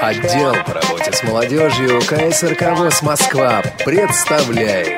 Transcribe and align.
Отдел 0.00 0.54
по 0.66 0.74
работе 0.74 1.12
с 1.12 1.22
молодежью 1.22 2.00
КСРК 2.00 2.78
ВОЗ 2.78 3.02
Москва 3.02 3.62
представляет. 3.84 4.92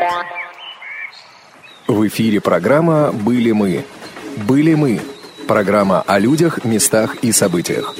В 1.86 2.06
эфире 2.08 2.40
программа 2.40 3.12
«Были 3.12 3.52
мы». 3.52 3.84
«Были 4.36 4.74
мы»– 4.74 5.00
программа 5.48 6.02
о 6.02 6.18
людях, 6.18 6.64
местах 6.64 7.16
и 7.22 7.32
событиях. 7.32 7.94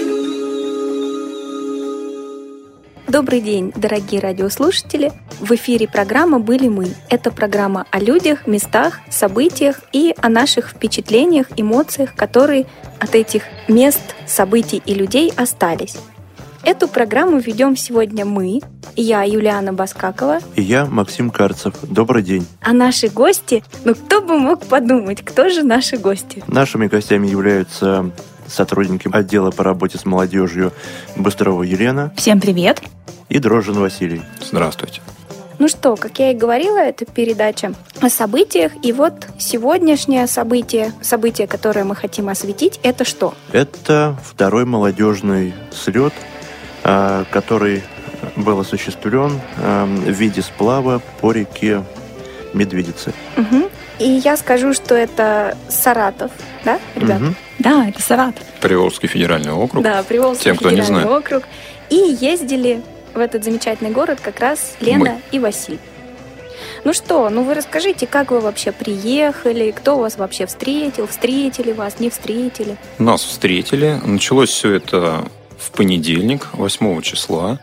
Добрый 3.09 3.41
день, 3.41 3.73
дорогие 3.75 4.21
радиослушатели! 4.21 5.13
В 5.41 5.53
эфире 5.53 5.89
программа 5.89 6.41
«Были 6.41 6.69
мы». 6.69 6.89
Это 7.09 7.31
программа 7.31 7.87
о 7.91 8.01
людях, 8.01 8.47
местах, 8.47 9.01
событиях 9.09 9.81
и 9.95 10.15
о 10.21 10.29
наших 10.29 10.69
впечатлениях, 10.69 11.47
эмоциях, 11.57 12.15
которые 12.15 12.67
от 13.01 13.15
этих 13.15 13.45
мест, 13.67 14.03
событий 14.27 14.83
и 14.85 14.93
людей 14.93 15.33
остались. 15.35 15.97
Эту 16.65 16.87
программу 16.87 17.39
ведем 17.39 17.79
сегодня 17.79 18.27
мы, 18.27 18.61
я, 18.95 19.23
Юлиана 19.23 19.73
Баскакова. 19.73 20.41
И 20.55 20.61
я, 20.61 20.85
Максим 20.85 21.31
Карцев. 21.31 21.77
Добрый 21.85 22.23
день. 22.23 22.47
А 22.61 22.75
наши 22.75 23.09
гости, 23.09 23.65
ну 23.87 23.95
кто 23.95 24.21
бы 24.21 24.39
мог 24.39 24.67
подумать, 24.67 25.25
кто 25.25 25.49
же 25.49 25.63
наши 25.63 25.97
гости? 25.97 26.45
Нашими 26.47 26.89
гостями 26.89 27.27
являются 27.27 28.11
сотрудники 28.49 29.09
отдела 29.13 29.51
по 29.51 29.65
работе 29.65 29.99
с 29.99 30.05
молодежью 30.05 30.73
Быстрова 31.17 31.63
Елена. 31.63 32.13
Всем 32.17 32.41
привет. 32.41 32.83
И 33.29 33.39
Дрожжин 33.39 33.79
Василий. 33.79 34.23
Здравствуйте. 34.41 35.03
Ну 35.59 35.67
что, 35.67 35.97
как 35.97 36.21
я 36.21 36.31
и 36.31 36.35
говорила, 36.35 36.79
это 36.79 37.05
передача 37.05 37.73
о 38.01 38.09
событиях. 38.09 38.73
И 38.83 38.93
вот 38.93 39.27
сегодняшнее 39.39 40.29
событие, 40.29 40.93
событие, 41.03 41.49
которое 41.49 41.85
мы 41.85 41.97
хотим 41.97 42.29
осветить, 42.29 42.79
это 42.85 43.05
что? 43.05 43.35
Это 43.51 44.17
второй 44.25 44.65
молодежный 44.65 45.53
слет, 45.73 46.15
а, 46.85 47.25
который 47.33 47.83
был 48.37 48.61
осуществлен 48.61 49.41
а, 49.57 49.85
в 49.85 50.11
виде 50.11 50.43
сплава 50.43 51.03
по 51.21 51.33
реке 51.33 51.83
Медведицы. 52.55 53.13
Угу. 53.37 53.69
И 53.99 54.05
я 54.09 54.37
скажу, 54.37 54.73
что 54.75 54.95
это 54.95 55.57
Саратов, 55.69 56.31
да, 56.65 56.79
ребят? 56.95 57.21
Угу. 57.21 57.35
Да, 57.59 57.89
это 57.89 58.01
Саратов. 58.01 58.45
Приволжский 58.61 59.09
федеральный 59.09 59.53
округ. 59.53 59.83
Да, 59.83 60.03
Приволжский 60.05 60.45
Тем, 60.45 60.57
кто 60.57 60.69
федеральный 60.71 60.95
не 60.97 61.01
знает. 61.03 61.19
округ. 61.25 61.43
И 61.91 61.97
ездили 62.21 62.83
в 63.15 63.19
этот 63.19 63.43
замечательный 63.45 63.91
город 63.91 64.21
как 64.23 64.39
раз 64.41 64.77
Лена 64.81 65.15
Мы. 65.15 65.21
и 65.33 65.39
Василий. 65.41 65.81
Ну 66.85 66.93
что, 66.93 67.29
ну 67.29 67.43
вы 67.43 67.55
расскажите, 67.55 68.07
как 68.07 68.31
вы 68.31 68.41
вообще 68.41 68.73
приехали, 68.73 69.71
кто 69.73 69.99
вас 69.99 70.17
вообще 70.17 70.47
встретил, 70.47 71.07
встретили 71.09 71.73
вас, 71.73 71.99
не 71.99 72.11
встретили? 72.11 72.77
Нас 72.99 73.23
встретили. 73.25 74.01
Началось 74.05 74.51
все 74.51 74.75
это 74.75 75.25
в 75.59 75.71
понедельник, 75.73 76.49
8 76.53 77.01
числа. 77.03 77.59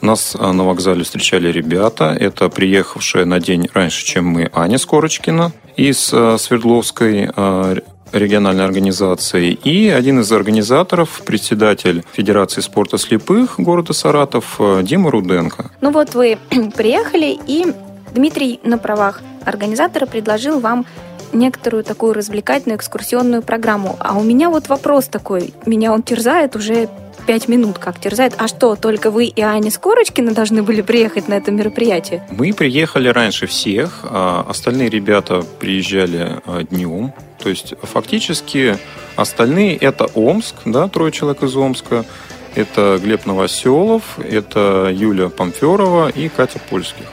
Нас 0.00 0.36
а, 0.38 0.52
на 0.52 0.64
вокзале 0.64 1.02
встречали 1.04 1.50
ребята. 1.50 2.16
Это 2.18 2.48
приехавшая 2.48 3.24
на 3.24 3.40
день 3.40 3.68
раньше, 3.72 4.04
чем 4.04 4.26
мы, 4.26 4.50
Аня 4.52 4.78
Скорочкина 4.78 5.52
из 5.76 6.10
а, 6.12 6.36
Свердловской 6.38 7.30
р- 7.36 7.82
региональной 8.12 8.64
организации. 8.64 9.52
И 9.52 9.88
один 9.88 10.20
из 10.20 10.30
организаторов, 10.32 11.22
председатель 11.26 12.04
Федерации 12.12 12.60
спорта 12.60 12.96
слепых 12.96 13.58
города 13.58 13.92
Саратов 13.92 14.60
Дима 14.82 15.10
Руденко. 15.10 15.70
Ну 15.80 15.90
вот 15.90 16.14
вы 16.14 16.38
приехали, 16.76 17.38
и 17.46 17.66
Дмитрий 18.14 18.60
на 18.62 18.78
правах 18.78 19.20
организатора 19.44 20.06
предложил 20.06 20.60
вам 20.60 20.86
некоторую 21.32 21.84
такую 21.84 22.14
развлекательную 22.14 22.78
экскурсионную 22.78 23.42
программу. 23.42 23.96
А 24.00 24.18
у 24.18 24.22
меня 24.22 24.50
вот 24.50 24.68
вопрос 24.68 25.06
такой, 25.06 25.54
меня 25.66 25.92
он 25.92 26.02
терзает 26.02 26.56
уже 26.56 26.88
пять 27.28 27.46
минут 27.46 27.78
как 27.78 28.00
терзает. 28.00 28.32
А 28.38 28.48
что, 28.48 28.74
только 28.74 29.10
вы 29.10 29.26
и 29.26 29.42
Аня 29.42 29.70
Скорочкина 29.70 30.32
должны 30.32 30.62
были 30.62 30.80
приехать 30.80 31.28
на 31.28 31.34
это 31.34 31.50
мероприятие? 31.50 32.26
Мы 32.30 32.54
приехали 32.54 33.08
раньше 33.08 33.46
всех, 33.46 34.00
а 34.04 34.46
остальные 34.48 34.88
ребята 34.88 35.44
приезжали 35.60 36.40
а, 36.46 36.62
днем. 36.62 37.12
То 37.38 37.50
есть 37.50 37.74
фактически 37.82 38.78
остальные 39.14 39.76
это 39.76 40.06
Омск, 40.14 40.54
да, 40.64 40.88
трое 40.88 41.12
человек 41.12 41.42
из 41.42 41.54
Омска. 41.54 42.06
Это 42.54 42.98
Глеб 43.02 43.26
Новоселов, 43.26 44.18
это 44.18 44.90
Юля 44.90 45.28
Памферова 45.28 46.08
и 46.08 46.30
Катя 46.30 46.58
Польских. 46.70 47.04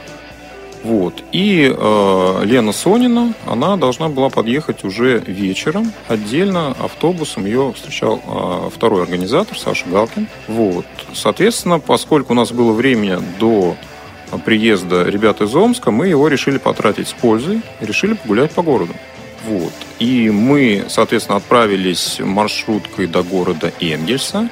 Вот. 0.85 1.23
И 1.31 1.75
э, 1.75 2.41
Лена 2.43 2.71
Сонина, 2.71 3.33
она 3.47 3.75
должна 3.75 4.07
была 4.07 4.29
подъехать 4.29 4.83
уже 4.83 5.17
вечером. 5.17 5.91
Отдельно 6.07 6.75
автобусом 6.79 7.47
ее 7.47 7.73
встречал 7.73 8.21
э, 8.23 8.69
второй 8.71 9.01
организатор, 9.01 9.57
Саша 9.57 9.85
Галкин. 9.89 10.27
Вот. 10.47 10.85
Соответственно, 11.11 11.79
поскольку 11.79 12.33
у 12.33 12.35
нас 12.35 12.51
было 12.51 12.71
время 12.71 13.19
до 13.39 13.75
приезда 14.45 15.05
ребят 15.05 15.41
из 15.41 15.55
Омска, 15.55 15.89
мы 15.89 16.07
его 16.07 16.27
решили 16.27 16.59
потратить 16.59 17.07
с 17.07 17.13
пользой 17.13 17.61
решили 17.81 18.13
погулять 18.13 18.51
по 18.51 18.61
городу. 18.61 18.93
Вот. 19.47 19.73
И 19.97 20.29
мы, 20.29 20.85
соответственно, 20.87 21.37
отправились 21.37 22.19
маршруткой 22.19 23.07
до 23.07 23.23
города 23.23 23.73
Энгельса. 23.79 24.49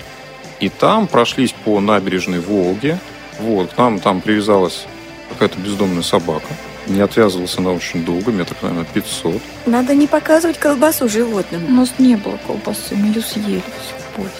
И 0.59 0.69
там 0.69 1.05
прошлись 1.05 1.53
по 1.63 1.79
набережной 1.79 2.39
Волги. 2.39 2.97
Вот. 3.39 3.71
К 3.73 3.77
нам 3.77 3.99
там 3.99 4.19
привязалась 4.19 4.87
какая-то 5.33 5.59
бездомная 5.59 6.03
собака. 6.03 6.47
Не 6.87 7.01
отвязывалась 7.01 7.57
она 7.57 7.71
очень 7.71 8.03
долго, 8.03 8.31
метров, 8.31 8.61
наверное, 8.61 8.85
500. 8.85 9.41
Надо 9.65 9.95
не 9.95 10.07
показывать 10.07 10.57
колбасу 10.57 11.07
животным. 11.07 11.65
У 11.67 11.71
нас 11.71 11.93
не 11.97 12.15
было 12.15 12.37
колбасы, 12.45 12.95
мы 12.95 13.07
ее 13.07 13.21
съели 13.21 13.61
всю 13.61 13.95
в 13.97 14.15
поезде. 14.15 14.33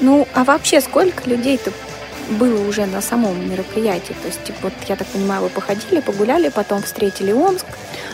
Ну, 0.00 0.26
а 0.34 0.44
вообще 0.44 0.80
сколько 0.80 1.28
людей-то 1.28 1.72
было 2.38 2.68
уже 2.68 2.86
на 2.86 3.00
самом 3.00 3.48
мероприятии? 3.48 4.14
То 4.20 4.26
есть, 4.26 4.42
типа, 4.44 4.58
вот, 4.64 4.72
я 4.88 4.96
так 4.96 5.06
понимаю, 5.06 5.42
вы 5.42 5.48
походили, 5.48 6.00
погуляли, 6.00 6.48
потом 6.48 6.82
встретили 6.82 7.32
Омск. 7.32 7.66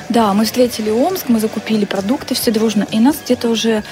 Да, 0.09 0.35
мы 0.35 0.45
встретили 0.45 0.91
Омск, 0.91 1.29
мы 1.29 1.41
закупили 1.41 1.87
продукты 1.87 2.35
все 2.35 2.51
дружно, 2.51 2.87
и 2.91 3.01
нас 3.01 3.17
где-то 3.25 3.49
уже 3.49 3.83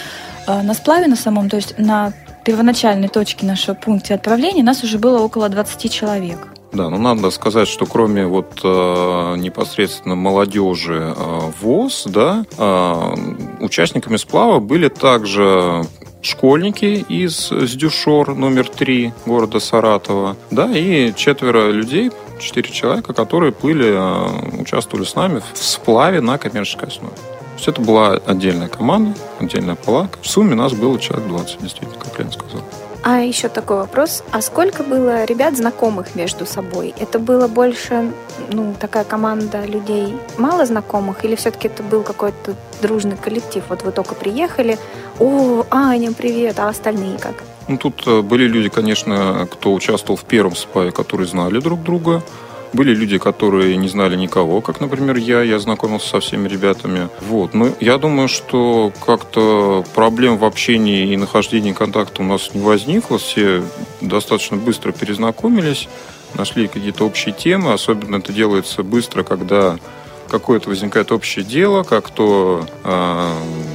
э, 0.47 0.63
на 0.63 0.75
сплаве 0.75 1.07
на 1.07 1.17
самом, 1.17 1.49
то 1.49 1.57
есть 1.57 1.79
на 1.79 2.13
первоначальной 2.45 3.09
точке 3.09 3.47
нашего 3.47 3.75
пункта 3.75 4.15
отправления 4.15 4.63
нас 4.63 4.83
уже 4.83 4.99
было 4.99 5.21
около 5.21 5.49
20 5.49 5.93
человек. 5.93 6.49
Да, 6.73 6.89
ну 6.89 6.99
надо 6.99 7.31
сказать, 7.31 7.67
что 7.67 7.85
кроме 7.85 8.27
вот 8.27 8.61
э, 8.63 9.35
непосредственно 9.39 10.15
молодежи 10.15 11.15
э, 11.17 11.51
ВОЗ, 11.61 12.05
да, 12.07 12.45
э, 12.57 13.15
участниками 13.61 14.17
сплава 14.17 14.61
были 14.61 14.89
также 14.89 15.85
школьники 16.23 17.05
из 17.09 17.49
Сдюшор 17.49 18.35
номер 18.37 18.69
3 18.69 19.13
города 19.27 19.59
Саратова, 19.59 20.37
да, 20.51 20.71
и 20.71 21.13
четверо 21.15 21.71
людей, 21.71 22.13
четыре 22.39 22.71
человека, 22.71 23.13
которые 23.15 23.53
плыли, 23.53 23.93
э, 23.93 24.61
участвовали 24.61 25.05
с 25.05 25.17
нами 25.17 25.43
в 25.53 25.59
сплаве 25.59 26.21
на 26.21 26.39
коммерческой 26.39 26.89
основе. 26.89 27.15
То 27.15 27.57
есть 27.57 27.69
это 27.69 27.81
была 27.83 28.13
отдельная 28.13 28.69
команда, 28.69 29.19
отдельная 29.39 29.75
палатка. 29.75 30.19
В 30.23 30.27
сумме 30.27 30.55
нас 30.55 30.73
было 30.73 30.99
человек 30.99 31.29
20, 31.29 31.61
действительно, 31.61 31.99
как 31.99 32.19
Лена 32.19 32.33
сказала. 32.33 32.65
А 33.03 33.21
еще 33.21 33.49
такой 33.49 33.79
вопрос. 33.79 34.23
А 34.31 34.43
сколько 34.43 34.83
было 34.83 35.25
ребят 35.25 35.57
знакомых 35.57 36.15
между 36.15 36.45
собой? 36.45 36.95
Это 36.99 37.19
было 37.19 37.49
больше, 37.49 38.13
ну, 38.53 38.75
такая 38.79 39.05
команда 39.05 39.65
людей 39.65 40.15
мало 40.37 40.67
знакомых? 40.67 41.25
Или 41.25 41.35
все-таки 41.35 41.69
это 41.69 41.83
был 41.83 42.03
какой-то 42.03 42.55
дружный 42.83 43.17
коллектив? 43.17 43.65
Вот 43.69 43.83
вы 43.83 43.93
только 43.93 44.15
приехали, 44.15 44.79
о, 45.19 45.65
Аня, 45.71 46.13
привет, 46.13 46.59
а 46.59 46.69
остальные 46.69 47.19
как? 47.19 47.35
Ну, 47.69 47.79
тут 47.79 48.07
э, 48.07 48.21
были 48.21 48.45
люди, 48.45 48.69
конечно, 48.69 49.49
кто 49.51 49.73
участвовал 49.73 50.17
в 50.17 50.25
первом 50.25 50.55
спае, 50.55 50.93
которые 50.93 51.27
знали 51.27 51.59
друг 51.61 51.83
друга. 51.83 52.23
Были 52.73 52.95
люди, 52.95 53.19
которые 53.19 53.77
не 53.77 53.89
знали 53.89 54.17
никого, 54.17 54.61
как, 54.61 54.81
например, 54.81 55.17
я. 55.17 55.43
Я 55.43 55.59
знакомился 55.59 56.09
со 56.09 56.21
всеми 56.21 56.47
ребятами. 56.49 57.09
Вот. 57.21 57.53
Но 57.55 57.69
я 57.81 57.99
думаю, 57.99 58.29
что 58.29 58.93
как-то 59.05 59.85
проблем 59.95 60.39
в 60.39 60.45
общении 60.45 61.13
и 61.13 61.17
нахождении 61.17 61.73
контакта 61.73 62.23
у 62.23 62.25
нас 62.25 62.55
не 62.55 62.61
возникло. 62.61 63.19
Все 63.19 63.63
достаточно 64.01 64.57
быстро 64.57 64.93
перезнакомились, 64.93 65.89
нашли 66.35 66.69
какие-то 66.69 67.05
общие 67.05 67.35
темы. 67.35 67.73
Особенно 67.73 68.17
это 68.17 68.33
делается 68.33 68.83
быстро, 68.83 69.25
когда 69.25 69.79
какое-то 70.31 70.69
возникает 70.71 71.13
общее 71.13 71.45
дело, 71.45 71.83
как 71.83 72.11
то 72.11 72.65
э, 72.85 73.33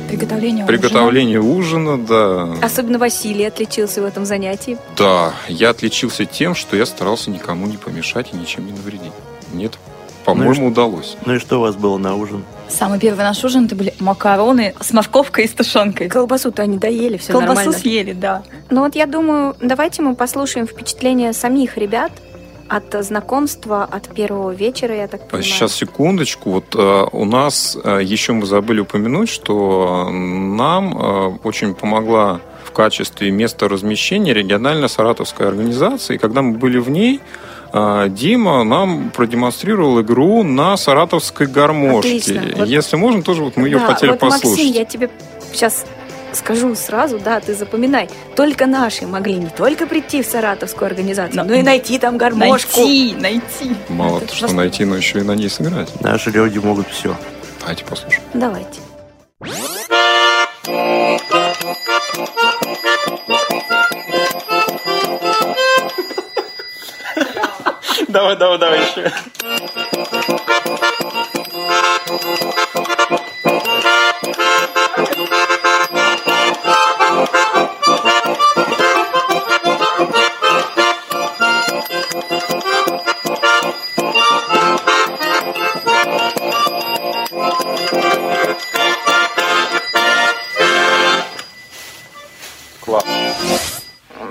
Приготовление 0.10 0.66
приготовление 0.66 1.42
ужина, 1.42 1.98
да. 1.98 2.56
Особенно 2.62 2.98
Василий 2.98 3.46
отличился 3.46 4.02
в 4.02 4.06
этом 4.06 4.25
занятии. 4.25 4.78
Да, 4.98 5.34
я 5.48 5.69
отличился 5.69 6.25
тем, 6.25 6.56
что 6.56 6.75
я 6.78 6.86
старался 6.86 7.30
никому 7.30 7.68
не 7.68 7.78
помешать 7.78 8.30
и 8.34 8.38
ничем 8.38 8.66
не 8.66 8.72
навредить. 8.72 9.12
Мне 9.54 9.66
это, 9.66 9.78
по-моему, 10.24 10.54
Ну 10.56 10.68
удалось. 10.68 11.18
Ну 11.25 11.36
и 11.36 11.40
что 11.40 11.57
у 11.57 11.62
вас 11.62 11.75
было 11.75 11.98
на 11.98 12.16
ужин? 12.16 12.44
Самый 12.68 13.00
первый 13.00 13.19
наш 13.19 13.44
ужин 13.44 13.66
это 13.66 13.75
были 13.75 13.94
макароны 14.00 14.74
с 14.80 14.92
морковкой 14.92 15.46
и 15.46 15.48
с 15.48 15.51
тушенкой. 15.51 16.10
Колбасу-то 16.10 16.63
они 16.63 16.78
доели, 16.78 17.18
все 17.18 17.31
Колбасу 17.34 17.54
нормально. 17.56 17.78
съели, 17.78 18.13
да. 18.13 18.44
Ну 18.72 18.81
вот 18.81 18.96
я 18.96 19.06
думаю, 19.06 19.56
давайте 19.62 20.01
мы 20.01 20.16
послушаем 20.16 20.66
впечатления 20.66 21.31
самих 21.34 21.78
ребят 21.78 22.12
от 22.68 22.96
знакомства, 23.04 23.84
от 23.84 24.08
первого 24.14 24.52
вечера, 24.52 24.96
я 24.96 25.08
так 25.08 25.28
понимаю. 25.28 25.44
Сейчас 25.44 25.74
секундочку. 25.74 26.52
Вот 26.52 26.76
э, 26.76 27.06
у 27.12 27.26
нас 27.26 27.78
э, 27.84 28.00
еще 28.04 28.34
мы 28.34 28.46
забыли 28.46 28.80
упомянуть, 28.80 29.30
что 29.30 30.10
нам 30.12 30.98
э, 30.98 31.38
очень 31.44 31.76
помогла 31.76 32.42
в 32.64 32.72
качестве 32.72 33.32
места 33.32 33.68
размещения 33.68 34.34
региональной 34.34 34.90
саратовской 34.90 35.48
организации. 35.48 36.18
Когда 36.18 36.42
мы 36.42 36.58
были 36.58 36.80
в 36.80 36.90
ней, 36.90 37.22
а, 37.78 38.08
Дима 38.08 38.64
нам 38.64 39.10
продемонстрировал 39.12 40.02
игру 40.02 40.44
на 40.44 40.78
саратовской 40.78 41.46
гармошке. 41.46 42.18
Отлично. 42.18 42.44
Вот, 42.56 42.68
Если 42.68 42.96
можно, 42.96 43.22
тоже 43.22 43.44
вот 43.44 43.58
мы 43.58 43.68
ее 43.68 43.80
да, 43.80 43.88
хотели 43.88 44.12
вот, 44.12 44.20
послушать. 44.20 44.50
Максим, 44.50 44.72
я 44.72 44.86
тебе 44.86 45.10
сейчас 45.52 45.86
скажу 46.36 46.76
сразу, 46.76 47.20
да, 47.20 47.40
ты 47.40 47.56
запоминай, 47.56 48.10
только 48.36 48.68
наши 48.68 49.08
могли 49.08 49.36
не 49.36 49.50
только 49.50 49.88
прийти 49.88 50.22
в 50.22 50.26
саратовскую 50.26 50.88
организацию, 50.88 51.38
но, 51.38 51.44
но 51.44 51.56
и 51.56 51.62
найти 51.64 51.98
там 51.98 52.18
гармошку. 52.18 52.80
Найти, 52.80 53.16
найти. 53.16 53.76
Мало 53.90 54.22
то, 54.22 54.36
что 54.36 54.54
найти, 54.54 54.86
но 54.86 54.96
еще 54.96 55.20
и 55.20 55.24
на 55.24 55.34
ней 55.34 55.50
сыграть. 55.50 55.90
Наши 56.02 56.30
люди 56.32 56.60
могут 56.60 56.88
все. 56.90 57.16
Давайте 57.62 57.86
послушаем. 57.86 58.24
Давайте. 58.34 58.80
Давай, 68.08 68.38
давай, 68.38 68.58
давай 68.58 68.80
еще. 68.80 69.12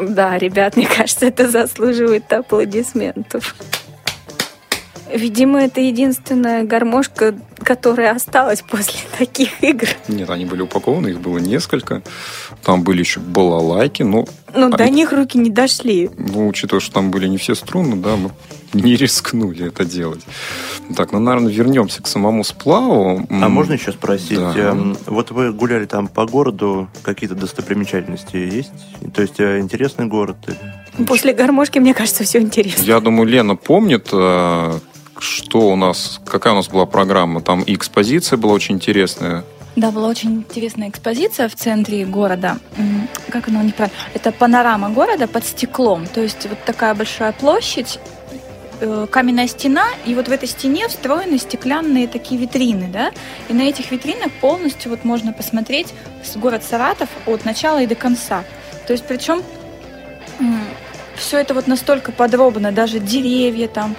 Да, 0.01 0.39
ребят, 0.39 0.77
мне 0.77 0.87
кажется, 0.87 1.27
это 1.27 1.49
заслуживает 1.49 2.33
аплодисментов. 2.33 3.55
Видимо, 5.13 5.63
это 5.63 5.81
единственная 5.81 6.65
гармошка, 6.65 7.35
которая 7.65 8.13
осталась 8.13 8.63
после 8.63 9.01
таких 9.19 9.63
игр. 9.63 9.89
Нет, 10.09 10.31
они 10.31 10.45
были 10.45 10.63
упакованы, 10.63 11.09
их 11.09 11.21
было 11.21 11.39
несколько. 11.39 12.03
Там 12.63 12.83
были 12.83 13.01
еще 13.01 13.21
балалайки, 13.21 14.03
но... 14.03 14.27
Но 14.55 14.67
они, 14.67 14.77
до 14.77 14.89
них 14.89 15.13
руки 15.13 15.37
не 15.39 15.51
дошли. 15.51 16.11
Ну, 16.17 16.47
учитывая, 16.47 16.81
что 16.81 16.95
там 16.95 17.11
были 17.11 17.27
не 17.27 17.39
все 17.39 17.55
струны, 17.55 17.97
да, 17.97 18.17
мы 18.17 18.31
не 18.73 18.97
рискнули 18.97 19.69
это 19.69 19.85
делать. 19.85 20.21
Так, 20.97 21.13
ну, 21.13 21.19
наверное, 21.19 21.53
вернемся 21.53 22.03
к 22.03 22.07
самому 22.07 22.45
сплаву. 22.45 23.27
А 23.31 23.49
можно 23.49 23.73
еще 23.73 23.93
спросить? 23.93 24.39
Да. 24.39 24.55
Эм, 24.57 24.97
вот 25.07 25.31
вы 25.31 25.53
гуляли 25.53 25.87
там 25.87 26.09
по 26.09 26.27
городу, 26.27 26.89
какие-то 27.03 27.35
достопримечательности 27.35 28.37
есть? 28.37 28.73
То 29.15 29.23
есть 29.23 29.41
э, 29.41 29.61
интересный 29.61 30.07
город? 30.07 30.37
После 31.07 31.33
гармошки, 31.33 31.79
мне 31.79 31.95
кажется, 31.95 32.25
все 32.25 32.41
интересно. 32.41 32.83
Я 32.83 33.01
думаю, 33.01 33.29
Лена 33.29 33.57
помнит, 33.57 34.09
э, 34.13 34.79
что 35.25 35.69
у 35.69 35.77
нас, 35.77 36.21
какая 36.27 36.53
у 36.53 36.57
нас 36.57 36.69
была 36.69 36.87
программа? 36.87 37.41
Там 37.41 37.63
и 37.63 37.75
экспозиция 37.75 38.37
была 38.37 38.53
очень 38.53 38.77
интересная. 38.77 39.45
Да, 39.77 39.91
была 39.91 40.09
очень 40.09 40.37
интересная 40.37 40.89
экспозиция 40.89 41.49
в 41.49 41.57
центре 41.57 42.05
города. 42.05 42.59
Как 43.29 43.49
она 43.49 43.63
неправильно? 43.63 43.97
Это 44.15 44.31
панорама 44.31 44.91
города 44.91 45.27
под 45.27 45.45
стеклом. 45.45 46.07
То 46.07 46.21
есть 46.21 46.47
вот 46.49 46.59
такая 46.65 46.95
большая 46.95 47.33
площадь, 47.33 47.99
э, 48.81 49.07
каменная 49.11 49.49
стена, 49.49 49.87
и 50.07 50.15
вот 50.15 50.29
в 50.29 50.31
этой 50.31 50.49
стене 50.49 50.87
встроены 50.87 51.39
стеклянные 51.39 52.07
такие 52.07 52.41
витрины, 52.41 52.89
да, 52.93 53.11
и 53.49 53.53
на 53.53 53.63
этих 53.63 53.91
витринах 53.91 54.31
полностью 54.41 54.91
вот 54.91 55.05
можно 55.05 55.33
посмотреть 55.33 55.93
город 56.37 56.63
Саратов 56.63 57.09
от 57.27 57.45
начала 57.45 57.83
и 57.83 57.87
до 57.87 57.97
конца. 57.97 58.45
То 58.87 58.93
есть 58.93 59.05
причем 59.07 59.43
все 61.17 61.39
это 61.39 61.55
вот 61.55 61.67
настолько 61.67 62.13
подробно, 62.13 62.71
даже 62.71 62.99
деревья 63.01 63.69
там, 63.69 63.97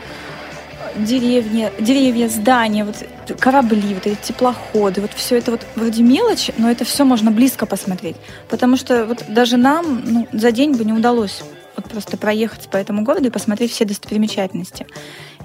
деревня, 0.96 1.72
деревья, 1.80 2.28
здания, 2.30 2.86
вот 2.86 2.96
корабли, 3.40 3.94
вот 3.94 4.06
эти 4.08 4.18
теплоходы, 4.22 5.02
вот 5.02 5.12
все 5.14 5.38
это 5.38 5.52
вот 5.52 5.66
вроде 5.76 6.04
мелочи, 6.04 6.54
но 6.58 6.70
это 6.70 6.86
все 6.86 7.04
можно 7.06 7.32
близко 7.32 7.66
посмотреть. 7.66 8.16
Потому 8.50 8.78
что 8.78 9.06
вот 9.06 9.26
даже 9.28 9.58
нам 9.58 10.02
ну, 10.06 10.28
за 10.32 10.52
день 10.52 10.74
бы 10.76 10.86
не 10.86 10.94
удалось 10.94 11.44
вот 11.76 11.90
просто 11.90 12.18
проехать 12.18 12.70
по 12.70 12.78
этому 12.78 13.04
городу 13.04 13.28
и 13.28 13.32
посмотреть 13.32 13.72
все 13.72 13.86
достопримечательности. 13.86 14.88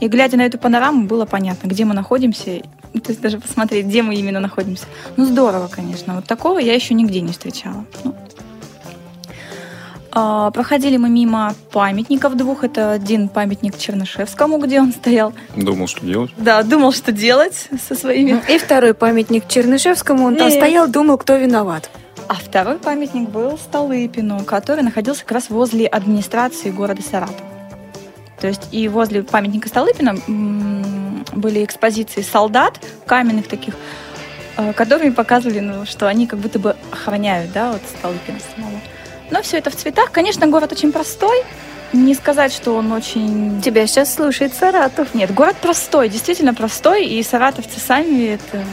И 0.01 0.09
глядя 0.09 0.37
на 0.37 0.43
эту 0.43 0.59
панораму, 0.59 1.07
было 1.07 1.27
понятно, 1.27 1.69
где 1.69 1.85
мы 1.85 1.95
находимся, 1.95 2.61
то 2.93 3.09
есть 3.09 3.21
даже 3.21 3.39
посмотреть, 3.39 3.87
где 3.87 4.03
мы 4.03 4.15
именно 4.15 4.41
находимся. 4.41 4.87
Ну, 5.17 5.27
здорово, 5.27 5.69
конечно. 5.69 6.15
Вот 6.15 6.25
такого 6.25 6.59
я 6.59 6.75
еще 6.75 6.95
нигде 6.95 7.21
не 7.21 7.33
встречала. 7.33 7.85
Ну, 8.05 8.15
проходили 10.11 10.97
мы 10.97 11.09
мимо 11.09 11.55
памятников 11.73 12.37
двух. 12.37 12.65
Это 12.65 12.93
один 12.93 13.29
памятник 13.29 13.79
Чернышевскому, 13.79 14.59
где 14.59 14.81
он 14.81 14.93
стоял. 14.93 15.33
Думал, 15.57 15.87
что 15.87 16.05
делать. 16.05 16.31
Да, 16.37 16.63
думал, 16.63 16.93
что 16.93 17.13
делать 17.13 17.69
со 17.89 17.95
своими. 17.95 18.43
И 18.49 18.59
второй 18.59 18.95
памятник 18.95 19.49
Чернышевскому. 19.49 20.27
Он 20.27 20.37
там 20.37 20.51
стоял, 20.51 20.89
думал, 20.89 21.19
кто 21.19 21.37
виноват. 21.37 21.91
А 22.29 22.35
второй 22.35 22.79
памятник 22.79 23.29
был 23.29 23.59
Столыпину, 23.59 24.45
который 24.45 24.85
находился 24.85 25.23
как 25.23 25.33
раз 25.33 25.51
возле 25.51 25.87
администрации 25.87 26.71
города 26.71 27.03
Саратов. 27.03 27.43
То 28.41 28.47
есть 28.47 28.69
и 28.73 28.89
возле 28.89 29.23
памятника 29.23 29.69
Столыпина 29.69 30.17
были 31.33 31.65
экспозиции 31.65 32.23
солдат, 32.23 32.81
каменных 33.07 33.49
таких, 33.49 33.75
э, 34.57 34.73
которые 34.73 35.13
показывали, 35.13 35.61
ну, 35.61 35.85
что 35.85 36.09
они 36.09 36.27
как 36.27 36.39
будто 36.39 36.59
бы 36.59 36.77
охраняют, 36.91 37.53
да, 37.53 37.73
вот 37.73 37.83
Столыпина 37.99 38.39
самого. 38.55 38.81
Но 39.31 39.43
все 39.43 39.59
это 39.59 39.71
в 39.71 39.77
цветах. 39.77 40.11
Конечно, 40.11 40.47
город 40.47 40.73
очень 40.73 40.93
простой. 40.93 41.43
Не 41.93 42.15
сказать, 42.15 42.53
что 42.53 42.73
он 42.73 42.93
очень... 42.93 43.61
Тебя 43.63 43.87
сейчас 43.87 44.15
слушает 44.15 44.55
Саратов. 44.55 45.13
Нет, 45.15 45.35
город 45.35 45.57
простой, 45.61 46.09
действительно 46.09 46.55
простой, 46.55 47.05
и 47.05 47.23
саратовцы 47.23 47.81
сами 47.81 48.35
это... 48.35 48.65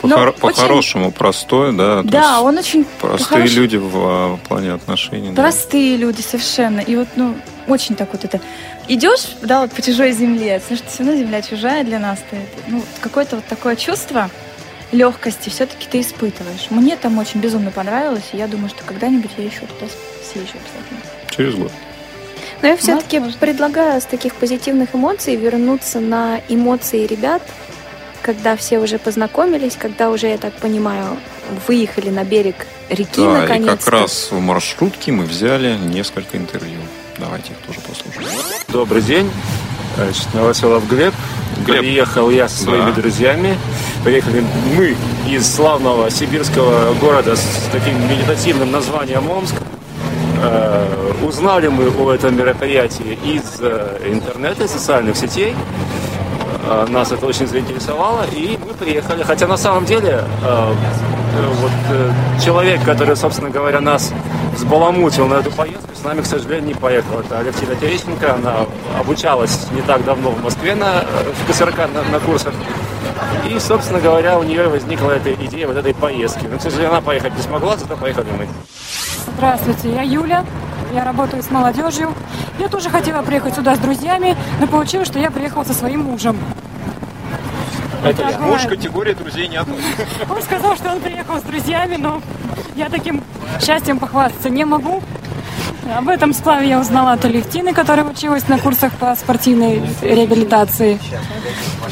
По-хоро- 0.00 0.32
По-хорошему 0.38 1.06
очень... 1.06 1.16
простой, 1.16 1.76
да. 1.76 2.02
Да, 2.02 2.40
он 2.42 2.58
очень... 2.58 2.84
Простые 3.00 3.48
люди 3.48 3.76
в, 3.76 4.36
в 4.36 4.40
плане 4.46 4.72
отношений. 4.72 5.34
Простые 5.34 5.96
да. 5.96 6.02
люди, 6.02 6.20
совершенно. 6.20 6.80
И 6.80 6.94
вот, 6.94 7.08
ну, 7.16 7.34
очень 7.66 7.96
так 7.96 8.10
вот 8.12 8.24
это... 8.24 8.40
Идешь, 8.86 9.36
да, 9.42 9.62
вот 9.62 9.72
по 9.72 9.80
чужой 9.80 10.12
земле, 10.12 10.60
потому 10.60 10.76
что 10.76 10.88
все 10.90 11.04
равно 11.04 11.18
земля 11.18 11.42
чужая 11.42 11.84
для 11.84 11.98
нас. 11.98 12.18
-то. 12.30 12.36
Ну, 12.68 12.82
какое-то 13.00 13.36
вот 13.36 13.46
такое 13.46 13.76
чувство, 13.76 14.30
легкости 14.92 15.48
все-таки 15.48 15.86
ты 15.90 16.00
испытываешь. 16.00 16.70
Мне 16.70 16.96
там 16.96 17.18
очень 17.18 17.40
безумно 17.40 17.70
понравилось, 17.70 18.30
и 18.32 18.36
я 18.36 18.46
думаю, 18.46 18.68
что 18.68 18.84
когда-нибудь 18.84 19.30
я 19.36 19.44
еще 19.44 19.60
туда 19.60 19.90
съезжу 20.22 20.54
обязательно. 20.54 21.00
Через 21.30 21.54
год. 21.54 21.72
Но 22.62 22.68
я 22.68 22.76
все-таки 22.76 23.20
предлагаю 23.40 24.00
с 24.00 24.04
таких 24.04 24.34
позитивных 24.36 24.94
эмоций 24.94 25.36
вернуться 25.36 26.00
на 26.00 26.40
эмоции 26.48 27.06
ребят, 27.06 27.42
когда 28.22 28.56
все 28.56 28.78
уже 28.78 28.98
познакомились, 28.98 29.76
когда 29.76 30.10
уже, 30.10 30.28
я 30.28 30.38
так 30.38 30.54
понимаю, 30.54 31.18
выехали 31.66 32.08
на 32.08 32.24
берег 32.24 32.66
реки 32.88 33.20
да, 33.20 33.40
наконец. 33.40 33.66
И 33.66 33.76
как 33.76 33.88
раз 33.88 34.28
в 34.30 34.40
маршрутке 34.40 35.12
мы 35.12 35.24
взяли 35.24 35.76
несколько 35.76 36.38
интервью. 36.38 36.78
Давайте 37.18 37.52
их 37.52 37.58
тоже 37.58 37.80
послушаем. 37.80 38.28
Добрый 38.68 39.02
день. 39.02 39.30
Значит, 39.96 40.32
Новоселов 40.32 40.88
Глеб. 40.88 41.14
Глеб. 41.66 41.80
Приехал 41.80 42.30
я 42.30 42.48
со 42.48 42.64
своими 42.64 42.90
да. 42.90 43.00
друзьями. 43.00 43.56
Приехали 44.04 44.44
мы 44.76 44.96
из 45.28 45.54
славного 45.54 46.10
сибирского 46.10 46.94
города 46.94 47.36
с 47.36 47.68
таким 47.72 47.94
медитативным 48.08 48.70
названием 48.70 49.30
Омск. 49.30 49.54
Э, 50.42 51.12
узнали 51.26 51.68
мы 51.68 51.88
о 51.88 52.12
этом 52.12 52.36
мероприятии 52.36 53.18
из 53.24 53.60
э, 53.60 54.00
интернета, 54.06 54.64
из 54.64 54.70
социальных 54.70 55.16
сетей. 55.16 55.54
Э, 56.66 56.86
нас 56.88 57.12
это 57.12 57.24
очень 57.26 57.46
заинтересовало, 57.46 58.24
и 58.32 58.58
мы 58.66 58.74
приехали. 58.74 59.22
Хотя 59.22 59.46
на 59.46 59.56
самом 59.56 59.84
деле 59.86 60.24
э, 60.44 60.74
вот, 61.60 62.42
человек, 62.44 62.84
который, 62.84 63.16
собственно 63.16 63.50
говоря, 63.50 63.80
нас 63.80 64.12
взбаламутил 64.54 65.26
на 65.26 65.34
эту 65.34 65.50
поездку, 65.50 65.93
с 66.04 66.06
нами, 66.06 66.20
к 66.20 66.26
сожалению, 66.26 66.66
не 66.66 66.74
поехал. 66.74 67.20
Это 67.20 67.38
Алевтина 67.38 67.74
Терещенко, 67.76 68.34
она 68.34 68.66
обучалась 69.00 69.70
не 69.72 69.80
так 69.80 70.04
давно 70.04 70.32
в 70.32 70.42
Москве 70.42 70.74
на, 70.74 71.00
в 71.00 71.50
КСРК 71.50 71.78
на, 71.78 72.02
на 72.02 72.20
курсах. 72.20 72.52
И, 73.48 73.58
собственно 73.58 74.00
говоря, 74.00 74.38
у 74.38 74.42
нее 74.42 74.68
возникла 74.68 75.12
эта 75.12 75.32
идея 75.32 75.66
вот 75.66 75.78
этой 75.78 75.94
поездки. 75.94 76.44
Но, 76.44 76.58
к 76.58 76.60
сожалению, 76.60 76.90
она 76.90 77.00
поехать 77.00 77.34
не 77.34 77.40
смогла, 77.40 77.78
зато 77.78 77.96
поехали 77.96 78.26
мы. 78.36 78.46
Здравствуйте, 79.34 79.94
я 79.94 80.02
Юля, 80.02 80.44
я 80.92 81.04
работаю 81.04 81.42
с 81.42 81.50
молодежью. 81.50 82.12
Я 82.58 82.68
тоже 82.68 82.90
хотела 82.90 83.22
приехать 83.22 83.54
сюда 83.54 83.74
с 83.74 83.78
друзьями, 83.78 84.36
но 84.60 84.66
получилось, 84.66 85.08
что 85.08 85.18
я 85.18 85.30
приехала 85.30 85.64
со 85.64 85.72
своим 85.72 86.00
мужем. 86.00 86.36
Это 88.04 88.28
я. 88.28 88.38
Муж 88.40 88.60
категория 88.66 89.14
друзей 89.14 89.48
не 89.48 89.56
относит. 89.56 90.06
Он 90.28 90.42
сказал, 90.42 90.76
что 90.76 90.90
он 90.90 91.00
приехал 91.00 91.38
с 91.38 91.42
друзьями, 91.44 91.96
но 91.96 92.20
я 92.76 92.90
таким 92.90 93.24
счастьем 93.58 93.98
похвастаться 93.98 94.50
не 94.50 94.66
могу. 94.66 95.02
Об 95.92 96.08
этом 96.08 96.32
сплаве 96.32 96.68
я 96.68 96.80
узнала 96.80 97.12
от 97.12 97.24
Алевтины, 97.24 97.74
которая 97.74 98.06
училась 98.06 98.48
на 98.48 98.58
курсах 98.58 98.92
по 98.94 99.14
спортивной 99.14 99.82
реабилитации. 100.00 100.98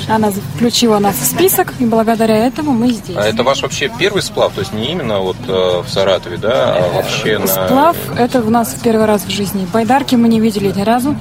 Она 0.08 0.30
включила 0.30 0.98
нас 0.98 1.16
в 1.16 1.24
список, 1.24 1.74
и 1.78 1.84
благодаря 1.84 2.46
этому 2.46 2.72
мы 2.72 2.90
здесь. 2.90 3.16
А 3.16 3.24
это 3.24 3.42
ваш 3.42 3.62
вообще 3.62 3.90
первый 3.98 4.22
сплав? 4.22 4.52
То 4.54 4.60
есть 4.60 4.72
не 4.72 4.92
именно 4.92 5.20
вот 5.20 5.36
э, 5.46 5.82
в 5.82 5.88
Саратове, 5.88 6.38
да, 6.38 6.74
а 6.76 6.92
вообще 6.94 7.38
на... 7.38 7.46
Сплав– 7.46 7.96
это 8.18 8.40
у 8.40 8.50
нас 8.50 8.74
первый 8.82 9.06
раз 9.06 9.24
в 9.24 9.30
жизни. 9.30 9.66
Байдарки 9.72 10.14
мы 10.14 10.28
не 10.28 10.40
видели 10.40 10.72
ни 10.72 10.82
разу. 10.82 11.14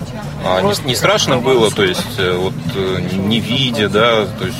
А 0.46 0.62
не, 0.62 0.74
не 0.88 0.96
страшно 0.96 1.38
было, 1.38 1.70
то 1.70 1.84
есть 1.84 2.18
э, 2.18 2.36
вот 2.36 2.54
э, 2.76 3.02
не 3.28 3.40
видя, 3.40 3.90
да, 3.90 4.26
то 4.26 4.46
есть 4.46 4.58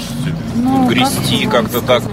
ну, 0.56 0.88
грести 0.88 1.48
как-то 1.48 1.82
так? 1.82 2.04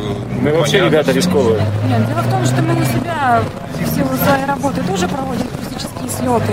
Мы 0.41 0.55
вообще 0.55 0.85
ребята 0.85 1.13
рисковые. 1.13 1.61
Нет, 1.89 2.07
дело 2.07 2.21
в 2.21 2.31
том, 2.31 2.45
что 2.47 2.63
мы 2.63 2.81
у 2.81 2.85
себя 2.85 3.43
в 3.75 3.95
силу 3.95 4.09
своей 4.25 4.45
работы 4.47 4.83
тоже 4.85 5.09
проводим 5.09 5.48
слеты. 6.19 6.53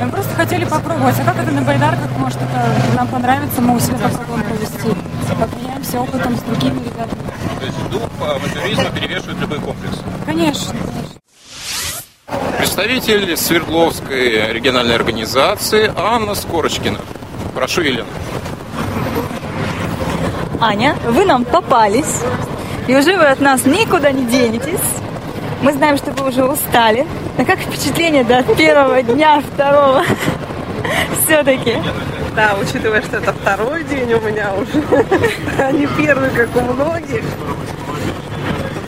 Мы 0.00 0.10
просто 0.10 0.34
хотели 0.34 0.64
попробовать, 0.64 1.16
а 1.20 1.24
как 1.24 1.38
это 1.42 1.50
на 1.50 1.62
байдарках, 1.62 2.10
может, 2.18 2.36
это 2.36 2.96
нам 2.96 3.08
понравится, 3.08 3.60
мы 3.62 3.76
у 3.76 3.80
себя 3.80 3.96
попробуем 3.96 4.42
провести. 4.44 4.94
Поменяемся 5.28 6.00
опытом 6.00 6.36
с 6.36 6.42
другими 6.42 6.78
ребятами. 6.80 7.20
То 7.58 7.66
есть 7.66 7.90
дух 7.90 8.02
авантюризма 8.20 8.90
перевешивает 8.90 9.38
любой 9.40 9.58
комплекс? 9.60 9.98
Конечно. 10.24 10.74
Представитель 12.58 13.36
Свердловской 13.36 14.52
региональной 14.52 14.94
организации 14.94 15.92
Анна 15.96 16.34
Скорочкина. 16.34 16.98
Прошу, 17.54 17.82
Елена. 17.82 18.08
Аня, 20.60 20.96
вы 21.06 21.24
нам 21.24 21.44
попались, 21.44 22.22
и 22.86 22.96
уже 22.96 23.16
вы 23.16 23.26
от 23.26 23.40
нас 23.40 23.64
никуда 23.64 24.10
не 24.10 24.24
денетесь. 24.24 24.80
Мы 25.62 25.72
знаем, 25.72 25.96
что 25.96 26.12
вы 26.12 26.28
уже 26.28 26.44
устали. 26.44 27.06
А 27.38 27.44
как 27.44 27.58
впечатление 27.58 28.24
до 28.24 28.42
первого 28.42 29.02
дня, 29.02 29.40
второго? 29.40 30.04
Все-таки. 31.24 31.76
Да, 32.34 32.54
учитывая, 32.60 33.00
что 33.02 33.16
это 33.16 33.32
второй 33.32 33.82
день 33.84 34.12
у 34.12 34.20
меня 34.20 34.52
уже, 34.54 34.84
а 35.58 35.72
не 35.72 35.86
первый, 35.86 36.30
как 36.30 36.54
у 36.54 36.60
многих. 36.60 37.24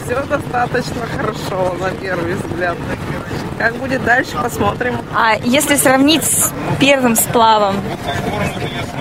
Все 0.04 0.22
достаточно 0.22 1.06
хорошо 1.16 1.74
на 1.80 1.90
первый 1.90 2.34
взгляд. 2.34 2.76
Как 3.58 3.74
будет 3.76 4.04
дальше, 4.04 4.32
посмотрим. 4.40 4.96
А 5.14 5.34
если 5.42 5.76
сравнить 5.76 6.24
с 6.24 6.52
первым 6.78 7.16
сплавом, 7.16 7.76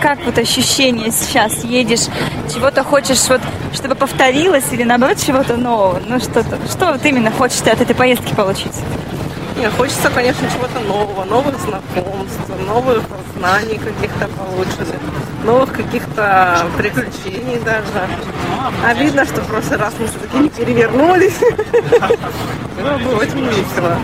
как 0.01 0.19
вот 0.25 0.37
ощущение 0.37 1.11
сейчас? 1.11 1.63
Едешь, 1.63 2.07
чего-то 2.53 2.83
хочешь, 2.83 3.27
вот, 3.29 3.41
чтобы 3.73 3.95
повторилось 3.95 4.65
или 4.71 4.83
наоборот 4.83 5.17
чего-то 5.17 5.57
нового? 5.57 6.01
Ну 6.05 6.19
что-то, 6.19 6.57
что 6.69 6.91
вот 6.93 7.05
именно 7.05 7.31
хочешь 7.31 7.59
ты 7.59 7.71
от 7.71 7.81
этой 7.81 7.95
поездки 7.95 8.33
получить? 8.33 8.73
Нет, 9.57 9.73
хочется, 9.73 10.09
конечно, 10.11 10.47
чего-то 10.49 10.79
нового, 10.81 11.23
новых 11.25 11.59
знакомств, 11.59 12.39
новых 12.67 13.03
знаний 13.37 13.79
каких-то 13.79 14.27
полученных, 14.27 15.01
новых 15.43 15.73
каких-то 15.73 16.67
приключений 16.77 17.59
даже. 17.65 18.07
Обидно, 18.85 19.25
что 19.25 19.41
в 19.41 19.47
прошлый 19.47 19.79
раз 19.79 19.93
мы 19.97 20.07
все-таки 20.07 20.37
не 20.37 20.49
перевернулись. 20.49 21.39
Было 22.77 22.97
бы 22.99 23.15
очень 23.15 23.45
весело. 23.45 23.97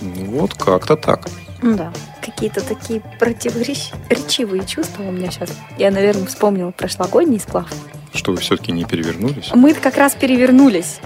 Ну 0.00 0.24
вот 0.40 0.54
как-то 0.54 0.96
так. 0.96 1.28
Да, 1.60 1.92
какие-то 2.38 2.60
такие 2.60 3.02
противоречивые 3.18 4.64
чувства 4.64 5.02
у 5.02 5.10
меня 5.10 5.28
сейчас. 5.28 5.50
Я, 5.76 5.90
наверное, 5.90 6.26
вспомнила 6.26 6.70
прошлогодний 6.70 7.40
сплав. 7.40 7.68
Что 8.14 8.30
вы 8.30 8.38
все-таки 8.38 8.70
не 8.70 8.84
перевернулись? 8.84 9.50
Мы 9.54 9.74
как 9.74 9.96
раз 9.96 10.14
перевернулись. 10.14 11.00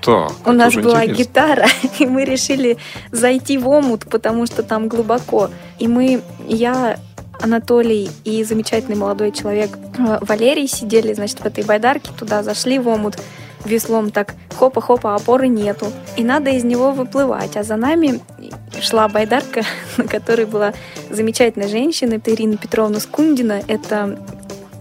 Так, 0.00 0.32
У 0.44 0.50
нас 0.50 0.74
была 0.74 1.04
интересно. 1.04 1.22
гитара, 1.22 1.66
и 2.00 2.06
мы 2.06 2.24
решили 2.24 2.76
зайти 3.12 3.56
в 3.56 3.68
омут, 3.68 4.04
потому 4.10 4.46
что 4.46 4.64
там 4.64 4.88
глубоко. 4.88 5.48
И 5.78 5.86
мы, 5.86 6.22
я, 6.48 6.98
Анатолий 7.40 8.10
и 8.24 8.42
замечательный 8.42 8.96
молодой 8.96 9.30
человек 9.30 9.78
э, 9.96 10.18
Валерий 10.22 10.66
сидели, 10.66 11.14
значит, 11.14 11.38
в 11.38 11.46
этой 11.46 11.62
байдарке, 11.62 12.10
туда 12.18 12.42
зашли 12.42 12.80
в 12.80 12.88
омут 12.88 13.16
веслом 13.64 14.10
так 14.10 14.34
хопа-хопа, 14.58 15.14
опоры 15.14 15.48
нету. 15.48 15.86
И 16.16 16.24
надо 16.24 16.50
из 16.50 16.64
него 16.64 16.92
выплывать. 16.92 17.56
А 17.56 17.62
за 17.62 17.76
нами 17.76 18.20
шла 18.84 19.08
байдарка, 19.08 19.62
на 19.96 20.04
которой 20.04 20.46
была 20.46 20.74
замечательная 21.10 21.68
женщина, 21.68 22.14
это 22.14 22.32
Ирина 22.32 22.56
Петровна 22.56 23.00
Скундина. 23.00 23.62
Это 23.66 24.18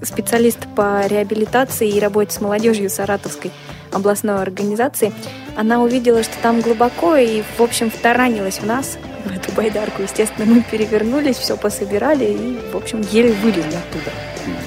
специалист 0.04 0.60
по 0.76 1.06
реабилитации 1.08 1.90
и 1.90 2.00
работе 2.00 2.32
с 2.32 2.42
молодежью 2.42 2.90
Саратовской 2.90 3.52
областной 3.92 4.42
организации. 4.42 5.14
Она 5.56 5.82
увидела, 5.82 6.24
что 6.24 6.34
там 6.42 6.62
глубоко, 6.62 7.16
и, 7.16 7.44
в 7.58 7.62
общем, 7.62 7.90
втаранилась 7.90 8.60
в 8.60 8.66
нас, 8.66 8.98
в 9.26 9.32
эту 9.32 9.52
байдарку. 9.54 10.02
Естественно, 10.02 10.46
мы 10.46 10.62
перевернулись, 10.62 11.38
все 11.38 11.56
пособирали, 11.56 12.26
и, 12.26 12.72
в 12.72 12.76
общем, 12.76 13.02
еле 13.12 13.32
вылезли 13.34 13.76
оттуда. 13.76 14.12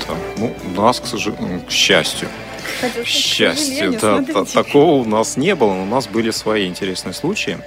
Да. 0.08 0.14
Ну, 0.38 0.54
у 0.64 0.80
нас, 0.80 1.00
к 1.00 1.06
сожалению, 1.06 1.60
к 1.66 1.70
счастью. 1.70 2.28
К 2.80 3.06
счастью, 3.06 3.98
да, 4.00 4.22
такого 4.44 5.02
у 5.02 5.04
нас 5.04 5.36
не 5.36 5.54
было, 5.54 5.74
но 5.74 5.82
у 5.82 5.86
нас 5.86 6.06
были 6.06 6.30
свои 6.30 6.66
интересные 6.66 7.14
случаи. 7.14 7.58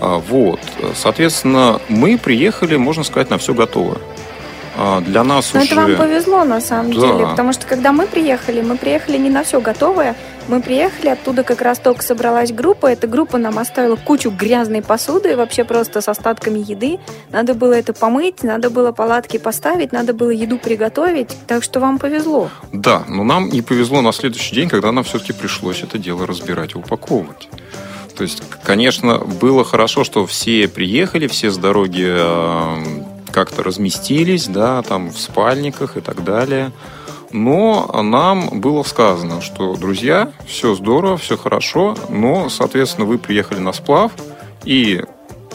А, 0.00 0.18
Вот, 0.18 0.60
соответственно, 0.94 1.80
мы 1.88 2.18
приехали, 2.18 2.76
можно 2.76 3.04
сказать, 3.04 3.30
на 3.30 3.38
все 3.38 3.54
готово. 3.54 3.98
А, 4.78 5.00
Для 5.00 5.24
нас 5.24 5.54
Но 5.54 5.60
уже... 5.60 5.68
это 5.72 5.76
вам 5.80 5.96
повезло, 5.96 6.44
на 6.44 6.60
самом 6.60 6.92
Да. 6.92 7.00
деле, 7.00 7.26
потому 7.26 7.52
что 7.54 7.66
когда 7.66 7.92
мы 7.92 8.06
приехали, 8.06 8.60
мы 8.60 8.76
приехали 8.76 9.16
не 9.16 9.30
на 9.30 9.42
все 9.42 9.60
готовое. 9.60 10.14
Мы 10.48 10.60
приехали, 10.60 11.08
оттуда 11.08 11.42
как 11.44 11.62
раз 11.62 11.78
только 11.78 12.02
собралась 12.02 12.52
группа. 12.52 12.86
Эта 12.86 13.06
группа 13.08 13.38
нам 13.38 13.58
оставила 13.58 13.96
кучу 13.96 14.30
грязной 14.30 14.82
посуды, 14.82 15.34
вообще 15.36 15.64
просто 15.64 16.00
с 16.02 16.08
остатками 16.08 16.58
еды. 16.58 16.98
Надо 17.32 17.54
было 17.54 17.72
это 17.72 17.94
помыть, 17.94 18.42
надо 18.44 18.68
было 18.70 18.92
палатки 18.92 19.38
поставить, 19.38 19.92
надо 19.92 20.12
было 20.12 20.30
еду 20.30 20.58
приготовить. 20.58 21.34
Так 21.46 21.64
что 21.64 21.80
вам 21.80 21.98
повезло. 21.98 22.50
Да, 22.72 23.02
но 23.08 23.24
нам 23.24 23.48
не 23.48 23.62
повезло 23.62 24.02
на 24.02 24.12
следующий 24.12 24.54
день, 24.54 24.68
когда 24.68 24.92
нам 24.92 25.04
все-таки 25.04 25.32
пришлось 25.32 25.82
это 25.82 25.96
дело 25.98 26.26
разбирать 26.26 26.74
и 26.74 26.78
упаковывать. 26.78 27.48
То 28.16 28.22
есть, 28.22 28.42
конечно, 28.62 29.18
было 29.18 29.64
хорошо, 29.64 30.02
что 30.02 30.26
все 30.26 30.68
приехали, 30.68 31.26
все 31.26 31.50
с 31.50 31.58
дороги 31.58 32.06
э, 32.06 33.02
как-то 33.30 33.62
разместились, 33.62 34.46
да, 34.46 34.82
там 34.82 35.10
в 35.10 35.18
спальниках 35.18 35.96
и 35.96 36.00
так 36.00 36.24
далее. 36.24 36.72
Но 37.32 37.90
нам 38.02 38.60
было 38.60 38.82
сказано, 38.82 39.42
что, 39.42 39.76
друзья, 39.76 40.32
все 40.46 40.74
здорово, 40.74 41.18
все 41.18 41.36
хорошо, 41.36 41.96
но, 42.08 42.48
соответственно, 42.48 43.06
вы 43.06 43.18
приехали 43.18 43.58
на 43.58 43.72
сплав, 43.72 44.12
и 44.64 45.02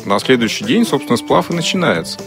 на 0.05 0.19
следующий 0.19 0.65
день, 0.65 0.85
собственно, 0.85 1.17
сплав 1.17 1.49
и 1.49 1.53
начинается. 1.53 2.19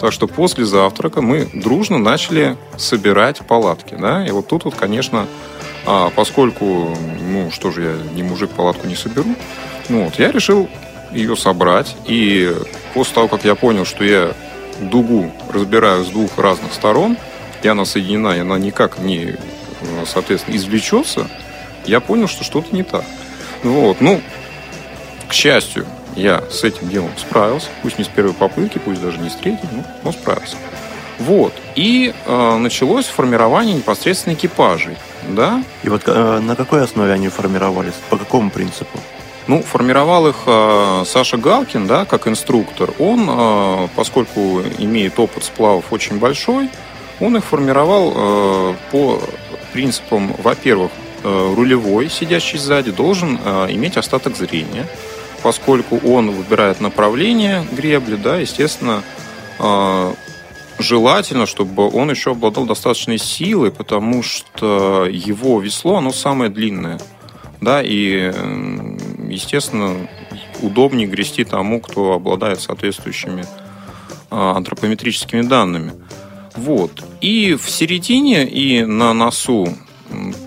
Так 0.00 0.12
что 0.12 0.26
после 0.26 0.64
завтрака 0.64 1.22
мы 1.22 1.48
дружно 1.52 1.98
начали 1.98 2.56
собирать 2.76 3.44
палатки, 3.46 3.96
да, 3.98 4.26
и 4.26 4.30
вот 4.30 4.46
тут 4.46 4.64
вот, 4.64 4.74
конечно, 4.74 5.26
а, 5.86 6.10
поскольку, 6.14 6.96
ну, 7.20 7.50
что 7.50 7.70
же 7.70 7.82
я 7.82 8.14
не 8.14 8.22
мужик, 8.22 8.50
палатку 8.50 8.86
не 8.86 8.96
соберу, 8.96 9.34
ну 9.88 10.04
вот, 10.04 10.18
я 10.18 10.30
решил 10.30 10.68
ее 11.12 11.36
собрать, 11.36 11.96
и 12.06 12.54
после 12.94 13.14
того, 13.14 13.28
как 13.28 13.44
я 13.44 13.54
понял, 13.54 13.84
что 13.84 14.04
я 14.04 14.32
дугу 14.80 15.30
разбираю 15.52 16.04
с 16.04 16.08
двух 16.08 16.38
разных 16.38 16.72
сторон, 16.72 17.16
и 17.62 17.68
она 17.68 17.84
соединена, 17.84 18.36
и 18.36 18.40
она 18.40 18.58
никак 18.58 18.98
не, 18.98 19.24
э, 19.24 19.36
соответственно, 20.06 20.56
извлечется, 20.56 21.28
я 21.84 22.00
понял, 22.00 22.28
что 22.28 22.44
что-то 22.44 22.74
не 22.74 22.82
так. 22.82 23.04
Вот, 23.62 24.00
ну, 24.00 24.20
к 25.28 25.32
счастью, 25.32 25.86
я 26.16 26.42
с 26.50 26.64
этим 26.64 26.88
делом 26.88 27.10
справился, 27.16 27.68
пусть 27.82 27.98
не 27.98 28.04
с 28.04 28.08
первой 28.08 28.34
попытки, 28.34 28.78
пусть 28.78 29.00
даже 29.00 29.18
не 29.18 29.30
с 29.30 29.34
третьей, 29.34 29.68
но, 29.72 29.84
но 30.04 30.12
справился. 30.12 30.56
Вот. 31.22 31.52
И 31.76 32.12
э, 32.26 32.56
началось 32.56 33.06
формирование 33.06 33.76
непосредственно 33.76 34.34
экипажей. 34.34 34.96
Да? 35.28 35.62
И 35.84 35.88
вот 35.88 36.02
э, 36.06 36.40
на 36.40 36.56
какой 36.56 36.82
основе 36.82 37.12
они 37.12 37.28
формировались? 37.28 37.94
По 38.10 38.16
какому 38.16 38.50
принципу? 38.50 38.98
Ну, 39.46 39.62
формировал 39.62 40.26
их 40.28 40.36
э, 40.46 41.02
Саша 41.06 41.36
Галкин, 41.36 41.86
да, 41.86 42.04
как 42.04 42.26
инструктор. 42.26 42.90
Он, 42.98 43.28
э, 43.28 43.88
поскольку 43.94 44.62
имеет 44.78 45.18
опыт 45.18 45.44
сплавов 45.44 45.92
очень 45.92 46.18
большой, 46.18 46.68
он 47.20 47.36
их 47.36 47.44
формировал 47.44 48.12
э, 48.14 48.74
по 48.90 49.20
принципам, 49.72 50.34
во-первых, 50.38 50.90
э, 51.22 51.54
рулевой, 51.56 52.08
сидящий 52.08 52.58
сзади, 52.58 52.90
должен 52.90 53.38
э, 53.44 53.66
иметь 53.70 53.96
остаток 53.96 54.36
зрения, 54.36 54.86
поскольку 55.42 55.98
он 55.98 56.30
выбирает 56.30 56.80
направление 56.80 57.64
гребли, 57.70 58.16
да, 58.16 58.38
естественно, 58.38 59.02
э, 59.58 60.14
желательно, 60.82 61.46
чтобы 61.46 61.88
он 61.88 62.10
еще 62.10 62.32
обладал 62.32 62.66
достаточной 62.66 63.18
силой, 63.18 63.70
потому 63.70 64.22
что 64.22 65.06
его 65.06 65.60
весло, 65.60 65.96
оно 65.96 66.12
самое 66.12 66.50
длинное. 66.50 67.00
Да, 67.60 67.80
и, 67.80 68.32
естественно, 69.28 70.08
удобнее 70.60 71.06
грести 71.06 71.44
тому, 71.44 71.80
кто 71.80 72.14
обладает 72.14 72.60
соответствующими 72.60 73.44
а, 74.30 74.56
антропометрическими 74.56 75.42
данными. 75.42 75.92
Вот. 76.56 77.04
И 77.20 77.54
в 77.54 77.70
середине 77.70 78.48
и 78.48 78.84
на 78.84 79.12
носу 79.12 79.68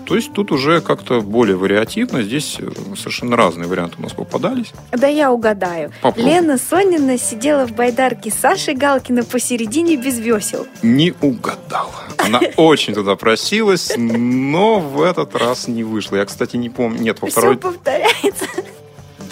То 0.06 0.14
есть 0.14 0.32
тут 0.32 0.52
уже 0.52 0.80
как-то 0.80 1.20
более 1.20 1.56
вариативно. 1.56 2.22
Здесь 2.22 2.56
э, 2.58 2.68
совершенно 2.96 3.36
разные 3.36 3.68
варианты 3.68 3.96
у 3.98 4.02
нас 4.02 4.12
попадались. 4.12 4.72
Да 4.92 5.06
я 5.06 5.32
угадаю. 5.32 5.92
Попробуй. 6.02 6.30
Лена 6.30 6.58
Сонина 6.58 7.18
сидела 7.18 7.66
в 7.66 7.72
байдарке 7.72 8.30
Саши 8.30 8.72
Галкина 8.72 9.24
посередине 9.24 9.96
без 9.96 10.18
весел. 10.18 10.66
Не 10.82 11.14
угадала. 11.20 12.04
Она 12.18 12.40
очень 12.56 12.94
туда 12.94 13.16
просилась, 13.16 13.92
но 13.96 14.78
в 14.80 15.02
этот 15.02 15.34
раз 15.34 15.68
не 15.68 15.84
вышло. 15.84 16.16
Я, 16.16 16.24
кстати, 16.24 16.56
не 16.56 16.70
помню. 16.70 17.00
Нет, 17.00 17.20
во 17.20 17.28
Все 17.28 17.40
второй... 17.40 17.56
повторяется. 17.56 18.46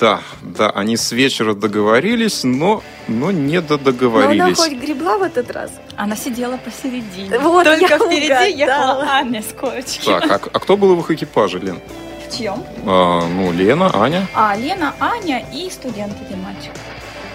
Да, 0.00 0.20
да, 0.42 0.70
они 0.70 0.96
с 0.96 1.12
вечера 1.12 1.54
договорились, 1.54 2.44
но, 2.44 2.82
но 3.08 3.30
не 3.30 3.54
Но 3.54 3.58
она 3.58 3.68
додоговорились. 3.68 4.56
хоть 4.58 4.72
гребла 4.72 5.18
в 5.18 5.22
этот 5.22 5.50
раз. 5.50 5.70
Она 5.96 6.16
сидела 6.16 6.56
посередине. 6.56 7.38
Вот 7.38 7.64
Только 7.64 7.86
я 7.86 7.98
впереди 7.98 8.54
угадала. 8.54 9.00
ехала 9.02 9.04
Аня 9.10 9.42
с 9.42 9.52
корочки. 9.58 10.04
Так, 10.04 10.46
а, 10.46 10.50
а 10.52 10.60
кто 10.60 10.76
был 10.76 10.96
в 10.96 11.00
их 11.00 11.10
экипаже, 11.10 11.58
Лен? 11.58 11.80
В 12.28 12.36
чьем? 12.36 12.62
А, 12.86 13.26
ну, 13.28 13.52
Лена, 13.52 13.90
Аня. 13.94 14.26
А, 14.34 14.56
Лена, 14.56 14.94
Аня 14.98 15.44
и 15.52 15.68
студент 15.70 16.14
один 16.26 16.42
мальчик. 16.42 16.72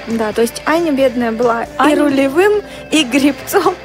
Да, 0.07 0.33
то 0.33 0.41
есть 0.41 0.61
Аня 0.65 0.91
бедная 0.91 1.31
была 1.31 1.63
и 1.65 1.67
Аня- 1.77 1.99
рулевым, 2.03 2.61
и 2.91 3.03
гребцом. 3.03 3.75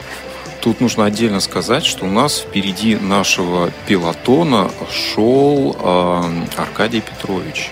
Тут 0.63 0.81
нужно 0.81 1.05
отдельно 1.05 1.41
сказать, 1.41 1.85
что 1.85 2.07
у 2.07 2.09
нас 2.09 2.39
впереди 2.41 2.97
нашего 2.97 3.71
пилотона 3.87 4.71
шел 4.91 5.77
а, 5.79 6.25
Аркадий 6.57 7.03
Петрович 7.03 7.71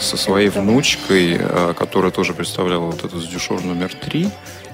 со 0.00 0.16
своей 0.16 0.48
внучкой, 0.48 1.36
а, 1.38 1.74
которая 1.74 2.10
тоже 2.10 2.32
представляла 2.34 2.86
вот 2.86 3.04
этот 3.04 3.28
дюшор 3.28 3.62
номер 3.62 3.94
три. 3.94 4.28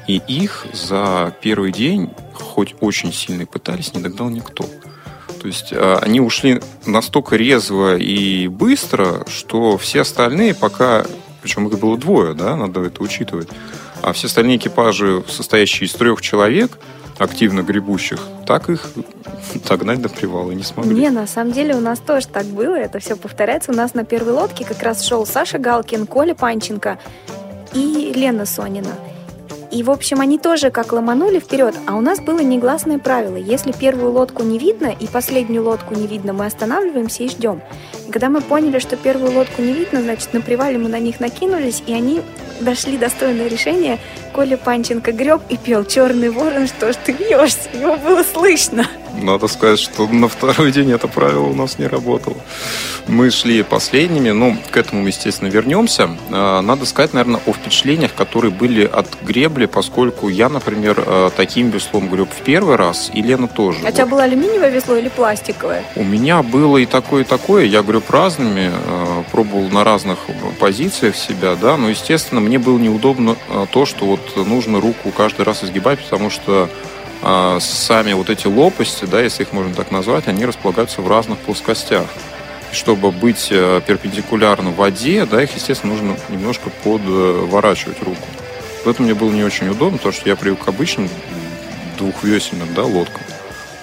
И 0.07 0.23
их 0.29 0.67
за 0.73 1.35
первый 1.41 1.73
день, 1.73 2.11
хоть 2.33 2.77
очень 2.81 3.13
сильно 3.13 3.45
пытались, 3.45 3.93
не 3.93 4.01
догнал 4.01 4.31
никто. 4.31 4.65
То 5.41 5.47
есть 5.49 5.73
а, 5.73 5.99
они 6.01 6.21
ушли 6.21 6.61
настолько 6.87 7.37
резво 7.37 7.97
и 7.97 8.47
быстро, 8.49 9.27
что 9.29 9.77
все 9.79 10.03
остальные 10.03 10.55
пока, 10.55 11.05
причем 11.43 11.67
их 11.67 11.79
было 11.79 11.99
двое, 11.99 12.35
да, 12.35 12.57
надо 12.57 12.83
это 12.83 13.03
учитывать, 13.03 13.49
а 14.03 14.13
все 14.13 14.29
остальные 14.29 14.59
экипажи, 14.59 15.25
состоящие 15.29 15.89
из 15.89 15.93
трех 15.93 16.21
человек, 16.23 16.79
активно 17.19 17.63
гребущих, 17.63 18.21
так 18.47 18.69
их 18.69 18.93
догнать 19.69 20.01
до 20.03 20.09
привала 20.09 20.53
не 20.53 20.63
смогли. 20.63 20.95
Не, 20.95 21.11
на 21.11 21.27
самом 21.27 21.53
деле 21.53 21.75
у 21.75 21.81
нас 21.81 21.99
тоже 21.99 22.29
так 22.29 22.45
было, 22.47 22.75
это 22.75 22.99
все 22.99 23.17
повторяется. 23.17 23.73
У 23.73 23.75
нас 23.75 23.95
на 23.95 24.05
первой 24.05 24.33
лодке 24.33 24.65
как 24.65 24.83
раз 24.83 25.03
шел 25.05 25.25
Саша 25.27 25.59
Галкин, 25.59 26.07
Коля 26.07 26.35
Панченко 26.35 26.99
и 27.73 28.13
Лена 28.15 28.47
Сонина. 28.47 28.93
И, 29.73 29.83
в 29.83 29.91
общем, 29.91 30.21
они 30.21 30.39
тоже 30.39 30.71
как 30.71 30.93
ломанули 30.93 31.39
вперед, 31.39 31.75
а 31.87 31.97
у 31.97 32.01
нас 32.01 32.21
было 32.21 32.41
негласное 32.41 32.99
правило. 32.99 33.37
Если 33.37 33.73
первую 33.73 34.13
лодку 34.13 34.43
не 34.43 34.59
видно 34.59 34.87
и 34.87 35.07
последнюю 35.07 35.65
лодку 35.65 35.95
не 35.95 36.07
видно, 36.07 36.33
мы 36.33 36.47
останавливаемся 36.47 37.25
и 37.25 37.29
ждем. 37.29 37.61
Когда 38.11 38.29
мы 38.29 38.41
поняли, 38.41 38.79
что 38.79 38.97
первую 38.97 39.33
лодку 39.33 39.63
не 39.63 39.73
видно, 39.73 40.01
значит, 40.03 40.33
на 40.33 40.41
привале 40.41 40.79
мы 40.79 40.89
на 40.89 40.99
них 40.99 41.21
накинулись, 41.21 41.83
и 41.87 41.93
они 41.93 42.23
дошли 42.61 42.97
достойное 42.97 43.49
решение. 43.49 43.99
Коля 44.33 44.57
Панченко 44.57 45.13
греб 45.13 45.41
и 45.49 45.57
пел 45.57 45.85
«Черный 45.85 46.31
ворон, 46.31 46.67
что 46.69 46.93
ж 46.93 46.97
ты 47.05 47.13
вьешься?» 47.13 47.69
Его 47.73 47.97
было 47.97 48.23
слышно. 48.23 48.87
Надо 49.21 49.49
сказать, 49.49 49.79
что 49.79 50.07
на 50.07 50.29
второй 50.29 50.73
день 50.73 50.93
это 50.93 51.09
правило 51.09 51.47
у 51.47 51.55
нас 51.55 51.79
не 51.79 51.87
работало. 51.87 52.37
Мы 53.09 53.31
шли 53.31 53.63
последними, 53.63 54.31
ну, 54.31 54.59
к 54.71 54.77
этому 54.77 55.03
мы, 55.03 55.09
естественно, 55.09 55.49
вернемся. 55.49 56.11
А, 56.31 56.61
Надо 56.61 56.85
сказать, 56.85 57.15
наверное, 57.15 57.41
о 57.47 57.53
впечатлениях, 57.53 58.13
которые 58.15 58.51
были 58.51 58.85
от 58.85 59.07
гребли, 59.23 59.65
поскольку 59.67 60.29
я, 60.29 60.49
например, 60.51 61.03
э, 61.07 61.31
таким 61.35 61.71
веслом 61.71 62.11
греб 62.11 62.29
в 62.31 62.43
первый 62.43 62.77
раз, 62.77 63.11
и 63.15 63.23
Лена 63.23 63.49
тоже. 63.49 63.79
А 63.87 63.89
у 63.89 63.93
тебя 63.93 64.05
Вот. 64.05 64.11
было 64.11 64.23
алюминиевое 64.25 64.69
весло 64.71 64.97
или 64.97 65.09
пластиковое? 65.09 65.83
У 65.95 66.05
меня 66.05 66.43
было 66.43 66.77
и 66.77 66.85
такое, 66.85 67.23
и 67.23 67.25
такое. 67.25 67.65
Я 67.65 67.81
греб 67.83 67.96
разными, 68.09 68.73
э, 68.73 69.23
пробовал 69.31 69.69
на 69.69 69.85
разных 69.85 70.19
позициях 70.59 71.17
себя, 71.17 71.57
да, 71.57 71.77
но, 71.77 71.89
естественно, 71.89 72.41
мне 72.41 72.59
было 72.59 72.79
неудобно 72.79 73.37
э, 73.49 73.67
то, 73.71 73.87
что 73.87 74.07
вот 74.07 74.37
нужно 74.37 74.81
руку 74.81 75.11
каждый 75.11 75.45
раз 75.45 75.65
изгибать, 75.65 75.99
потому 76.01 76.31
что 76.31 76.69
э, 77.23 77.59
сами 77.61 78.13
вот 78.13 78.31
эти 78.31 78.47
лопасти, 78.47 79.05
да, 79.05 79.21
если 79.21 79.43
их 79.43 79.53
можно 79.53 79.75
так 79.75 79.91
назвать, 79.91 80.29
они 80.29 80.45
располагаются 80.45 81.03
в 81.03 81.09
разных 81.09 81.39
плоскостях. 81.39 82.07
Чтобы 82.73 83.13
быть 83.13 83.49
э, 83.51 83.81
перпендикулярно 83.87 84.71
воде, 84.71 85.25
да, 85.25 85.43
их, 85.43 85.55
естественно, 85.55 85.93
нужно 85.93 86.17
немножко 86.29 86.71
подворачивать 86.85 88.03
руку. 88.03 88.27
В 88.85 88.89
этом 88.89 89.05
мне 89.05 89.15
было 89.15 89.31
не 89.31 89.45
очень 89.45 89.69
удобно, 89.69 89.99
потому 89.99 90.13
что 90.13 90.29
я 90.29 90.37
привык 90.37 90.65
к 90.65 90.69
обычным 90.69 91.09
двухвесельным, 91.99 92.69
да, 92.75 92.85
лодкам. 92.85 93.23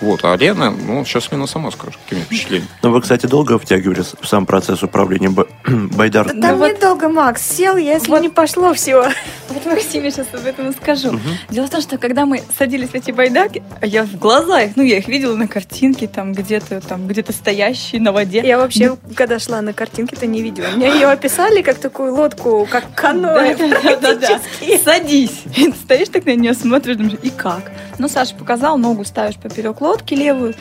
Вот, 0.04 0.20
а 0.24 0.36
Лена, 0.36 0.70
ну, 0.72 1.06
сейчас 1.06 1.32
Лена 1.32 1.48
сама 1.48 1.72
скажет, 1.72 1.98
какими 2.04 2.24
впечатлениями. 2.26 2.70
Но 2.82 2.92
вы, 2.92 3.02
кстати, 3.02 3.26
долго 3.26 3.58
втягивались 3.58 4.14
в 4.20 4.28
сам 4.28 4.46
процесс 4.46 4.84
управления 4.84 5.30
б- 5.30 5.46
байдаркой? 5.68 6.42
Там 6.42 6.58
вот- 6.58 6.74
недолго, 6.76 7.08
Макс, 7.10 7.42
сел, 7.42 7.78
если 7.78 8.20
не 8.20 8.30
пошло, 8.30 8.74
все. 8.74 9.10
Вот 9.50 9.66
Максиме 9.68 10.10
сейчас 10.10 10.26
об 10.34 10.46
этом 10.48 10.70
и 10.70 10.74
скажу. 10.74 11.20
Дело 11.50 11.68
в 11.68 11.70
том, 11.70 11.80
что 11.82 11.98
когда 12.00 12.26
мы 12.26 12.42
садились 12.58 12.90
в 12.90 12.96
эти 12.96 13.12
байдарки, 13.12 13.62
а 13.82 13.86
я 13.86 14.04
в 14.04 14.18
глаза 14.18 14.62
их, 14.64 14.76
ну, 14.76 14.82
я 14.84 14.98
их 14.98 15.08
видела 15.08 15.36
на 15.36 15.48
картинке, 15.48 16.08
там 16.08 16.34
где-то 16.34 16.82
там 16.82 17.08
где-то 17.08 17.34
стоящие 17.34 18.02
на 18.02 18.12
воде. 18.12 18.42
Я 18.44 18.58
вообще, 18.58 18.98
когда 19.16 19.38
шла 19.38 19.62
на 19.62 19.72
картинке-то 19.74 20.26
не 20.26 20.42
видела. 20.42 20.66
Мне 20.76 20.88
ее 20.92 21.08
описали 21.08 21.62
как 21.62 21.78
такую 21.78 22.16
лодку, 22.16 22.68
как 22.70 22.96
каноэ. 22.96 23.56
Да-да-да. 23.84 24.40
Садись. 24.84 25.44
Стоишь 25.84 26.10
так 26.10 26.26
на 26.26 26.36
нее, 26.36 26.54
смотришь, 26.56 26.96
думаешь, 26.96 27.18
и 27.22 27.30
как? 27.30 27.72
Ну, 28.00 28.08
Саша 28.10 28.34
показал, 28.34 28.78
ногу 28.80 29.06
ставишь 29.06 29.36
поперек 29.36 29.82
лодки 29.82 29.93
левую, 30.12 30.54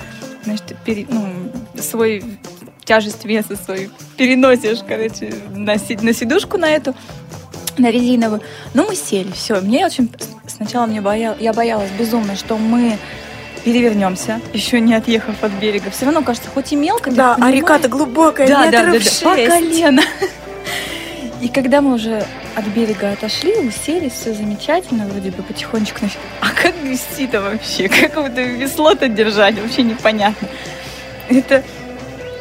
значит, 0.45 0.77
пере- 0.85 1.07
ну, 1.09 1.29
свой 1.81 2.25
тяжесть 2.85 3.25
веса 3.25 3.57
свою 3.57 3.91
переносишь, 4.17 4.79
короче, 4.87 5.35
на, 5.55 5.75
на 6.03 6.13
сидушку 6.13 6.59
на 6.59 6.69
эту, 6.69 6.95
на 7.79 7.91
резиновую. 7.91 8.41
Ну, 8.75 8.87
мы 8.87 8.95
сели, 8.97 9.31
все. 9.33 9.61
Мне 9.61 9.87
очень... 9.87 10.11
Сначала 10.47 10.87
мне 10.87 11.01
боя... 11.01 11.37
я 11.41 11.53
боялась 11.53 11.91
безумно, 11.99 12.37
что 12.37 12.59
мы 12.59 12.99
перевернемся, 13.65 14.41
еще 14.53 14.81
не 14.81 14.95
отъехав 14.95 15.43
от 15.43 15.53
берега. 15.53 15.91
Все 15.91 16.05
равно 16.07 16.23
кажется, 16.23 16.51
хоть 16.53 16.73
и 16.73 16.77
мелко, 16.77 17.11
Да, 17.11 17.37
а 17.41 17.51
река-то 17.51 17.89
глубокая, 17.89 18.49
да, 18.49 18.65
да, 18.65 18.71
да, 18.71 18.91
метров 18.91 19.21
да, 19.23 19.31
по 19.31 19.37
шесть. 19.37 19.51
колено. 19.51 20.03
И 21.41 21.49
когда 21.49 21.81
мы 21.81 21.95
уже 21.95 22.25
от 22.55 22.65
берега 22.67 23.13
отошли, 23.13 23.53
уселись, 23.57 24.13
все 24.13 24.33
замечательно, 24.35 25.07
вроде 25.07 25.31
бы 25.31 25.43
потихонечку. 25.43 26.01
А 26.41 26.51
как 26.63 26.81
грести-то 26.83 27.41
вообще? 27.41 27.89
Как 27.89 28.17
вот 28.17 28.33
весло-то 28.37 29.09
держать? 29.09 29.59
Вообще 29.59 29.83
непонятно. 29.83 30.49
Это 31.29 31.63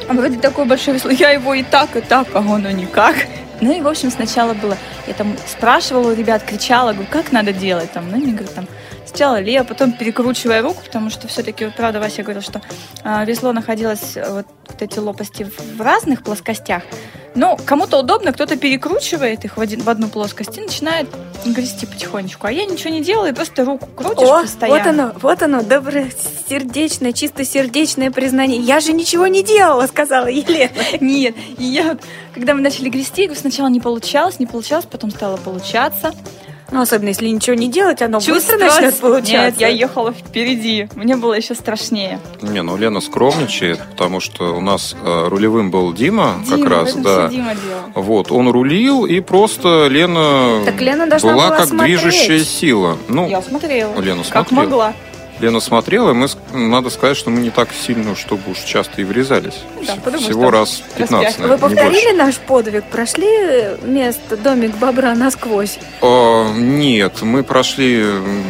вроде 0.07 0.39
такое 0.39 0.65
большое 0.65 0.95
весло. 0.95 1.09
Я 1.09 1.31
его 1.31 1.53
и 1.53 1.63
так, 1.63 1.95
и 1.95 2.01
так, 2.01 2.27
а 2.33 2.39
оно 2.39 2.69
никак. 2.69 3.15
Ну 3.61 3.71
и, 3.75 3.81
в 3.81 3.87
общем, 3.87 4.11
сначала 4.11 4.53
было, 4.53 4.77
я 5.07 5.13
там 5.13 5.35
спрашивала 5.47 6.11
у 6.11 6.15
ребят, 6.15 6.43
кричала, 6.43 6.93
говорю, 6.93 7.07
как 7.11 7.31
надо 7.31 7.53
делать 7.53 7.91
там. 7.91 8.09
Ну, 8.09 8.17
они 8.17 8.33
говорят, 8.33 8.53
там, 8.55 8.67
сначала 9.05 9.39
лево, 9.39 9.63
потом 9.63 9.91
перекручивая 9.91 10.61
руку, 10.61 10.81
потому 10.83 11.09
что 11.09 11.27
все-таки, 11.27 11.65
вот, 11.65 11.75
правда, 11.75 11.99
Вася 11.99 12.23
говорил, 12.23 12.41
что 12.41 12.61
а, 13.03 13.23
весло 13.23 13.53
находилось, 13.53 14.17
э, 14.17 14.25
вот, 14.31 14.47
вот 14.67 14.81
эти 14.81 14.97
лопасти 14.97 15.43
в 15.75 15.81
разных 15.81 16.23
плоскостях. 16.23 16.83
Но 17.33 17.57
кому-то 17.65 17.99
удобно, 17.99 18.33
кто-то 18.33 18.57
перекручивает 18.57 19.45
их 19.45 19.57
в, 19.57 19.61
один, 19.61 19.81
в 19.81 19.89
одну 19.89 20.09
плоскость 20.09 20.57
и 20.57 20.61
начинает 20.61 21.07
грести 21.45 21.85
потихонечку. 21.85 22.47
А 22.47 22.51
я 22.51 22.65
ничего 22.65 22.89
не 22.89 23.01
делаю, 23.01 23.33
просто 23.33 23.63
руку 23.63 23.87
крутишь 23.95 24.27
О, 24.27 24.41
постоянно. 24.41 24.77
вот 24.77 24.87
оно, 24.87 25.19
вот 25.21 25.43
оно, 25.43 25.61
добросердечное, 25.63 27.13
чистосердечное 27.13 28.11
признание. 28.11 28.59
Я 28.59 28.79
же 28.79 28.93
ничего 28.93 29.27
не 29.27 29.43
делала, 29.43 29.87
сказала 29.87 30.27
Елена. 30.27 30.71
Нет, 30.99 31.35
и 31.57 31.63
я 31.63 31.97
когда 32.33 32.53
мы 32.53 32.61
начали 32.61 32.89
грести, 32.89 33.29
сначала 33.35 33.67
не 33.67 33.79
получалось, 33.79 34.39
не 34.39 34.45
получалось, 34.45 34.85
потом 34.89 35.11
стало 35.11 35.37
получаться. 35.37 36.13
Ну, 36.71 36.81
особенно 36.81 37.09
если 37.09 37.27
ничего 37.27 37.55
не 37.55 37.67
делать, 37.69 38.01
оно 38.01 38.19
быстро 38.19 38.33
Чувствовать- 38.35 38.61
начнет 38.75 38.95
получаться. 38.99 39.31
Нет, 39.37 39.55
я 39.59 39.67
ехала 39.67 40.13
впереди. 40.13 40.87
Мне 40.95 41.17
было 41.17 41.33
еще 41.33 41.53
страшнее. 41.53 42.19
Не, 42.41 42.61
ну 42.63 42.77
Лена 42.77 43.01
скромничает, 43.01 43.79
потому 43.91 44.19
что 44.21 44.55
у 44.55 44.61
нас 44.61 44.95
э, 45.03 45.27
рулевым 45.27 45.69
был 45.69 45.91
Дима, 45.93 46.35
Дима, 46.45 46.57
как 46.57 46.69
раз, 46.69 46.93
да. 46.95 47.27
Дима 47.27 47.53
делал. 47.55 47.81
Вот, 47.95 48.31
он 48.31 48.49
рулил, 48.49 49.05
и 49.05 49.19
просто 49.19 49.87
Лена, 49.89 50.61
Так 50.65 50.79
Лена 50.79 51.07
была 51.07 51.33
была 51.33 51.49
как 51.57 51.67
смотреть. 51.67 51.99
движущая 52.01 52.39
сила. 52.43 52.97
Ну, 53.09 53.27
Я 53.27 53.41
смотрела. 53.41 53.99
Лена 53.99 54.23
Как 54.29 54.47
смотрела. 54.47 54.61
могла. 54.63 54.93
Лена 55.41 55.59
смотрела, 55.59 56.11
и 56.11 56.13
мы, 56.13 56.27
надо 56.53 56.89
сказать, 56.89 57.17
что 57.17 57.29
мы 57.31 57.41
не 57.41 57.49
так 57.49 57.69
сильно, 57.73 58.15
чтобы 58.15 58.51
уж 58.51 58.59
часто 58.59 59.01
и 59.01 59.03
врезались. 59.03 59.63
Да, 59.85 59.95
потому 59.95 60.23
Всего 60.23 60.43
что 60.43 60.51
раз 60.51 60.83
15, 60.95 61.11
распять. 61.11 61.37
Вы 61.39 61.47
наверное, 61.47 61.57
больше. 61.57 61.75
повторили 61.75 62.17
наш 62.17 62.37
подвиг? 62.37 62.83
Прошли 62.85 63.27
место, 63.81 64.37
домик 64.37 64.75
бобра 64.77 65.15
насквозь? 65.15 65.79
А, 66.01 66.53
нет, 66.53 67.21
мы 67.21 67.43
прошли 67.43 68.05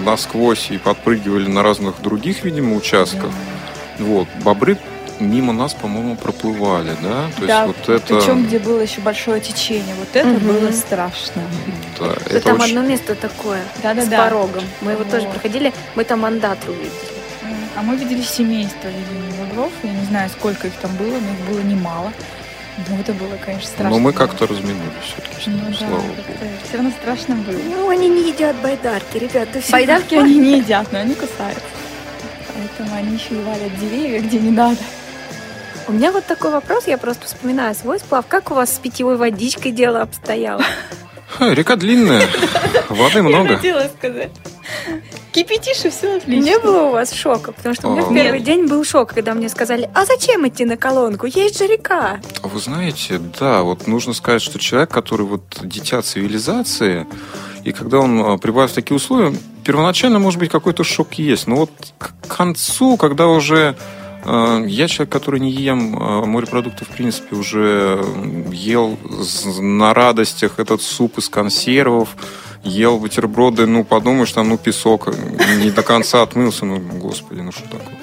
насквозь 0.05 0.69
и 0.69 0.77
подпрыгивали 0.77 1.47
на 1.47 1.63
разных 1.63 2.01
других, 2.01 2.43
видимо, 2.43 2.75
участках. 2.75 3.31
Вот, 3.99 4.27
бобры 4.43 4.77
мимо 5.21 5.53
нас, 5.53 5.73
по-моему, 5.73 6.15
проплывали, 6.15 6.95
да? 7.01 7.29
То 7.39 7.45
да, 7.47 7.63
есть 7.65 7.77
вот 7.77 7.89
это... 7.95 8.15
причем 8.15 8.45
где 8.45 8.59
было 8.59 8.79
еще 8.79 9.01
большое 9.01 9.39
течение. 9.39 9.95
Вот 9.95 10.09
это 10.13 10.27
Мгм. 10.27 10.47
было 10.47 10.71
страшно. 10.71 11.43
да, 11.99 12.07
Да 12.07 12.13
это 12.37 12.41
там 12.41 12.59
очень- 12.59 12.77
одно 12.77 12.89
место 12.89 13.15
такое, 13.15 13.61
с 13.77 13.81
Да-да-да. 13.81 14.23
порогом. 14.25 14.63
Мы 14.81 14.91
его 14.93 15.03
тоже 15.03 15.27
проходили, 15.27 15.73
мы 15.95 16.03
там 16.03 16.21
мандат 16.21 16.57
увидели. 16.67 16.91
А 17.75 17.81
мы 17.83 17.95
видели 17.95 18.21
семейство, 18.21 18.87
видимо, 18.89 19.45
бобров. 19.45 19.71
Я 19.83 19.91
не 19.93 20.05
знаю, 20.05 20.29
сколько 20.29 20.67
их 20.67 20.73
там 20.81 20.91
было, 20.97 21.07
но 21.13 21.15
их 21.17 21.39
было 21.49 21.59
немало. 21.61 22.11
Ну, 22.89 22.99
это 22.99 23.13
было, 23.13 23.37
конечно, 23.45 23.67
страшно. 23.67 23.89
Но 23.91 23.99
мы 23.99 24.11
как-то 24.13 24.47
разминулись 24.47 24.81
все-таки, 25.05 25.49
Ну 25.49 25.59
да, 25.69 25.77
слава 25.77 25.95
богу. 26.01 26.13
все 26.67 26.77
равно 26.77 26.91
страшно 27.01 27.35
было. 27.35 27.57
Ну, 27.69 27.89
они 27.89 28.07
не 28.09 28.29
едят 28.31 28.55
байдарки, 28.57 29.17
ребята. 29.17 29.61
Байдарки 29.69 30.15
они 30.15 30.37
не 30.39 30.57
едят, 30.59 30.91
но 30.91 30.99
они 30.99 31.13
кусаются. 31.13 31.61
Поэтому 32.53 32.95
они 32.95 33.15
еще 33.15 33.35
и 33.35 33.43
валят 33.43 33.77
деревья, 33.79 34.19
где 34.21 34.39
не 34.39 34.51
надо. 34.51 34.77
У 35.91 35.93
меня 35.93 36.13
вот 36.13 36.25
такой 36.25 36.51
вопрос, 36.51 36.87
я 36.87 36.97
просто 36.97 37.25
вспоминаю 37.25 37.75
свой 37.75 37.99
сплав. 37.99 38.25
Как 38.25 38.49
у 38.49 38.53
вас 38.53 38.73
с 38.73 38.79
питьевой 38.79 39.17
водичкой 39.17 39.73
дело 39.73 40.01
обстояло? 40.01 40.63
Ха, 41.27 41.53
река 41.53 41.75
длинная, 41.75 42.29
воды 42.87 43.17
Я 43.17 43.23
много. 43.23 43.57
хотела 43.57 43.89
сказать. 43.97 44.31
Кипятишь, 45.33 45.83
и 45.83 45.89
все 45.89 46.15
отлично. 46.15 46.45
Не 46.45 46.59
было 46.59 46.83
у 46.83 46.91
вас 46.91 47.11
шока? 47.11 47.51
Потому 47.51 47.75
что 47.75 47.89
у 47.89 47.91
меня 47.91 48.03
в 48.03 48.13
первый 48.13 48.39
день 48.39 48.67
был 48.67 48.85
шок, 48.85 49.13
когда 49.13 49.33
мне 49.33 49.49
сказали, 49.49 49.89
а 49.93 50.05
зачем 50.05 50.47
идти 50.47 50.63
на 50.63 50.77
колонку? 50.77 51.25
Есть 51.25 51.59
же 51.59 51.67
река. 51.67 52.21
А 52.41 52.47
Вы 52.47 52.59
знаете, 52.61 53.19
да, 53.37 53.61
вот 53.63 53.85
нужно 53.85 54.13
сказать, 54.13 54.41
что 54.41 54.59
человек, 54.59 54.91
который 54.91 55.25
вот 55.25 55.43
дитя 55.61 56.01
цивилизации, 56.01 57.05
и 57.65 57.73
когда 57.73 57.99
он 57.99 58.17
а, 58.21 58.37
прибавит 58.37 58.71
в 58.71 58.75
такие 58.75 58.95
условия, 58.95 59.35
первоначально, 59.65 60.19
может 60.19 60.39
быть, 60.39 60.49
какой-то 60.49 60.85
шок 60.85 61.15
есть. 61.15 61.47
Но 61.47 61.57
вот 61.57 61.71
к 61.97 62.13
концу, 62.27 62.95
когда 62.95 63.27
уже 63.27 63.75
я 64.25 64.87
человек, 64.87 65.11
который 65.11 65.39
не 65.39 65.51
ем 65.51 65.97
э, 65.97 66.25
морепродукты, 66.25 66.85
в 66.85 66.89
принципе, 66.89 67.35
уже 67.35 68.03
ел 68.51 68.97
на 69.59 69.93
радостях 69.93 70.59
этот 70.59 70.81
суп 70.81 71.17
из 71.17 71.29
консервов, 71.29 72.09
ел 72.63 72.99
бутерброды, 72.99 73.65
ну, 73.65 73.83
подумаешь, 73.83 74.31
там, 74.31 74.49
ну, 74.49 74.57
песок, 74.57 75.09
не 75.63 75.71
до 75.71 75.81
конца 75.81 76.21
отмылся, 76.21 76.65
ну, 76.65 76.79
господи, 76.79 77.41
ну, 77.41 77.51
что 77.51 77.63
такое. 77.63 77.97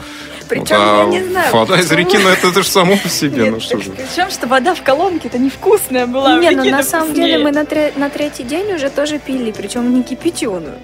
Причем 0.48 0.64
Вот, 0.64 0.72
а 0.72 1.04
я 1.12 1.20
не 1.20 1.28
знаю. 1.28 1.52
Вода 1.52 1.76
из 1.78 1.88
почему. 1.88 1.98
реки, 1.98 2.18
ну, 2.18 2.28
это, 2.31 2.48
это 2.48 2.62
же 2.62 2.68
само 2.68 2.96
по 2.96 3.09
себе, 3.09 3.42
Нет, 3.42 3.52
ну, 3.52 3.61
что 3.61 3.78
же. 3.78 3.90
Причем, 3.90 4.31
что 4.31 4.46
вода 4.46 4.74
в 4.74 4.83
колонке 4.83 5.28
это 5.28 5.38
невкусная 5.38 6.07
была. 6.07 6.38
Не, 6.38 6.50
ну 6.52 6.64
на 6.70 6.83
самом 6.83 7.12
деле 7.12 7.38
мы 7.38 7.52
на, 7.52 7.66
тре- 7.66 7.92
на 7.96 8.09
третий 8.09 8.44
день 8.44 8.72
уже 8.72 8.88
тоже 8.88 9.18
пили, 9.18 9.52
причем 9.52 9.94
не 9.94 10.02
кипяченую. 10.02 10.78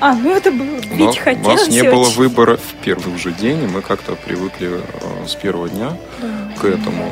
А, 0.00 0.14
ну 0.14 0.34
это 0.34 0.50
было. 0.50 0.76
У 0.76 0.80
Пить 0.80 0.98
нас, 1.00 1.16
у 1.16 1.20
хотелось 1.20 1.60
нас 1.60 1.68
не 1.68 1.82
было 1.82 2.00
очень. 2.02 2.16
выбора 2.16 2.56
в 2.56 2.74
первый 2.84 3.14
уже 3.14 3.32
день, 3.32 3.62
и 3.64 3.66
мы 3.66 3.80
как-то 3.82 4.14
привыкли 4.16 4.80
э, 4.80 5.26
с 5.26 5.34
первого 5.34 5.68
дня 5.68 5.96
к 6.60 6.64
этому. 6.64 7.10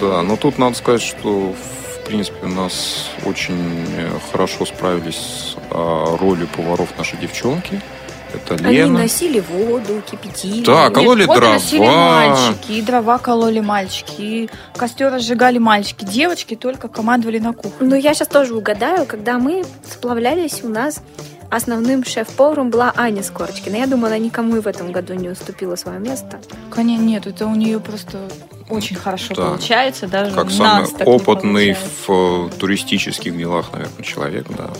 Да, 0.00 0.22
но 0.22 0.36
тут 0.36 0.58
надо 0.58 0.76
сказать, 0.76 1.02
что 1.02 1.54
в 1.54 2.06
принципе 2.06 2.46
у 2.46 2.48
нас 2.48 3.08
очень 3.24 3.86
э, 3.96 4.10
хорошо 4.30 4.66
справились 4.66 5.16
с 5.16 5.56
э, 5.70 6.16
ролью 6.20 6.48
поваров 6.48 6.88
наши 6.98 7.16
девчонки. 7.16 7.80
Это 8.34 8.56
Они 8.64 8.78
Лена. 8.78 8.98
носили 8.98 9.38
воду, 9.38 10.02
кипятили. 10.10 10.64
Да, 10.64 10.90
кололи 10.90 11.24
вот 11.24 11.36
дрова. 11.36 11.52
носили 11.54 11.86
мальчики, 11.86 12.72
и 12.72 12.82
дрова 12.82 13.18
кололи 13.18 13.60
мальчики, 13.60 14.14
и 14.18 14.50
костер 14.76 15.12
разжигали 15.12 15.58
мальчики. 15.58 16.04
Девочки 16.04 16.56
только 16.56 16.88
командовали 16.88 17.38
на 17.38 17.52
кухне. 17.52 17.86
Ну, 17.86 17.94
я 17.94 18.12
сейчас 18.12 18.26
тоже 18.26 18.54
угадаю, 18.56 19.06
когда 19.06 19.38
мы 19.38 19.64
сплавлялись, 19.88 20.64
у 20.64 20.68
нас 20.68 21.00
основным 21.50 22.04
шеф-поваром 22.04 22.70
была 22.70 22.92
Аня 22.96 23.22
Скорочкина. 23.22 23.76
Я 23.76 23.86
думаю, 23.86 24.06
она 24.08 24.18
никому 24.18 24.56
и 24.56 24.60
в 24.60 24.66
этом 24.66 24.92
году 24.92 25.14
не 25.14 25.28
уступила 25.28 25.76
свое 25.76 25.98
место. 25.98 26.40
Конечно, 26.70 27.02
нет, 27.04 27.26
это 27.26 27.46
у 27.46 27.54
нее 27.54 27.80
просто 27.80 28.18
очень 28.68 28.96
хорошо 28.96 29.34
Да. 29.34 29.46
получается, 29.50 30.06
даже 30.08 30.34
Как 30.34 30.50
самый 30.50 30.86
опытный 31.04 31.74
в 31.74 32.10
э, 32.10 32.50
туристических 32.58 33.36
делах, 33.36 33.72
наверное, 33.72 34.02
человек, 34.02 34.46
да. 34.56 34.70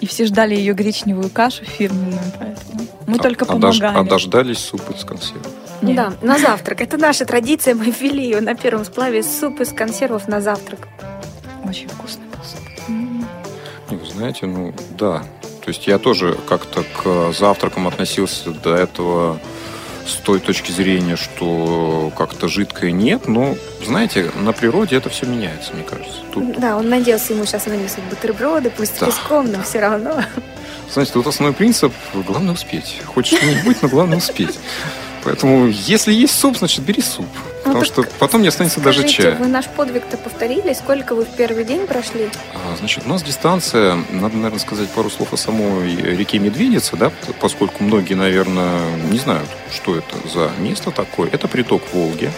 И 0.00 0.06
все 0.06 0.24
ждали 0.26 0.54
ее 0.56 0.72
гречневую 0.72 1.30
кашу 1.30 1.64
фирменную, 1.64 2.18
поэтому 2.38 2.88
мы 3.06 3.16
А- 3.16 3.22
только 3.22 3.44
а 3.44 3.54
дож- 3.56 3.78
помогали. 3.78 4.06
а 4.06 4.10
дождались 4.10 4.58
суп 4.58 4.82
из 4.96 5.04
консервов. 5.04 5.46
Нет. 5.82 5.96
Да, 5.96 6.12
на 6.22 6.38
завтрак. 6.38 6.80
Это 6.80 6.96
наша 6.96 7.24
традиция. 7.24 7.74
Мы 7.74 7.86
ввели 7.86 8.22
ее 8.24 8.40
на 8.40 8.54
первом 8.54 8.84
сплаве 8.84 9.22
суп 9.22 9.60
из 9.60 9.72
консервов 9.72 10.26
на 10.28 10.40
завтрак. 10.40 10.88
Очень 11.64 11.88
вкусный 11.88 12.24
был 12.26 12.38
суп. 12.44 12.88
Не, 12.88 13.96
Вы 13.96 14.06
знаете, 14.06 14.46
ну 14.46 14.72
да. 14.98 15.22
То 15.64 15.68
есть 15.68 15.86
я 15.86 15.98
тоже 15.98 16.36
как-то 16.48 16.82
к 16.82 17.32
завтракам 17.32 17.86
относился 17.86 18.50
до 18.50 18.74
этого 18.74 19.38
с 20.06 20.14
той 20.16 20.40
точки 20.40 20.72
зрения, 20.72 21.14
что 21.16 22.12
как-то 22.18 22.48
жидкое 22.48 22.90
нет, 22.90 23.28
но, 23.28 23.54
знаете, 23.86 24.32
на 24.34 24.52
природе 24.52 24.96
это 24.96 25.08
все 25.08 25.26
меняется, 25.26 25.72
мне 25.74 25.84
кажется. 25.84 26.18
Тут, 26.32 26.58
Да, 26.58 26.76
он 26.76 26.88
надеялся, 26.88 27.32
ему 27.32 27.44
сейчас 27.46 27.66
вынесут 27.66 28.02
бутерброды, 28.10 28.70
пусть 28.76 28.98
Да. 28.98 29.06
песком, 29.06 29.52
но 29.52 29.62
все 29.62 29.78
равно. 29.78 30.24
знаете, 30.92 31.12
тут 31.12 31.28
основной 31.28 31.54
принцип– 31.54 31.92
главное 32.26 32.54
успеть. 32.54 33.00
Хочешь 33.06 33.38
что-нибудь, 33.38 33.80
но 33.82 33.88
главное 33.88 34.18
успеть. 34.18 34.58
Поэтому, 35.24 35.66
если 35.68 36.12
есть 36.12 36.38
суп, 36.38 36.56
значит, 36.56 36.84
бери 36.84 37.00
суп. 37.00 37.26
Потому 37.62 37.84
так 37.84 37.86
что 37.86 38.02
потом 38.18 38.42
не 38.42 38.48
останется 38.48 38.80
даже 38.80 39.00
Скажите, 39.00 39.22
чая. 39.22 39.36
вы 39.36 39.46
наш 39.46 39.66
подвиг-то 39.66 40.16
повторили? 40.16 40.72
Сколько 40.72 41.14
вы 41.14 41.24
в 41.24 41.28
первый 41.28 41.64
день 41.64 41.86
прошли? 41.86 42.28
А, 42.54 42.76
Значит, 42.76 43.04
у 43.06 43.08
нас 43.08 43.22
дистанция, 43.22 43.98
надо, 44.10 44.34
наверное, 44.36 44.58
сказать 44.58 44.88
пару 44.90 45.10
слов 45.10 45.32
о 45.32 45.36
самой 45.36 45.94
реке 45.94 46.40
Медведица, 46.40 46.96
да, 46.96 47.12
поскольку 47.40 47.84
многие, 47.84 48.14
наверное, 48.14 48.80
не 49.10 49.18
знают, 49.18 49.48
что 49.72 49.96
это 49.96 50.16
за 50.28 50.50
место 50.58 50.90
такое. 50.90 51.30
Это 51.30 51.46
приток 51.46 51.82
Волги, 51.92 52.30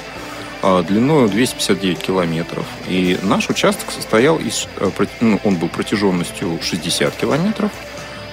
а, 0.63 0.83
длиной 0.83 1.31
259 1.31 1.99
километров. 1.99 2.67
И 2.87 3.19
наш 3.23 3.49
участок 3.49 3.91
состоял 3.91 4.37
из, 4.37 4.69
э, 4.77 4.91
ну, 5.21 5.41
он 5.45 5.57
был 5.57 5.69
протяженностью 5.69 6.59
60 6.63 7.17
километров. 7.17 7.71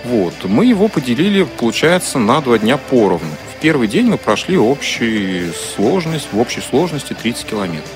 Вот. 0.04 0.34
Мы 0.44 0.66
его 0.66 0.88
поделили, 0.90 1.44
получается, 1.44 2.20
на 2.20 2.42
два 2.42 2.58
дня 2.58 2.78
поровну. 2.78 3.30
Первый 3.62 3.88
день 3.88 4.08
мы 4.08 4.18
прошли 4.18 4.58
общую 4.58 5.54
сложность, 5.54 6.30
в 6.32 6.40
общей 6.40 6.62
сложности 6.62 7.14
30 7.14 7.46
километров. 7.46 7.92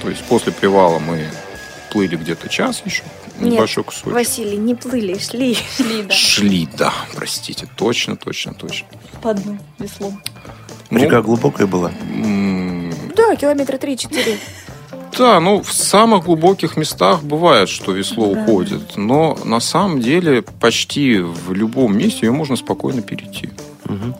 То 0.00 0.08
есть 0.08 0.22
после 0.24 0.52
привала 0.52 0.98
мы 1.00 1.26
плыли 1.90 2.16
где-то 2.16 2.48
час 2.48 2.82
еще, 2.84 3.02
Нет, 3.40 3.54
небольшой 3.54 3.82
кусочек. 3.82 4.12
Василий, 4.12 4.56
не 4.58 4.74
плыли, 4.76 5.18
шли. 5.18 5.54
Шли, 5.76 6.02
да, 6.02 6.14
Шли, 6.14 6.68
да, 6.78 6.92
простите, 7.14 7.66
точно, 7.76 8.16
точно, 8.16 8.54
точно. 8.54 8.86
по 9.22 9.34
дну 9.34 9.58
веслом. 9.78 10.22
Ну, 10.90 10.98
Река 11.02 11.20
глубокая 11.22 11.66
была. 11.66 11.90
Да, 13.16 13.34
километра 13.34 13.78
3-4. 13.78 14.38
Да, 15.18 15.40
ну 15.40 15.62
в 15.62 15.72
самых 15.72 16.24
глубоких 16.26 16.76
местах 16.76 17.22
бывает, 17.22 17.68
что 17.70 17.90
весло 17.92 18.34
Да. 18.34 18.42
уходит, 18.42 18.96
но 18.96 19.36
на 19.44 19.60
самом 19.60 20.00
деле 20.00 20.42
почти 20.42 21.18
в 21.18 21.52
любом 21.54 21.96
месте 21.96 22.26
ее 22.26 22.32
можно 22.32 22.54
спокойно 22.54 23.00
перейти. 23.02 23.50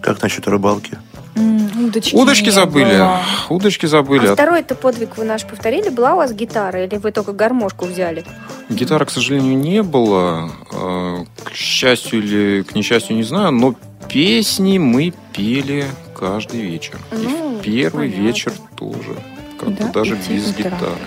Как 0.02 0.22
насчет 0.22 0.46
рыбалки? 0.48 0.98
М, 1.34 1.86
Удочки, 1.86 2.14
Удочки 2.14 2.44
не 2.44 2.50
забыли, 2.50 2.84
было. 2.96 3.20
удочки 3.50 3.86
забыли. 3.86 4.26
А 4.28 4.34
второй-то 4.34 4.74
подвиг 4.74 5.16
вы 5.18 5.24
наш 5.24 5.44
повторили? 5.44 5.90
Была 5.90 6.14
у 6.14 6.16
вас 6.16 6.32
гитара 6.32 6.84
или 6.84 6.96
вы 6.96 7.12
только 7.12 7.32
гармошку 7.32 7.84
взяли? 7.84 8.24
Гитары, 8.70 9.04
к 9.06 9.10
сожалению, 9.10 9.56
не 9.58 9.82
было. 9.82 10.50
Э, 10.72 11.24
К 11.44 11.52
счастью 11.54 12.20
или 12.20 12.62
к 12.62 12.74
несчастью, 12.74 13.16
не 13.16 13.22
знаю, 13.22 13.52
но 13.52 13.74
песни 14.08 14.78
мы 14.78 15.12
пели 15.34 15.84
каждый 16.18 16.60
вечер. 16.62 16.98
И 17.12 17.16
Ну, 17.16 17.58
в 17.58 17.62
первый 17.62 18.08
понятно. 18.08 18.26
вечер 18.26 18.52
тоже. 18.76 19.16
Как-то 19.60 19.84
Да, 19.84 19.92
даже 19.92 20.16
пяти 20.16 20.34
без 20.34 20.50
утра. 20.50 20.64
гитары. 20.70 21.06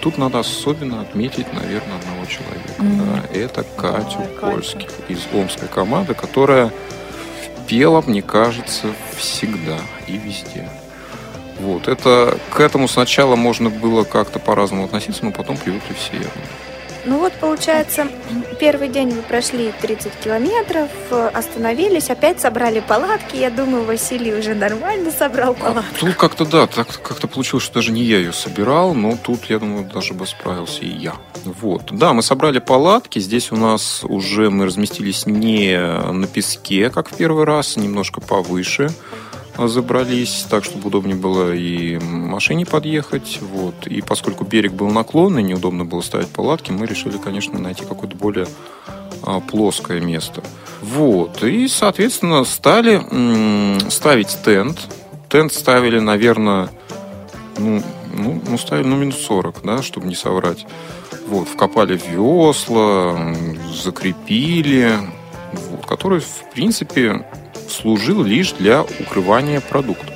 Тут 0.00 0.18
надо 0.18 0.40
особенно 0.40 1.00
отметить, 1.00 1.46
наверное, 1.52 1.96
одного 1.98 2.26
человека. 2.26 2.72
Мгм. 2.78 2.98
Да, 3.06 3.38
это 3.38 3.64
Катю 3.76 4.18
Ой, 4.20 4.26
Катя. 4.40 4.52
Польских 4.52 4.88
из 5.08 5.20
Омской 5.32 5.68
команды, 5.68 6.14
которая 6.14 6.70
пела, 7.66 8.02
мне 8.06 8.22
кажется, 8.22 8.88
всегда 9.16 9.78
и 10.06 10.16
везде. 10.16 10.68
Вот, 11.60 11.88
это 11.88 12.38
к 12.50 12.60
этому 12.60 12.88
сначала 12.88 13.36
можно 13.36 13.70
было 13.70 14.04
как-то 14.04 14.38
по-разному 14.38 14.84
относиться, 14.84 15.24
но 15.24 15.30
потом 15.30 15.56
привыкли 15.56 15.94
все. 15.94 16.14
я 16.14 16.18
думаю. 16.18 16.61
Ну 17.04 17.18
вот, 17.18 17.32
получается, 17.34 18.06
первый 18.60 18.88
день 18.88 19.10
вы 19.10 19.22
прошли 19.22 19.72
30 19.80 20.12
километров, 20.22 20.88
остановились, 21.10 22.10
опять 22.10 22.40
собрали 22.40 22.80
палатки. 22.80 23.36
Я 23.36 23.50
думаю, 23.50 23.84
Василий 23.84 24.34
уже 24.34 24.54
нормально 24.54 25.10
собрал 25.10 25.54
палатки. 25.54 25.98
Тут 25.98 26.14
как-то, 26.14 26.44
да, 26.44 26.66
так 26.66 26.86
как-то 27.02 27.26
получилось, 27.26 27.64
что 27.64 27.74
даже 27.74 27.90
не 27.90 28.02
я 28.02 28.18
ее 28.18 28.32
собирал, 28.32 28.94
но 28.94 29.16
тут, 29.16 29.46
я 29.46 29.58
думаю, 29.58 29.84
даже 29.84 30.14
бы 30.14 30.26
справился 30.26 30.82
и 30.82 30.88
я. 30.88 31.14
Вот. 31.44 31.90
Да, 31.90 32.12
мы 32.12 32.22
собрали 32.22 32.60
палатки. 32.60 33.18
Здесь 33.18 33.50
у 33.50 33.56
нас 33.56 34.04
уже 34.04 34.50
мы 34.50 34.66
разместились 34.66 35.26
не 35.26 35.76
на 35.78 36.26
песке, 36.26 36.90
как 36.90 37.10
в 37.10 37.16
первый 37.16 37.44
раз, 37.44 37.76
немножко 37.76 38.20
повыше 38.20 38.90
а, 38.90 39.21
забрались, 39.58 40.46
так, 40.48 40.64
чтобы 40.64 40.88
удобнее 40.88 41.16
было 41.16 41.52
и 41.54 41.98
машине 41.98 42.66
подъехать. 42.66 43.38
Вот. 43.40 43.86
И 43.86 44.00
поскольку 44.02 44.44
берег 44.44 44.72
был 44.72 44.88
наклонный, 44.90 45.42
неудобно 45.42 45.84
было 45.84 46.00
ставить 46.00 46.28
палатки, 46.28 46.70
мы 46.70 46.86
решили, 46.86 47.18
конечно, 47.18 47.58
найти 47.58 47.84
какое-то 47.84 48.16
более 48.16 48.46
а, 49.22 49.40
плоское 49.40 50.00
место. 50.00 50.42
Вот. 50.80 51.42
И, 51.44 51.68
соответственно, 51.68 52.44
стали 52.44 53.00
ставить 53.90 54.36
тент. 54.44 54.88
Тент 55.28 55.52
ставили, 55.52 55.98
наверное, 55.98 56.68
ну, 57.58 57.82
ну, 58.14 58.42
ну, 58.46 58.58
ставили, 58.58 58.86
ну, 58.86 58.96
минут 58.96 59.14
40, 59.14 59.62
да, 59.62 59.82
чтобы 59.82 60.06
не 60.06 60.14
соврать. 60.14 60.66
Вот, 61.28 61.48
вкопали 61.48 61.98
весла, 62.10 63.34
закрепили, 63.72 64.98
вот, 65.70 65.86
который, 65.86 66.20
в 66.20 66.50
принципе, 66.52 67.24
служил 67.68 68.22
лишь 68.22 68.52
для 68.52 68.82
укрывания 68.82 69.60
продуктов. 69.60 70.14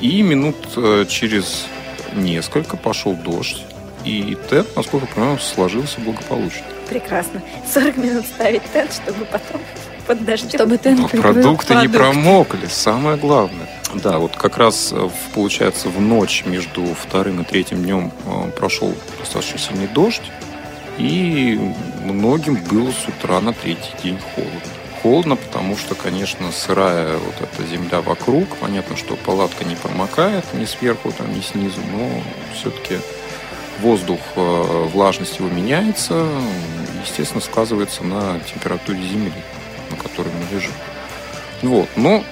И 0.00 0.22
минут 0.22 0.56
э, 0.76 1.06
через 1.08 1.66
несколько 2.14 2.76
пошел 2.76 3.14
дождь. 3.14 3.64
И 4.04 4.36
тент, 4.48 4.68
насколько 4.76 5.06
я 5.06 5.14
понимаю, 5.14 5.38
сложился 5.38 6.00
благополучно. 6.00 6.64
Прекрасно. 6.88 7.42
40 7.72 7.96
минут 7.96 8.26
ставить 8.26 8.62
тент, 8.72 8.92
чтобы 8.92 9.24
потом 9.24 9.60
под 10.06 10.24
дождем. 10.24 10.50
Чтобы 10.50 10.78
ты 10.78 10.90
Но 10.94 11.08
продукты 11.08 11.74
не 11.76 11.88
промокли, 11.88 12.66
самое 12.66 13.16
главное. 13.16 13.68
Да, 13.94 14.18
вот 14.18 14.36
как 14.36 14.58
раз, 14.58 14.90
э, 14.92 15.08
получается, 15.34 15.88
в 15.88 16.00
ночь 16.00 16.44
между 16.46 16.84
вторым 16.94 17.42
и 17.42 17.44
третьим 17.44 17.82
днем 17.82 18.12
э, 18.26 18.50
прошел 18.56 18.94
достаточно 19.18 19.58
сильный 19.58 19.86
дождь, 19.88 20.22
и 20.98 21.58
многим 22.04 22.56
было 22.56 22.90
с 22.90 23.08
утра 23.08 23.40
на 23.40 23.52
третий 23.52 23.92
день 24.02 24.18
холодно. 24.34 24.77
Холодно, 25.02 25.36
потому 25.36 25.76
что, 25.76 25.94
конечно, 25.94 26.50
сырая 26.50 27.16
вот 27.18 27.34
эта 27.40 27.66
земля 27.66 28.00
вокруг. 28.00 28.48
Понятно, 28.56 28.96
что 28.96 29.14
палатка 29.14 29.64
не 29.64 29.76
промокает 29.76 30.44
ни 30.54 30.64
сверху, 30.64 31.12
там, 31.12 31.32
ни 31.32 31.40
снизу, 31.40 31.80
но 31.92 32.22
все-таки 32.54 32.98
воздух, 33.80 34.18
э, 34.34 34.88
влажность 34.92 35.38
его 35.38 35.48
меняется, 35.48 36.26
естественно, 37.04 37.40
сказывается 37.40 38.02
на 38.02 38.40
температуре 38.40 39.00
земли, 39.02 39.32
на 39.90 39.96
которой 39.96 40.30
мы 40.30 40.56
лежим. 40.56 40.72
Вот, 41.62 41.88
но, 41.96 42.24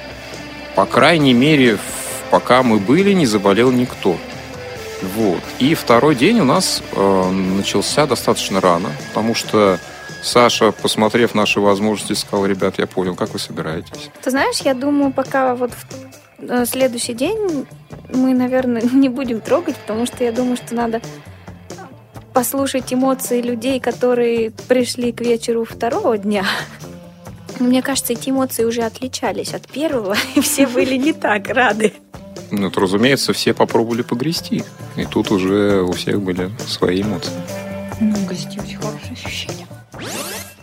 по 0.74 0.86
крайней 0.86 1.34
мере, 1.34 1.78
пока 2.30 2.62
мы 2.62 2.78
были, 2.78 3.12
не 3.12 3.26
заболел 3.26 3.70
никто. 3.70 4.16
Вот. 5.14 5.42
И 5.58 5.74
второй 5.74 6.14
день 6.14 6.40
у 6.40 6.44
нас 6.44 6.82
э, 6.92 7.30
начался 7.30 8.06
достаточно 8.06 8.60
рано, 8.60 8.90
потому 9.08 9.34
что 9.34 9.78
Саша, 10.22 10.72
посмотрев 10.72 11.34
наши 11.34 11.60
возможности, 11.60 12.14
сказал, 12.14 12.46
ребят, 12.46 12.78
я 12.78 12.86
понял, 12.86 13.14
как 13.14 13.32
вы 13.32 13.38
собираетесь. 13.38 14.10
Ты 14.22 14.30
знаешь, 14.30 14.60
я 14.60 14.74
думаю, 14.74 15.12
пока 15.12 15.54
вот 15.54 15.70
в 15.70 16.50
э, 16.50 16.66
следующий 16.66 17.14
день 17.14 17.66
мы, 18.12 18.34
наверное, 18.34 18.82
не 18.92 19.08
будем 19.08 19.40
трогать, 19.40 19.76
потому 19.76 20.06
что 20.06 20.24
я 20.24 20.32
думаю, 20.32 20.56
что 20.56 20.74
надо 20.74 21.00
послушать 22.32 22.92
эмоции 22.92 23.40
людей, 23.40 23.80
которые 23.80 24.50
пришли 24.68 25.12
к 25.12 25.20
вечеру 25.20 25.64
второго 25.64 26.18
дня. 26.18 26.44
Мне 27.58 27.82
кажется, 27.82 28.12
эти 28.12 28.30
эмоции 28.30 28.64
уже 28.64 28.82
отличались 28.82 29.54
от 29.54 29.66
первого, 29.68 30.16
и 30.34 30.40
все 30.40 30.66
были 30.66 30.96
не 30.96 31.12
так 31.12 31.48
рады. 31.48 31.94
Ну, 32.50 32.70
то, 32.70 32.80
разумеется, 32.80 33.32
все 33.32 33.54
попробовали 33.54 34.02
погрести. 34.02 34.62
И 34.96 35.04
тут 35.04 35.30
уже 35.30 35.82
у 35.82 35.92
всех 35.92 36.20
были 36.20 36.50
свои 36.66 37.02
эмоции. 37.02 37.32
Ну, 38.00 38.14
гостей 38.26 38.60
очень 38.60 38.76
хорошее 38.76 39.12
ощущение. 39.12 39.66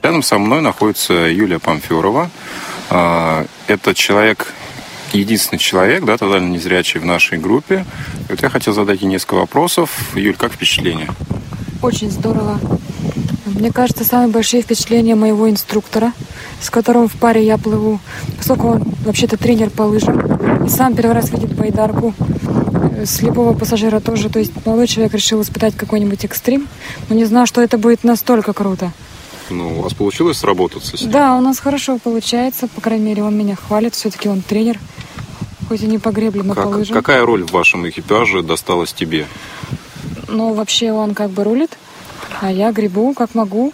Рядом 0.02 0.22
со 0.22 0.38
мной 0.38 0.62
находится 0.62 1.14
Юлия 1.14 1.60
Памферова. 1.60 2.30
А, 2.90 3.46
Это 3.68 3.94
человек, 3.96 4.54
единственный 5.14 5.60
человек, 5.60 6.04
да, 6.04 6.18
тотально 6.18 6.50
незрячий 6.50 7.00
в 7.00 7.06
нашей 7.06 7.38
группе. 7.38 7.86
И 8.28 8.32
вот 8.32 8.42
я 8.42 8.50
хотел 8.50 8.74
задать 8.74 9.02
ей 9.02 9.08
несколько 9.08 9.36
вопросов. 9.36 9.90
Юль, 10.16 10.36
как 10.36 10.54
впечатление? 10.54 11.08
Очень 11.82 12.12
здорово. 12.12 12.60
Мне 13.46 13.72
кажется, 13.72 14.04
самые 14.04 14.30
большие 14.30 14.62
впечатления 14.62 15.16
моего 15.16 15.50
инструктора, 15.50 16.12
с 16.60 16.70
которым 16.70 17.08
в 17.08 17.14
паре 17.14 17.46
я 17.46 17.58
плыву, 17.58 18.00
поскольку 18.38 18.68
он 18.68 18.84
вообще-то 19.06 19.38
тренер 19.38 19.70
по 19.70 19.84
лыжам. 19.84 20.66
И 20.66 20.70
сам 20.70 20.96
первый 20.96 21.14
раз 21.14 21.30
видит 21.30 21.54
байдарку. 21.54 22.14
Э, 22.98 23.06
Слепого 23.06 23.54
пассажира 23.54 24.00
тоже. 24.00 24.30
То 24.30 24.40
есть 24.40 24.52
молодой 24.66 24.88
человек 24.88 25.14
решил 25.14 25.42
испытать 25.42 25.76
какой-нибудь 25.78 26.26
экстрим, 26.26 26.68
но 27.10 27.16
не 27.16 27.26
знал, 27.26 27.46
что 27.46 27.62
это 27.62 27.78
будет 27.78 28.04
настолько 28.04 28.54
круто. 28.54 28.92
Ну, 29.54 29.80
у 29.80 29.82
вас 29.82 29.94
получилось 29.94 30.38
сработаться 30.38 30.98
с 30.98 31.02
ним? 31.02 31.12
Да, 31.12 31.36
у 31.38 31.42
нас 31.42 31.60
хорошо 31.60 31.98
получается. 32.00 32.68
По 32.68 32.82
крайней 32.82 33.06
мере, 33.06 33.24
он 33.24 33.38
меня 33.38 33.56
хвалит. 33.56 33.94
Все-таки 33.94 34.28
он 34.30 34.42
тренер. 34.42 34.80
Хоть 35.68 35.82
и 35.82 35.86
не 35.88 35.98
по 36.00 36.12
гребле, 36.12 36.44
но 36.44 36.54
по 36.56 36.64
Как- 36.64 36.76
лыжам. 36.76 36.94
какая 36.96 37.26
роль 37.26 37.44
в 37.46 37.52
вашем 37.52 37.88
экипаже 37.88 38.42
досталась 38.44 38.94
тебе? 38.94 39.28
Но 40.28 40.54
вообще 40.54 40.92
он 40.92 41.14
как 41.14 41.30
бы 41.30 41.44
рулит, 41.44 41.78
а 42.42 42.52
я 42.52 42.72
гребу 42.72 43.14
как 43.14 43.34
могу. 43.36 43.72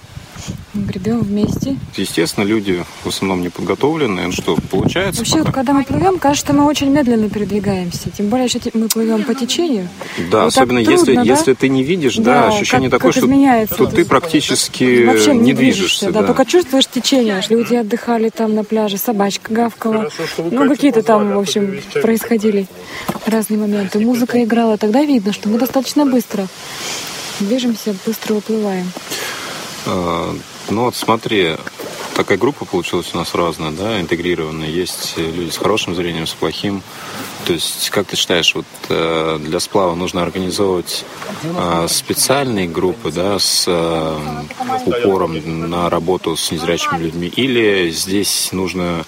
Гребем 0.73 1.21
вместе. 1.21 1.77
Естественно, 1.97 2.45
люди 2.45 2.83
в 3.03 3.07
основном 3.09 3.41
не 3.41 3.49
подготовленные. 3.49 4.27
Ну 4.27 4.31
что, 4.31 4.55
получается 4.69 5.21
Вообще, 5.21 5.39
пока? 5.39 5.51
когда 5.51 5.73
мы 5.73 5.83
плывем, 5.83 6.19
кажется, 6.19 6.45
что 6.47 6.53
мы 6.55 6.65
очень 6.65 6.89
медленно 6.89 7.29
передвигаемся. 7.29 8.09
Тем 8.11 8.29
более, 8.29 8.47
что 8.47 8.59
мы 8.73 8.87
плывем 8.87 9.23
по 9.23 9.33
течению. 9.33 9.89
Да, 10.31 10.43
вот 10.45 10.47
особенно 10.47 10.83
трудно, 10.83 10.99
если, 10.99 11.15
да? 11.15 11.21
если 11.23 11.53
ты 11.53 11.69
не 11.69 11.83
видишь, 11.83 12.15
да, 12.17 12.47
ощущение 12.49 12.89
как- 12.89 12.99
такое, 12.99 13.11
как 13.13 13.17
что, 13.19 13.27
изменяется. 13.27 13.75
что 13.75 13.85
ты 13.87 14.05
практически 14.05 15.05
Вообще 15.05 15.35
не 15.35 15.53
движешься. 15.53 16.11
да, 16.11 16.23
только 16.23 16.45
чувствуешь 16.45 16.87
течение. 16.87 17.41
Люди 17.49 17.75
отдыхали 17.75 18.29
там 18.29 18.53
на 18.55 18.63
пляже, 18.63 18.97
собачка 18.97 19.53
гавкала. 19.53 20.09
Ну, 20.37 20.69
какие-то 20.69 21.01
там, 21.03 21.33
в 21.33 21.39
общем, 21.39 21.79
происходили 22.01 22.67
разные 23.25 23.59
моменты. 23.59 23.99
Музыка 23.99 24.43
играла. 24.43 24.77
Тогда 24.77 25.03
видно, 25.03 25.33
что 25.33 25.49
мы 25.49 25.57
достаточно 25.57 26.05
быстро 26.05 26.47
движемся, 27.39 27.95
быстро 28.05 28.35
уплываем. 28.35 28.91
А, 29.85 30.35
Ну 30.69 30.83
вот 30.83 30.95
смотри, 30.95 31.55
такая 32.15 32.37
группа 32.37 32.65
получилась 32.65 33.09
у 33.13 33.17
нас 33.17 33.33
разная, 33.33 33.71
да, 33.71 33.99
интегрированная. 33.99 34.69
Есть 34.69 35.15
люди 35.17 35.49
с 35.49 35.57
хорошим 35.57 35.95
зрением, 35.95 36.27
с 36.27 36.33
плохим. 36.33 36.83
То 37.45 37.53
есть, 37.53 37.89
как 37.89 38.05
ты 38.05 38.15
считаешь, 38.15 38.53
вот 38.53 38.65
э, 38.89 39.39
для 39.39 39.59
сплава 39.59 39.95
нужно 39.95 40.21
организовывать 40.21 41.05
э, 41.43 41.87
специальные 41.89 42.67
группы, 42.67 43.11
да, 43.11 43.39
с 43.39 43.63
э, 43.67 44.17
упором 44.85 45.69
на 45.69 45.89
работу 45.89 46.35
с 46.35 46.51
незрячими 46.51 46.99
людьми, 46.99 47.27
или 47.27 47.89
здесь 47.89 48.51
нужно 48.51 49.05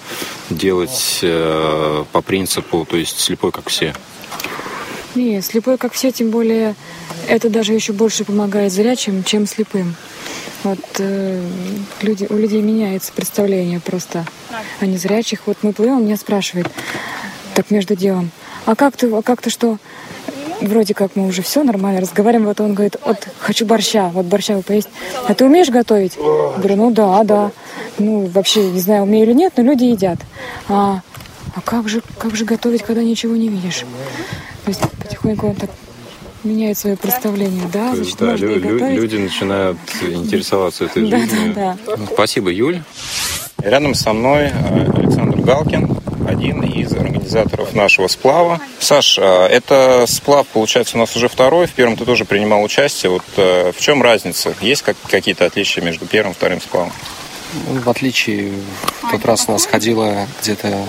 делать 0.50 1.20
э, 1.22 2.04
по 2.10 2.22
принципу, 2.22 2.86
то 2.90 2.96
есть 2.96 3.20
слепой 3.20 3.52
как 3.52 3.68
все? 3.68 3.94
Не, 5.14 5.42
слепой 5.42 5.76
как 5.76 5.92
все, 5.92 6.10
тем 6.10 6.30
более 6.30 6.74
это 7.28 7.50
даже 7.50 7.74
еще 7.74 7.92
больше 7.92 8.24
помогает 8.24 8.72
зрячим, 8.72 9.22
чем 9.22 9.46
слепым. 9.46 9.94
Вот 10.64 10.78
э, 10.98 11.44
люди, 12.02 12.26
у 12.30 12.36
людей 12.36 12.62
меняется 12.62 13.12
представление 13.12 13.80
просто 13.80 14.24
о 14.80 14.86
незрячих. 14.86 15.40
Вот 15.46 15.58
мы 15.62 15.72
плывем, 15.72 16.04
меня 16.04 16.16
спрашивает, 16.16 16.68
так 17.54 17.70
между 17.70 17.96
делом, 17.96 18.30
а 18.64 18.74
как 18.76 18.96
ты, 18.96 19.12
а 19.12 19.22
как 19.22 19.42
ты 19.42 19.50
что? 19.50 19.78
Вроде 20.60 20.94
как 20.94 21.16
мы 21.16 21.26
уже 21.26 21.42
все 21.42 21.64
нормально 21.64 22.00
разговариваем, 22.00 22.46
вот 22.46 22.60
он 22.60 22.74
говорит, 22.74 22.96
вот 23.04 23.26
хочу 23.40 23.66
борща, 23.66 24.10
вот 24.10 24.26
борща 24.26 24.54
вы 24.54 24.62
поесть. 24.62 24.88
А 25.26 25.34
ты 25.34 25.44
умеешь 25.44 25.68
готовить? 25.68 26.16
Я 26.16 26.58
говорю, 26.58 26.76
ну 26.76 26.90
да, 26.92 27.24
да. 27.24 27.50
Ну, 27.98 28.26
вообще, 28.26 28.70
не 28.70 28.80
знаю, 28.80 29.02
умею 29.02 29.26
или 29.26 29.32
нет, 29.32 29.54
но 29.56 29.64
люди 29.64 29.84
едят. 29.84 30.18
А, 30.68 31.00
а 31.56 31.60
как 31.62 31.88
же, 31.88 32.00
как 32.18 32.36
же 32.36 32.44
готовить, 32.44 32.82
когда 32.82 33.02
ничего 33.02 33.34
не 33.34 33.48
видишь? 33.48 33.84
То 34.64 34.68
есть 34.68 34.80
потихоньку 35.02 35.48
он 35.48 35.56
так 35.56 35.70
меняет 36.44 36.78
свое 36.78 36.96
представление, 36.96 37.68
да, 37.72 37.92
То 37.92 37.96
есть, 37.98 38.16
значит, 38.18 38.18
да, 38.18 38.26
можно 38.26 38.44
лю- 38.46 38.54
лю- 38.60 38.78
готовить. 38.78 38.96
люди 39.00 39.16
начинают 39.16 39.78
интересоваться 40.02 40.84
этой 40.84 41.08
Да, 41.08 41.18
жизнью. 41.18 41.52
да, 41.54 41.76
Ну, 41.96 42.06
Спасибо, 42.12 42.50
Юль. 42.50 42.82
Рядом 43.58 43.94
со 43.94 44.12
мной 44.12 44.50
э, 44.52 44.90
Александр 44.96 45.38
Галкин, 45.40 45.96
один 46.26 46.62
из 46.62 46.92
организаторов 46.92 47.74
нашего 47.74 48.08
сплава. 48.08 48.60
Саш, 48.80 49.18
э, 49.18 49.22
это 49.22 50.04
сплав, 50.08 50.46
получается, 50.48 50.96
у 50.96 51.00
нас 51.00 51.14
уже 51.14 51.28
второй. 51.28 51.66
В 51.66 51.72
первом 51.72 51.96
ты 51.96 52.04
тоже 52.04 52.24
принимал 52.24 52.62
участие. 52.64 53.10
Вот 53.10 53.22
э, 53.36 53.70
в 53.76 53.80
чем 53.80 54.02
разница? 54.02 54.52
Есть 54.60 54.82
как- 54.82 54.96
какие-то 55.08 55.46
отличия 55.46 55.82
между 55.82 56.06
первым 56.06 56.32
и 56.32 56.34
вторым 56.34 56.60
сплавом? 56.60 56.92
Ну, 57.68 57.80
В 57.80 57.88
отличие, 57.88 58.50
в 59.02 59.10
тот 59.12 59.24
раз 59.24 59.44
у 59.48 59.52
нас 59.52 59.64
ходило 59.66 60.26
где-то 60.42 60.68
э, 60.68 60.84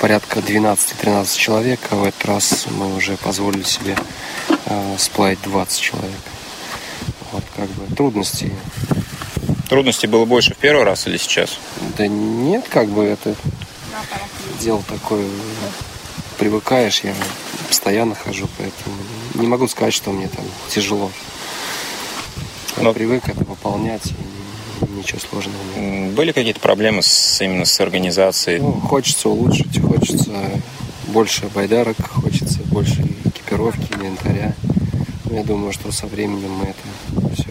порядка 0.00 0.40
12-13 0.40 1.36
человек, 1.38 1.80
а 1.90 1.96
в 1.96 2.04
этот 2.04 2.24
раз 2.24 2.66
мы 2.70 2.94
уже 2.96 3.16
позволили 3.16 3.62
себе 3.62 3.96
э, 4.66 4.94
сплавить 4.98 5.40
20 5.42 5.80
человек. 5.80 6.20
Вот 7.32 7.44
как 7.56 7.68
бы 7.70 7.94
трудностей. 7.94 8.52
Трудностей 9.68 10.06
было 10.06 10.24
больше 10.24 10.54
в 10.54 10.58
первый 10.58 10.84
раз 10.84 11.06
или 11.06 11.16
сейчас? 11.16 11.58
Да 11.98 12.06
нет, 12.06 12.66
как 12.68 12.88
бы 12.88 13.04
это 13.04 13.34
дело 14.60 14.82
такое, 14.88 15.26
привыкаешь, 16.38 17.00
я 17.00 17.14
постоянно 17.68 18.14
хожу, 18.14 18.48
поэтому 18.58 18.96
не 19.34 19.46
могу 19.46 19.66
сказать, 19.68 19.94
что 19.94 20.12
мне 20.12 20.28
там 20.28 20.44
тяжело. 20.68 21.10
Я 22.76 22.82
Но- 22.84 22.92
привык 22.92 23.28
это 23.28 23.44
выполнять, 23.44 24.06
и 24.06 24.35
ничего 24.96 25.18
сложного 25.20 25.56
нет. 25.76 26.12
Были 26.14 26.32
какие-то 26.32 26.60
проблемы 26.60 27.02
с, 27.02 27.40
именно 27.40 27.64
с 27.64 27.80
организацией? 27.80 28.58
Ну, 28.60 28.72
хочется 28.72 29.28
улучшить, 29.28 29.80
хочется 29.80 30.32
больше 31.08 31.46
байдарок, 31.54 31.96
хочется 32.08 32.60
больше 32.64 33.02
экипировки, 33.24 33.92
инвентаря. 33.94 34.54
Ну, 35.24 35.36
Я 35.36 35.42
думаю, 35.44 35.72
что 35.72 35.90
со 35.92 36.06
временем 36.06 36.52
мы 36.52 36.64
это 36.66 37.34
все. 37.34 37.48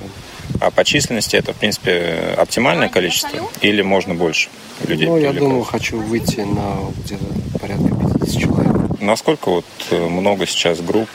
А 0.61 0.71
по 0.71 0.83
численности 0.85 1.35
это, 1.35 1.53
в 1.53 1.57
принципе, 1.57 2.33
оптимальное 2.37 2.89
количество? 2.89 3.39
Или 3.61 3.81
можно 3.81 4.13
больше 4.15 4.49
людей? 4.87 5.07
Ну, 5.07 5.17
я 5.17 5.33
думаю, 5.33 5.63
хочу 5.63 5.99
выйти 5.99 6.41
на 6.41 6.77
где-то 7.03 7.25
порядка 7.59 7.87
50 8.19 8.39
человек. 8.41 9.01
Насколько 9.01 9.49
вот 9.49 9.65
э, 9.91 10.07
много 10.07 10.47
сейчас 10.47 10.79
групп 10.79 11.09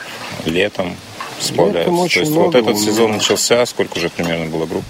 летом 0.45 0.95
сплавляются? 1.39 1.89
Летом 1.91 1.99
очень 1.99 2.13
То 2.13 2.19
есть 2.21 2.31
много 2.31 2.45
вот 2.45 2.55
этот 2.55 2.79
сезон 2.79 3.05
меня. 3.07 3.15
начался, 3.17 3.65
сколько 3.65 3.97
уже 3.97 4.09
примерно 4.09 4.45
было 4.45 4.65
групп? 4.65 4.83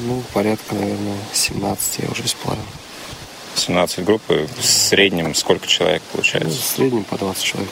Ну, 0.00 0.22
порядка, 0.32 0.74
наверное, 0.74 1.18
17 1.32 1.98
я 2.00 2.10
уже 2.10 2.26
сплавил. 2.26 2.62
17 3.54 4.04
групп, 4.04 4.22
и 4.30 4.46
в 4.46 4.64
среднем 4.64 5.34
сколько 5.34 5.66
человек 5.66 6.02
Ну, 6.06 6.16
получается? 6.16 6.60
В 6.60 6.64
среднем 6.64 7.04
по 7.04 7.18
20 7.18 7.42
человек. 7.42 7.70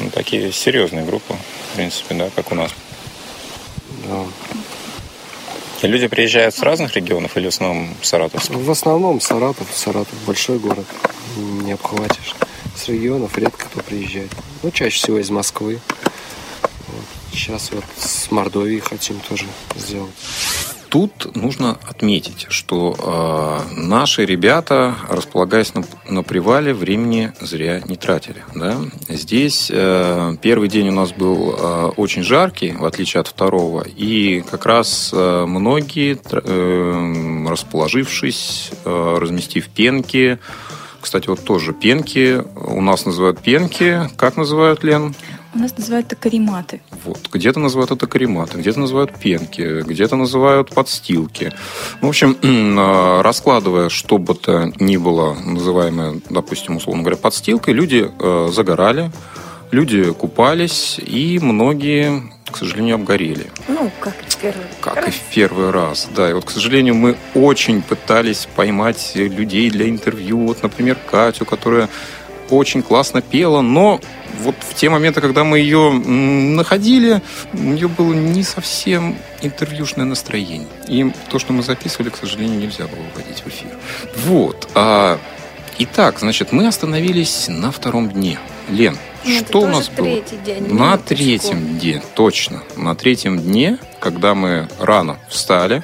Ну, 0.00 0.10
такие 0.10 0.52
серьезные 0.52 1.04
группы, 1.04 1.34
в 1.72 1.76
принципе, 1.76 2.14
да, 2.14 2.30
как 2.34 2.50
у 2.52 2.54
нас. 2.54 2.72
Да. 4.04 4.24
И 5.82 5.86
люди 5.86 6.06
приезжают 6.08 6.54
с 6.54 6.60
разных 6.60 6.96
регионов 6.96 7.36
или 7.36 7.46
в 7.46 7.48
основном 7.48 7.94
Саратовских? 8.02 8.56
В 8.56 8.70
основном 8.70 9.20
Саратов, 9.20 9.68
Саратов 9.72 10.14
большой 10.26 10.58
город, 10.58 10.86
не 11.36 11.72
обхватишь. 11.72 12.34
С 12.74 12.88
регионов 12.88 13.36
редко 13.38 13.66
кто 13.66 13.80
приезжает. 13.80 14.30
Ну, 14.62 14.70
чаще 14.70 14.98
всего 14.98 15.18
из 15.18 15.30
Москвы. 15.30 15.80
Вот. 16.88 17.04
Сейчас 17.32 17.70
вот 17.72 17.84
с 17.98 18.30
Мордовией 18.30 18.80
хотим 18.80 19.20
тоже 19.20 19.46
сделать. 19.76 20.14
Тут 20.88 21.34
нужно 21.34 21.78
отметить, 21.88 22.46
что 22.48 22.96
э, 22.98 23.80
наши 23.80 24.24
ребята, 24.24 24.94
располагаясь 25.08 25.74
на, 25.74 25.84
на 26.08 26.22
привале, 26.22 26.74
времени 26.74 27.32
зря 27.40 27.82
не 27.86 27.96
тратили. 27.96 28.44
Да? 28.54 28.76
Здесь 29.08 29.70
э, 29.72 30.36
первый 30.40 30.68
день 30.68 30.88
у 30.88 30.92
нас 30.92 31.12
был 31.12 31.54
э, 31.58 31.86
очень 31.96 32.22
жаркий, 32.22 32.72
в 32.72 32.84
отличие 32.84 33.20
от 33.20 33.26
второго, 33.26 33.82
и 33.82 34.44
как 34.48 34.66
раз 34.66 35.10
э, 35.12 35.44
многие, 35.46 36.18
э, 36.30 37.46
расположившись, 37.48 38.70
э, 38.84 39.18
разместив 39.20 39.68
пенки, 39.68 40.38
кстати, 41.06 41.28
вот 41.28 41.44
тоже 41.44 41.72
пенки, 41.72 42.42
у 42.56 42.80
нас 42.80 43.06
называют 43.06 43.38
пенки, 43.38 44.10
как 44.16 44.36
называют, 44.36 44.82
Лен? 44.82 45.14
У 45.54 45.58
нас 45.58 45.76
называют 45.76 46.06
это 46.06 46.16
карематы. 46.16 46.80
Вот. 47.04 47.28
Где-то 47.32 47.60
называют 47.60 47.90
это 47.90 48.06
карематы, 48.06 48.58
где-то 48.58 48.80
называют 48.80 49.14
пенки, 49.18 49.82
где-то 49.82 50.16
называют 50.16 50.70
подстилки. 50.70 51.52
Ну, 52.00 52.08
В 52.08 52.10
общем, 52.10 52.36
э, 52.42 53.20
раскладывая, 53.22 53.88
что 53.88 54.18
бы 54.18 54.34
то 54.34 54.70
ни 54.78 54.96
было 54.96 55.34
называемое, 55.34 56.20
допустим, 56.28 56.76
условно 56.76 57.02
говоря, 57.02 57.16
подстилкой, 57.16 57.74
люди 57.74 58.10
э, 58.18 58.48
загорали, 58.52 59.10
люди 59.70 60.12
купались, 60.12 60.98
и 60.98 61.38
многие, 61.40 62.22
к 62.50 62.56
сожалению, 62.58 62.96
обгорели. 62.96 63.46
Ну, 63.68 63.90
как 64.00 64.14
в 64.28 64.36
первый 64.36 64.66
Как 64.80 64.96
раз. 64.96 65.08
и 65.08 65.10
в 65.10 65.20
первый 65.34 65.70
раз, 65.70 66.08
да. 66.14 66.28
И 66.30 66.34
вот, 66.34 66.44
к 66.44 66.50
сожалению, 66.50 66.94
мы 66.94 67.16
очень 67.34 67.80
пытались 67.82 68.46
поймать 68.54 69.12
людей 69.14 69.70
для 69.70 69.88
интервью. 69.88 70.46
Вот, 70.48 70.62
например, 70.62 70.96
Катю, 71.10 71.46
которая 71.46 71.88
очень 72.50 72.82
классно 72.82 73.22
пела, 73.22 73.60
но 73.60 74.00
вот 74.40 74.54
в 74.60 74.74
те 74.74 74.90
моменты, 74.90 75.20
когда 75.20 75.44
мы 75.44 75.58
ее 75.58 75.92
находили, 75.92 77.22
у 77.52 77.58
нее 77.58 77.88
было 77.88 78.12
не 78.12 78.42
совсем 78.42 79.16
интервьюшное 79.42 80.04
настроение. 80.04 80.68
И 80.88 81.12
то, 81.30 81.38
что 81.38 81.52
мы 81.52 81.62
записывали, 81.62 82.10
к 82.10 82.16
сожалению, 82.16 82.58
нельзя 82.58 82.86
было 82.86 83.00
выводить 83.14 83.42
в 83.42 83.48
эфир. 83.48 83.70
Вот. 84.26 84.68
А, 84.74 85.18
итак, 85.78 86.18
значит, 86.20 86.52
мы 86.52 86.66
остановились 86.66 87.46
на 87.48 87.70
втором 87.70 88.10
дне. 88.10 88.38
Лен, 88.68 88.98
это 89.24 89.48
что 89.48 89.60
у 89.60 89.66
нас 89.66 89.88
было? 89.88 90.06
день. 90.06 90.74
На 90.74 90.98
третьем 90.98 91.78
дне, 91.78 92.02
точно. 92.14 92.62
На 92.76 92.94
третьем 92.94 93.38
дне, 93.38 93.78
когда 94.00 94.34
мы 94.34 94.68
рано 94.78 95.18
встали, 95.28 95.82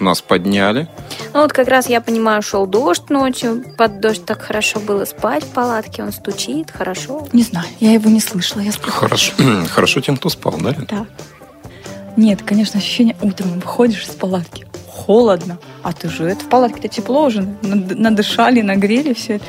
нас 0.00 0.20
подняли. 0.20 0.88
Ну 1.36 1.42
вот 1.42 1.52
как 1.52 1.68
раз 1.68 1.86
я 1.86 2.00
понимаю, 2.00 2.40
шел 2.40 2.66
дождь 2.66 3.10
ночью, 3.10 3.62
под 3.76 4.00
дождь 4.00 4.24
так 4.24 4.40
хорошо 4.40 4.80
было 4.80 5.04
спать 5.04 5.44
в 5.44 5.48
палатке, 5.48 6.02
он 6.02 6.10
стучит, 6.10 6.70
хорошо. 6.70 7.28
Не 7.34 7.42
знаю, 7.42 7.66
я 7.78 7.92
его 7.92 8.08
не 8.08 8.20
слышала. 8.20 8.62
Я 8.62 8.72
сплю. 8.72 8.90
Хорошо, 8.90 9.34
хорошо 9.70 10.00
тем, 10.00 10.16
кто 10.16 10.30
спал, 10.30 10.54
да? 10.58 10.74
Да. 10.88 11.06
Нет, 12.16 12.40
конечно, 12.42 12.78
ощущение 12.80 13.16
утром 13.20 13.60
выходишь 13.60 14.04
из 14.04 14.14
палатки, 14.14 14.66
холодно, 14.88 15.58
а 15.82 15.92
ты 15.92 16.08
же 16.08 16.24
это 16.24 16.42
в 16.42 16.48
палатке-то 16.48 16.88
тепло 16.88 17.26
уже, 17.26 17.42
над- 17.60 17.98
надышали, 17.98 18.62
нагрели 18.62 19.12
все 19.12 19.34
это. 19.34 19.44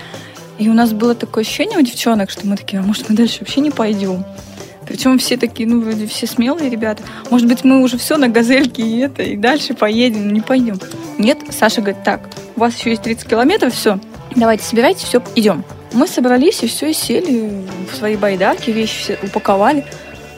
И 0.58 0.68
у 0.68 0.74
нас 0.74 0.92
было 0.92 1.16
такое 1.16 1.46
ощущение 1.46 1.80
у 1.80 1.82
девчонок, 1.82 2.30
что 2.32 2.46
мы 2.46 2.58
такие, 2.58 2.80
а 2.80 2.84
может 2.84 3.08
мы 3.08 3.16
дальше 3.16 3.38
вообще 3.40 3.62
не 3.62 3.72
пойдем? 3.72 4.26
Причем 4.88 5.18
все 5.20 5.38
такие, 5.38 5.68
ну, 5.68 5.82
вроде 5.82 6.08
все 6.08 6.28
смелые 6.28 6.70
ребята. 6.70 7.04
Может 7.30 7.48
быть, 7.48 7.64
мы 7.64 7.84
уже 7.84 7.98
все 7.98 8.18
на 8.18 8.30
газельке 8.30 8.82
и 8.82 9.00
это, 9.00 9.24
и 9.24 9.36
дальше 9.36 9.74
поедем, 9.74 10.34
не 10.34 10.42
пойдем. 10.42 10.80
Нет, 11.18 11.40
Саша 11.52 11.82
говорит, 11.82 12.04
так, 12.04 12.30
у 12.56 12.62
вас 12.62 12.78
еще 12.78 12.92
есть 12.92 13.02
30 13.02 13.28
километров, 13.28 13.74
все, 13.74 14.00
давайте 14.36 14.64
собирайте, 14.64 15.06
все, 15.06 15.22
идем. 15.36 15.64
Мы 15.94 16.08
собрались 16.08 16.64
и 16.64 16.68
все, 16.68 16.92
и 16.92 16.94
сели 16.94 17.66
в 17.92 17.96
свои 17.96 18.16
байдарки, 18.16 18.72
вещи 18.72 19.00
все 19.00 19.20
упаковали. 19.24 19.86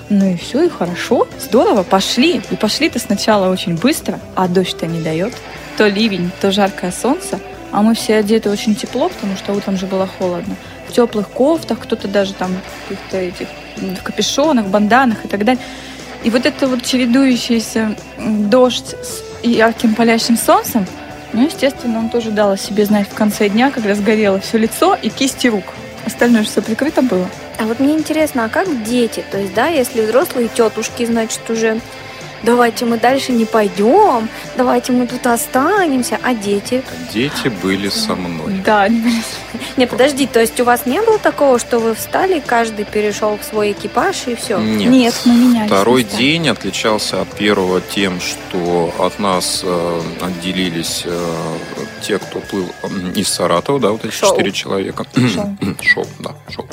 Ну 0.09 0.33
и 0.33 0.38
все, 0.38 0.63
и 0.63 0.69
хорошо, 0.69 1.27
здорово, 1.39 1.83
пошли. 1.83 2.41
И 2.49 2.55
пошли-то 2.55 2.97
сначала 2.97 3.51
очень 3.51 3.75
быстро, 3.75 4.19
а 4.35 4.47
дождь-то 4.47 4.88
не 4.88 5.01
дает. 5.01 5.33
То 5.77 5.88
ливень, 5.88 6.31
то 6.41 6.51
жаркое 6.51 6.91
солнце. 6.91 7.39
А 7.71 7.83
мы 7.83 7.93
все 7.93 8.15
одеты 8.15 8.49
очень 8.49 8.75
тепло, 8.75 9.09
потому 9.09 9.38
что 9.38 9.53
утром 9.53 9.77
же 9.77 9.85
было 9.85 10.07
холодно. 10.07 10.55
В 10.88 10.93
теплых 10.93 11.29
кофтах, 11.29 11.79
кто-то 11.79 12.07
даже 12.07 12.33
там 12.33 12.51
каких-то 12.88 13.17
этих 13.17 13.47
в 13.79 14.03
капюшонах, 14.03 14.67
банданах 14.67 15.25
и 15.25 15.27
так 15.27 15.43
далее. 15.45 15.61
И 16.23 16.29
вот 16.29 16.45
это 16.45 16.67
вот 16.67 16.83
чередующийся 16.83 17.95
дождь 18.17 18.95
с 19.01 19.23
ярким 19.43 19.95
палящим 19.95 20.37
солнцем, 20.37 20.85
ну, 21.31 21.45
естественно, 21.45 21.99
он 21.99 22.09
тоже 22.09 22.31
дал 22.31 22.51
о 22.51 22.57
себе 22.57 22.85
знать 22.85 23.07
в 23.07 23.13
конце 23.13 23.49
дня, 23.49 23.71
когда 23.71 23.95
сгорело 23.95 24.39
все 24.39 24.57
лицо 24.57 24.97
и 24.99 25.09
кисти 25.09 25.47
рук. 25.47 25.63
Остальное 26.05 26.43
же 26.43 26.49
все 26.49 26.61
прикрыто 26.61 27.01
было. 27.01 27.27
А 27.59 27.65
вот 27.65 27.79
мне 27.79 27.93
интересно, 27.93 28.45
а 28.45 28.49
как 28.49 28.83
дети? 28.83 29.23
То 29.31 29.37
есть, 29.37 29.53
да, 29.53 29.67
если 29.67 30.01
взрослые 30.01 30.47
тетушки, 30.47 31.05
значит, 31.05 31.47
уже 31.49 31.79
давайте 32.43 32.86
мы 32.86 32.97
дальше 32.97 33.32
не 33.32 33.45
пойдем, 33.45 34.30
давайте 34.58 34.91
мы 34.91 35.08
тут 35.08 35.25
останемся, 35.28 36.19
а 36.23 36.34
дети? 36.34 36.84
Дети 37.13 37.49
были 37.63 37.89
со 37.89 38.15
мной. 38.15 38.62
Да, 38.65 38.84
они 38.84 38.99
были 39.02 39.13
Не, 39.78 39.88
подожди, 39.88 40.28
то 40.28 40.39
есть 40.39 40.60
у 40.60 40.63
вас 40.63 40.86
не 40.86 41.02
было 41.02 41.17
такого, 41.19 41.60
что 41.60 41.80
вы 41.80 41.93
встали, 41.95 42.41
каждый 42.45 42.86
перешел 42.86 43.38
в 43.38 43.43
свой 43.43 43.71
экипаж 43.71 44.28
и 44.28 44.36
все? 44.36 44.58
Нет. 44.58 44.89
Нет, 44.89 45.21
мы 45.25 45.34
менялись 45.36 45.67
Второй 45.71 46.04
местами. 46.04 46.19
день 46.21 46.49
отличался 46.49 47.21
от 47.21 47.30
первого 47.30 47.82
тем, 47.82 48.19
что 48.19 48.93
от 48.99 49.19
нас 49.19 49.62
э, 49.63 50.02
отделились 50.21 51.04
э, 51.06 51.58
те, 52.02 52.19
кто 52.19 52.39
плыл 52.39 52.71
из 53.15 53.28
Саратова, 53.30 53.80
да, 53.80 53.89
вот 53.91 54.06
эти 54.06 54.13
Шоу. 54.13 54.32
четыре 54.32 54.52
человека. 54.52 55.06
Шоу. 55.15 55.58
Шоу, 55.82 56.08
да, 56.19 56.32
шоу. 56.49 56.67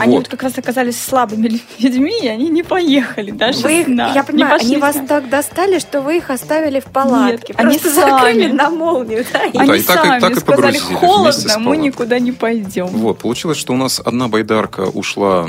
Они 0.00 0.14
Вот. 0.16 0.20
вот 0.24 0.28
как 0.28 0.42
раз 0.42 0.56
оказались 0.58 1.00
слабыми 1.00 1.60
людьми, 1.78 2.18
и 2.22 2.28
они 2.28 2.48
не 2.48 2.62
поехали 2.62 3.30
даже 3.30 3.60
Вы 3.60 3.80
их, 3.82 3.88
я 3.88 4.24
понимаю, 4.24 4.58
они 4.60 4.76
вас 4.78 4.96
так 5.06 5.28
достали, 5.28 5.78
что 5.78 6.00
вы 6.00 6.16
их 6.18 6.30
оставили 6.30 6.80
в 6.80 6.84
палатке. 6.86 7.52
Нет, 7.52 7.60
они 7.60 7.78
Просто 7.78 7.90
сами. 8.00 8.10
закрыли 8.10 8.46
на 8.52 8.70
молнию, 8.70 9.24
да? 9.32 9.44
и- 9.44 9.52
Да, 9.52 9.60
Они 9.60 9.78
и 9.78 9.82
так 9.82 10.04
и- 10.04 10.08
сами 10.08 10.20
так 10.20 10.30
и 10.36 10.40
сказали, 10.40 10.78
холодно, 10.78 11.58
мы 11.58 11.76
никуда 11.76 12.18
не 12.18 12.32
пойдем. 12.32 12.86
Вот, 12.86 13.18
получилось, 13.18 13.58
что 13.58 13.72
у 13.72 13.76
нас 13.76 14.00
одна 14.04 14.28
байдарка 14.28 14.82
ушла 14.88 15.46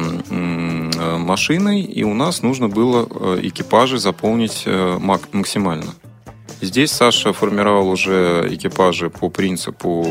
машиной, 1.18 1.82
и 1.82 2.04
у 2.04 2.14
нас 2.14 2.42
нужно 2.42 2.68
было 2.70 3.08
э, 3.10 3.40
экипажи 3.44 3.98
заполнить 4.00 4.64
э, 4.66 4.98
мак- 5.00 5.30
максимально. 5.32 5.94
Здесь 6.62 6.92
Саша 6.92 7.34
формировал 7.34 7.90
уже 7.90 8.48
экипажи 8.52 9.10
по 9.10 9.30
принципу 9.30 10.06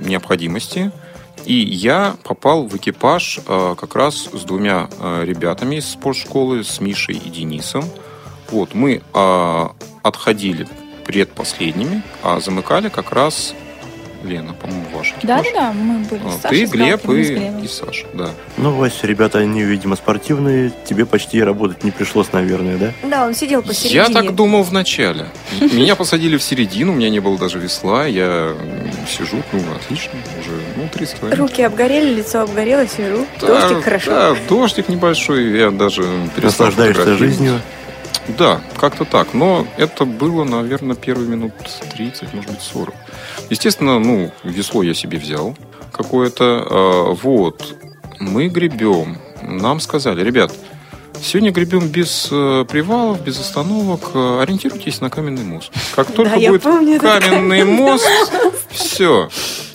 необходимости. 0.00 0.90
И 1.44 1.54
я 1.54 2.16
попал 2.22 2.66
в 2.66 2.76
экипаж 2.76 3.40
э, 3.46 3.74
как 3.78 3.96
раз 3.96 4.28
с 4.32 4.44
двумя 4.44 4.88
э, 4.98 5.24
ребятами 5.24 5.76
из 5.76 5.88
спортшколы, 5.88 6.62
с 6.62 6.80
Мишей 6.80 7.16
и 7.16 7.30
Денисом. 7.30 7.84
Вот, 8.50 8.74
мы 8.74 9.02
э, 9.12 9.68
отходили 10.02 10.68
предпоследними, 11.04 12.02
а 12.22 12.38
замыкали 12.40 12.88
как 12.88 13.12
раз 13.12 13.54
Лена, 14.24 14.54
по-моему, 14.54 14.84
ваша. 14.94 15.14
Да, 15.22 15.40
экипаж. 15.40 15.52
да, 15.54 15.60
да, 15.60 15.72
мы 15.72 15.98
были 16.00 16.20
А, 16.24 16.30
с 16.30 16.36
Ты, 16.36 16.42
Сашей, 16.42 16.66
с 16.66 16.70
Глеб 16.70 17.08
и, 17.10 17.64
и 17.64 17.68
Саша, 17.68 18.06
да. 18.14 18.30
Ну, 18.56 18.72
Вася, 18.72 19.06
ребята, 19.06 19.38
они, 19.38 19.62
видимо, 19.62 19.96
спортивные. 19.96 20.72
Тебе 20.84 21.06
почти 21.06 21.42
работать 21.42 21.84
не 21.84 21.90
пришлось, 21.90 22.32
наверное, 22.32 22.76
да? 22.76 22.92
Да, 23.02 23.26
он 23.26 23.34
сидел 23.34 23.62
посередине. 23.62 23.94
Я 23.94 24.08
так 24.08 24.34
думал 24.34 24.62
в 24.62 24.72
начале. 24.72 25.26
Меня 25.60 25.96
посадили 25.96 26.36
в 26.36 26.42
середину, 26.42 26.92
у 26.92 26.94
меня 26.94 27.10
не 27.10 27.20
было 27.20 27.38
даже 27.38 27.58
весла, 27.58 28.06
я 28.06 28.54
сижу, 29.08 29.42
ну, 29.52 29.60
отлично, 29.74 30.12
уже, 30.40 30.50
ну, 30.76 30.88
30 30.92 31.18
километров. 31.18 31.50
Руки 31.50 31.62
обгорели, 31.62 32.14
лицо 32.14 32.40
обгорело, 32.40 32.86
сижу. 32.86 33.26
Да, 33.40 33.46
Дождик 33.46 33.84
хорошо. 33.84 34.10
Да, 34.10 34.36
дождик 34.48 34.88
небольшой, 34.88 35.58
я 35.58 35.70
даже 35.70 36.02
перестал 36.36 36.66
Наслаждаешься 36.66 37.16
жизнью. 37.16 37.60
Да, 38.38 38.60
как-то 38.78 39.04
так. 39.04 39.34
Но 39.34 39.66
это 39.76 40.04
было, 40.04 40.44
наверное, 40.44 40.96
первые 40.96 41.28
минут 41.28 41.52
30, 41.94 42.32
может 42.34 42.50
быть, 42.50 42.60
40. 42.60 42.94
Естественно, 43.50 43.98
ну, 43.98 44.30
весло 44.44 44.82
я 44.82 44.94
себе 44.94 45.18
взял 45.18 45.56
какое-то. 45.92 46.44
а, 46.70 47.12
Вот. 47.14 47.74
Мы 48.20 48.48
гребем. 48.48 49.18
Нам 49.42 49.80
сказали, 49.80 50.22
ребят, 50.22 50.52
сегодня 51.20 51.50
гребем 51.50 51.88
без 51.88 52.28
э, 52.30 52.64
привалов, 52.68 53.20
без 53.22 53.40
остановок. 53.40 54.14
Ориентируйтесь 54.14 55.00
на 55.00 55.10
каменный 55.10 55.42
мост. 55.44 55.72
Как 55.96 56.12
только 56.12 56.36
я 56.36 56.50
будет 56.50 56.62
помню 56.62 57.00
каменный 57.00 57.64
мост, 57.64 58.06
все. 58.70 59.28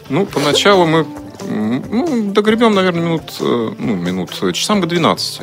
Ну, 0.09 0.26
поначалу 0.26 0.86
мы 0.86 1.05
ну, 1.48 2.32
догребем, 2.34 2.74
наверное, 2.74 3.04
минут, 3.04 3.34
э, 3.39 3.72
ну, 3.78 3.95
минут 3.95 4.32
э, 4.41 4.52
часам 4.52 4.82
к 4.82 4.88
12. 4.88 5.41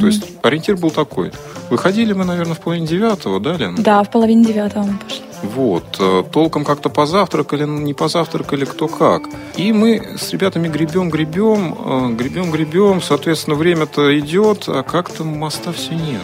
То 0.00 0.06
есть 0.06 0.24
ориентир 0.42 0.76
был 0.76 0.90
такой. 0.90 1.32
Выходили 1.70 2.12
мы, 2.12 2.24
наверное, 2.24 2.54
в 2.54 2.60
половине 2.60 2.86
девятого, 2.86 3.40
да, 3.40 3.56
Лен? 3.56 3.76
Да, 3.76 4.02
в 4.02 4.10
половине 4.10 4.44
девятого 4.44 4.84
мы 4.84 4.98
пошли. 4.98 5.22
Вот. 5.42 5.96
Э, 5.98 6.22
толком 6.30 6.64
как-то 6.64 6.88
позавтракали, 6.88 7.64
не 7.64 7.94
позавтракали, 7.94 8.64
кто 8.64 8.88
как. 8.88 9.22
И 9.56 9.72
мы 9.72 10.16
с 10.18 10.30
ребятами 10.32 10.68
гребем, 10.68 11.10
гребем, 11.10 12.16
гребем, 12.16 12.50
гребем. 12.50 13.00
Соответственно, 13.00 13.56
время-то 13.56 14.18
идет, 14.18 14.64
а 14.68 14.82
как-то 14.82 15.24
моста 15.24 15.72
все 15.72 15.94
нет. 15.94 16.22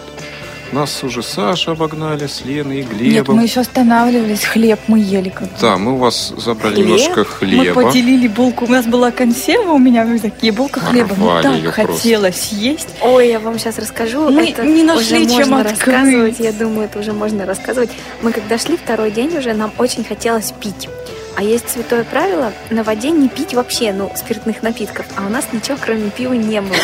Нас 0.73 1.03
уже 1.05 1.23
Саша 1.23 1.73
обогнали 1.73 2.27
с 2.27 2.45
Леной 2.45 2.81
и 2.81 2.83
Глебом. 2.83 3.13
Нет, 3.13 3.29
мы 3.29 3.43
еще 3.45 3.61
останавливались, 3.61 4.45
хлеб 4.45 4.81
мы 4.89 4.99
ели. 4.99 5.29
Как 5.29 5.49
Да, 5.61 5.77
мы 5.79 5.93
у 5.95 5.97
вас 5.97 6.35
забрали 6.37 6.75
хлеб? 6.75 6.87
немножко 6.87 7.25
хлеба. 7.25 7.65
Мы 7.81 7.85
поделили 7.85 8.27
булку. 8.29 8.65
У 8.65 8.69
нас 8.69 8.85
была 8.85 9.11
консерва, 9.13 9.73
у 9.73 9.79
меня 9.79 10.05
в 10.05 10.11
рюкзаке, 10.13 10.53
булка 10.53 10.81
хлеба. 10.81 11.15
Мне 11.15 11.63
так 11.63 11.75
хотелось 11.75 12.53
есть. 12.53 12.89
Ой, 13.01 13.29
я 13.29 13.39
вам 13.39 13.59
сейчас 13.59 13.79
расскажу. 13.79 14.29
Мы 14.31 14.51
это 14.51 14.65
не 14.65 14.83
нашли 14.83 15.25
уже 15.25 15.37
чем 15.37 15.51
можно 15.51 15.61
открыть. 15.61 15.87
рассказывать. 15.87 16.41
Я 16.41 16.53
думаю, 16.53 16.85
это 16.87 16.99
уже 16.99 17.13
можно 17.13 17.47
рассказывать. 17.47 17.91
Мы 18.23 18.33
когда 18.33 18.59
шли 18.59 18.77
второй 18.77 19.11
день 19.13 19.37
уже, 19.37 19.55
нам 19.55 19.73
очень 19.79 20.05
хотелось 20.05 20.53
пить. 20.61 20.89
А 21.37 21.43
есть 21.43 21.69
святое 21.71 22.03
правило 22.05 22.53
на 22.71 22.83
воде 22.83 23.11
не 23.11 23.29
пить 23.29 23.53
вообще, 23.55 23.93
ну, 23.93 24.11
спиртных 24.17 24.63
напитков. 24.63 25.07
А 25.17 25.27
у 25.27 25.29
нас 25.29 25.47
ничего, 25.53 25.77
кроме 25.81 26.11
пива, 26.11 26.33
не 26.33 26.61
было. 26.61 26.75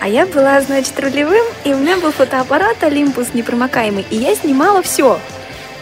А 0.00 0.08
я 0.08 0.26
была, 0.26 0.60
значит, 0.60 0.98
рулевым, 1.00 1.44
и 1.64 1.74
у 1.74 1.78
меня 1.78 1.96
был 1.96 2.12
фотоаппарат 2.12 2.82
Олимпус 2.82 3.34
непромокаемый, 3.34 4.06
и 4.10 4.16
я 4.16 4.34
снимала 4.36 4.82
все. 4.82 5.18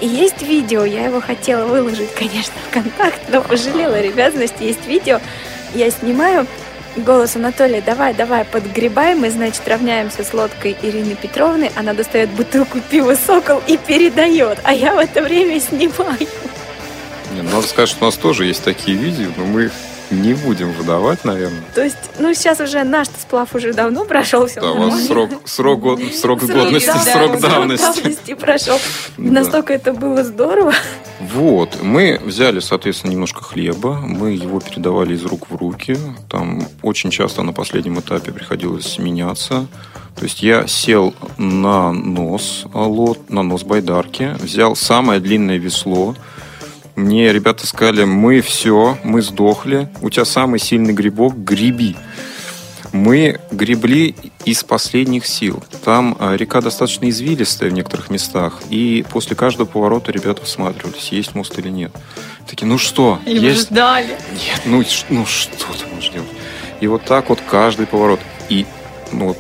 И 0.00 0.06
есть 0.06 0.42
видео, 0.42 0.84
я 0.84 1.04
его 1.04 1.20
хотела 1.20 1.66
выложить, 1.66 2.12
конечно, 2.14 2.54
в 2.68 2.72
контакт, 2.72 3.20
но 3.28 3.42
пожалела 3.42 4.00
ребязности, 4.00 4.62
есть 4.62 4.86
видео, 4.86 5.20
я 5.74 5.90
снимаю, 5.90 6.46
голос 6.96 7.36
Анатолия, 7.36 7.82
давай, 7.82 8.14
давай, 8.14 8.44
подгребаем, 8.44 9.20
мы, 9.20 9.30
значит, 9.30 9.66
равняемся 9.68 10.24
с 10.24 10.32
лодкой 10.32 10.76
Ирины 10.82 11.14
Петровны, 11.14 11.70
она 11.76 11.92
достает 11.92 12.30
бутылку 12.30 12.80
пива 12.80 13.16
«Сокол» 13.26 13.62
и 13.66 13.76
передает, 13.76 14.58
а 14.64 14.72
я 14.72 14.94
в 14.94 14.98
это 14.98 15.22
время 15.22 15.60
снимаю. 15.60 16.26
Не, 17.34 17.42
надо 17.42 17.66
сказать, 17.66 17.90
что 17.90 18.04
у 18.04 18.06
нас 18.06 18.16
тоже 18.16 18.46
есть 18.46 18.64
такие 18.64 18.96
видео, 18.96 19.28
но 19.36 19.44
мы 19.44 19.64
их 19.64 19.72
не 20.10 20.34
будем 20.34 20.72
выдавать, 20.72 21.24
наверное. 21.24 21.62
То 21.74 21.82
есть, 21.82 21.96
ну, 22.18 22.32
сейчас 22.34 22.60
уже 22.60 22.84
наш 22.84 23.08
сплав 23.08 23.54
уже 23.54 23.72
давно 23.72 24.04
прошел, 24.04 24.46
все 24.46 24.60
Да, 24.60 24.72
у 24.72 24.90
вас 24.90 25.06
срок, 25.06 25.30
срок, 25.44 25.80
год, 25.80 26.00
срок 26.14 26.44
годности, 26.44 26.86
да, 26.86 26.98
срок 26.98 27.40
да, 27.40 27.48
давности. 27.48 27.84
Срок 27.84 27.96
давности 27.96 28.34
прошел. 28.34 28.78
Да. 29.18 29.32
Настолько 29.32 29.72
это 29.72 29.92
было 29.92 30.24
здорово. 30.24 30.72
Вот, 31.20 31.82
мы 31.82 32.20
взяли, 32.22 32.60
соответственно, 32.60 33.12
немножко 33.12 33.42
хлеба, 33.42 33.94
мы 33.94 34.32
его 34.32 34.60
передавали 34.60 35.14
из 35.14 35.24
рук 35.24 35.50
в 35.50 35.56
руки. 35.56 35.96
Там 36.28 36.68
очень 36.82 37.10
часто 37.10 37.42
на 37.42 37.52
последнем 37.52 37.98
этапе 38.00 38.32
приходилось 38.32 38.98
меняться. 38.98 39.66
То 40.16 40.24
есть 40.24 40.42
я 40.42 40.66
сел 40.66 41.14
на 41.36 41.92
нос 41.92 42.64
лот, 42.72 43.28
на 43.28 43.42
нос 43.42 43.64
байдарки, 43.64 44.34
взял 44.40 44.74
самое 44.74 45.20
длинное 45.20 45.58
весло, 45.58 46.14
мне 46.96 47.30
ребята 47.30 47.66
сказали, 47.66 48.04
мы 48.04 48.40
все, 48.40 48.98
мы 49.04 49.20
сдохли, 49.20 49.88
у 50.00 50.08
тебя 50.08 50.24
самый 50.24 50.58
сильный 50.58 50.94
грибок, 50.94 51.36
греби. 51.36 51.94
Мы 52.92 53.38
гребли 53.50 54.14
из 54.46 54.64
последних 54.64 55.26
сил. 55.26 55.62
Там 55.84 56.16
а, 56.18 56.34
река 56.34 56.62
достаточно 56.62 57.10
извилистая 57.10 57.68
в 57.68 57.74
некоторых 57.74 58.08
местах, 58.08 58.62
и 58.70 59.04
после 59.10 59.36
каждого 59.36 59.66
поворота 59.66 60.10
ребята 60.10 60.42
всматривались, 60.44 61.08
есть 61.12 61.34
мост 61.34 61.58
или 61.58 61.68
нет. 61.68 61.92
Такие, 62.48 62.66
ну 62.66 62.78
что? 62.78 63.18
И 63.26 63.36
есть? 63.36 63.68
ждали. 63.68 64.16
Нет, 64.32 64.62
ну, 64.64 64.82
ну 65.10 65.26
что 65.26 65.74
ты 65.74 65.94
можешь 65.94 66.10
делать? 66.10 66.30
И 66.80 66.86
вот 66.86 67.04
так 67.04 67.28
вот 67.28 67.40
каждый 67.50 67.86
поворот. 67.86 68.20
И 68.48 68.64
ну, 69.12 69.28
вот 69.28 69.38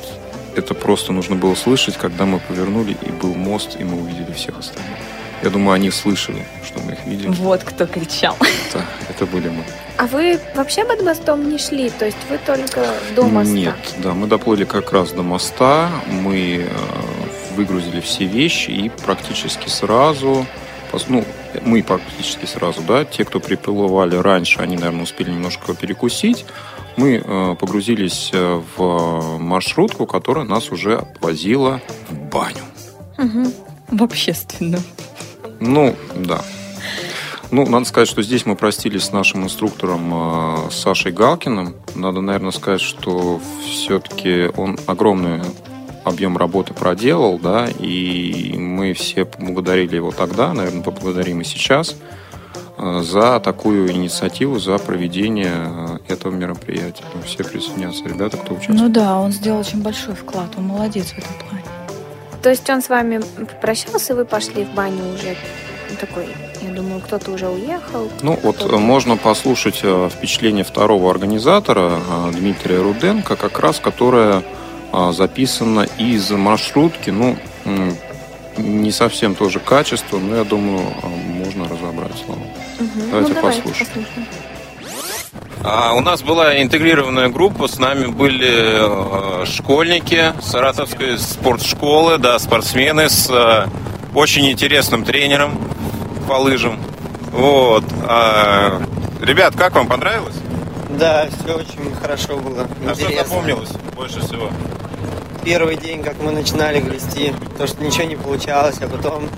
это 0.56 0.74
просто 0.74 1.12
нужно 1.12 1.36
было 1.36 1.54
слышать, 1.54 1.96
когда 1.96 2.26
мы 2.26 2.40
повернули, 2.40 2.96
и 3.00 3.10
был 3.10 3.34
мост, 3.34 3.76
и 3.78 3.84
мы 3.84 4.02
увидели 4.02 4.32
всех 4.34 4.58
остальных. 4.58 5.05
Я 5.42 5.50
думаю, 5.50 5.74
они 5.74 5.90
слышали, 5.90 6.44
что 6.64 6.80
мы 6.80 6.92
их 6.92 7.04
видели. 7.06 7.28
Вот 7.28 7.62
кто 7.62 7.86
кричал. 7.86 8.36
Да, 8.72 8.84
это 9.08 9.26
были 9.26 9.48
мы. 9.48 9.64
А 9.98 10.06
вы 10.06 10.38
вообще 10.54 10.84
под 10.84 11.02
мостом 11.02 11.48
не 11.48 11.58
шли? 11.58 11.90
То 11.90 12.04
есть 12.04 12.18
вы 12.28 12.38
только 12.38 12.86
до 13.14 13.24
моста? 13.24 13.52
Нет, 13.52 13.94
да, 13.98 14.12
мы 14.12 14.26
доплыли 14.26 14.64
как 14.64 14.92
раз 14.92 15.12
до 15.12 15.22
моста. 15.22 15.90
Мы 16.06 16.66
э, 16.66 17.54
выгрузили 17.56 18.00
все 18.00 18.24
вещи 18.24 18.70
и 18.70 18.88
практически 18.88 19.68
сразу, 19.68 20.46
ну, 21.08 21.24
мы 21.62 21.82
практически 21.82 22.46
сразу, 22.46 22.82
да, 22.82 23.04
те, 23.04 23.24
кто 23.24 23.40
приплывали 23.40 24.16
раньше, 24.16 24.60
они, 24.60 24.76
наверное, 24.76 25.02
успели 25.02 25.30
немножко 25.30 25.74
перекусить. 25.74 26.46
Мы 26.96 27.22
э, 27.22 27.56
погрузились 27.58 28.30
э, 28.32 28.62
в 28.76 29.38
маршрутку, 29.38 30.06
которая 30.06 30.44
нас 30.44 30.70
уже 30.70 30.96
отвозила 30.96 31.80
в 32.08 32.14
баню. 32.14 32.62
Угу. 33.18 33.52
В 33.88 34.02
общественную. 34.02 34.82
Ну, 35.60 35.94
да. 36.14 36.42
Ну, 37.50 37.64
надо 37.66 37.84
сказать, 37.84 38.08
что 38.08 38.22
здесь 38.22 38.44
мы 38.44 38.56
простились 38.56 39.04
с 39.04 39.12
нашим 39.12 39.44
инструктором 39.44 40.12
э, 40.12 40.70
Сашей 40.70 41.12
Галкиным. 41.12 41.76
Надо, 41.94 42.20
наверное, 42.20 42.50
сказать, 42.50 42.80
что 42.80 43.40
все-таки 43.64 44.50
он 44.56 44.78
огромный 44.86 45.42
объем 46.04 46.36
работы 46.36 46.74
проделал, 46.74 47.38
да, 47.38 47.66
и 47.66 48.54
мы 48.56 48.92
все 48.92 49.24
поблагодарили 49.24 49.96
его 49.96 50.12
тогда, 50.12 50.52
наверное, 50.54 50.82
поблагодарим 50.82 51.40
и 51.40 51.44
сейчас 51.44 51.96
э, 52.78 53.00
за 53.02 53.40
такую 53.40 53.90
инициативу, 53.92 54.58
за 54.58 54.78
проведение 54.78 55.52
э, 55.54 55.98
этого 56.08 56.32
мероприятия. 56.32 57.04
Ну, 57.14 57.22
все 57.22 57.44
присоединятся, 57.44 58.04
ребята, 58.04 58.36
кто 58.36 58.54
участвует. 58.54 58.80
Ну 58.80 58.88
да, 58.88 59.18
он 59.18 59.32
сделал 59.32 59.60
очень 59.60 59.82
большой 59.82 60.14
вклад, 60.14 60.50
он 60.56 60.64
молодец 60.64 61.06
в 61.06 61.18
этом 61.18 61.34
плане. 61.48 61.55
То 62.46 62.50
есть 62.50 62.70
он 62.70 62.80
с 62.80 62.88
вами 62.88 63.20
попрощался, 63.38 64.12
и 64.12 64.16
вы 64.16 64.24
пошли 64.24 64.62
в 64.62 64.70
баню 64.70 65.02
уже 65.12 65.34
такой, 65.98 66.28
я 66.62 66.70
думаю, 66.70 67.00
кто-то 67.00 67.32
уже 67.32 67.48
уехал. 67.48 68.08
Ну 68.22 68.38
вот 68.40 68.70
можно 68.70 69.16
послушать 69.16 69.80
э, 69.82 70.08
впечатление 70.12 70.62
второго 70.62 71.10
организатора 71.10 71.98
э, 71.98 72.30
Дмитрия 72.36 72.80
Руденко, 72.82 73.34
как 73.34 73.58
раз 73.58 73.80
которое 73.80 74.44
э, 74.92 75.12
записано 75.12 75.88
из 75.98 76.30
маршрутки. 76.30 77.10
Ну, 77.10 77.36
не 78.56 78.92
совсем 78.92 79.34
тоже 79.34 79.58
качество, 79.58 80.20
но 80.20 80.36
я 80.36 80.44
думаю, 80.44 80.86
можно 81.02 81.64
разобрать 81.64 82.14
слово. 82.24 82.38
Угу. 82.38 83.10
Давайте, 83.10 83.28
ну, 83.28 83.34
давайте 83.34 83.62
послушаем. 83.62 83.88
послушаем. 83.88 84.26
А 85.62 85.94
у 85.94 86.00
нас 86.00 86.22
была 86.22 86.60
интегрированная 86.62 87.28
группа, 87.28 87.66
с 87.66 87.78
нами 87.78 88.06
были 88.06 89.42
э, 89.42 89.44
школьники 89.46 90.32
Саратовской 90.40 91.18
спортшколы, 91.18 92.18
да, 92.18 92.38
спортсмены 92.38 93.08
с 93.08 93.28
э, 93.30 93.66
очень 94.14 94.50
интересным 94.50 95.04
тренером 95.04 95.58
по 96.28 96.34
лыжам. 96.34 96.78
Вот. 97.32 97.84
А, 98.04 98.80
ребят, 99.20 99.54
как 99.56 99.74
вам 99.74 99.88
понравилось? 99.88 100.36
Да, 100.90 101.28
все 101.28 101.54
очень 101.54 101.94
хорошо 102.00 102.36
было. 102.36 102.66
А 102.88 102.94
что 102.94 103.12
запомнилось 103.12 103.70
больше 103.94 104.20
всего? 104.20 104.50
Первый 105.44 105.76
день, 105.76 106.02
как 106.02 106.20
мы 106.20 106.32
начинали 106.32 106.80
грести, 106.80 107.32
то, 107.58 107.66
что 107.66 107.82
ничего 107.84 108.04
не 108.04 108.16
получалось, 108.16 108.76
а 108.80 108.88
потом 108.88 109.28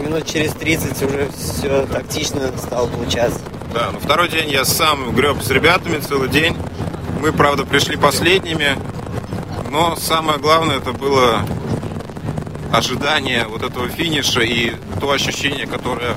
минут 0.00 0.26
через 0.26 0.52
30 0.52 1.02
уже 1.02 1.28
все 1.36 1.86
тактично 1.86 2.50
стало 2.58 2.86
получаться. 2.88 3.40
Да, 3.74 3.90
но 3.90 3.98
второй 3.98 4.28
день 4.28 4.48
я 4.50 4.64
сам 4.64 5.12
греб 5.16 5.42
с 5.42 5.50
ребятами 5.50 5.98
целый 5.98 6.28
день. 6.28 6.56
Мы, 7.20 7.32
правда, 7.32 7.64
пришли 7.66 7.96
последними, 7.96 8.78
но 9.68 9.96
самое 9.96 10.38
главное 10.38 10.76
это 10.76 10.92
было 10.92 11.40
ожидание 12.72 13.46
вот 13.48 13.64
этого 13.64 13.88
финиша 13.88 14.42
и 14.42 14.76
то 15.00 15.10
ощущение, 15.10 15.66
которое 15.66 16.14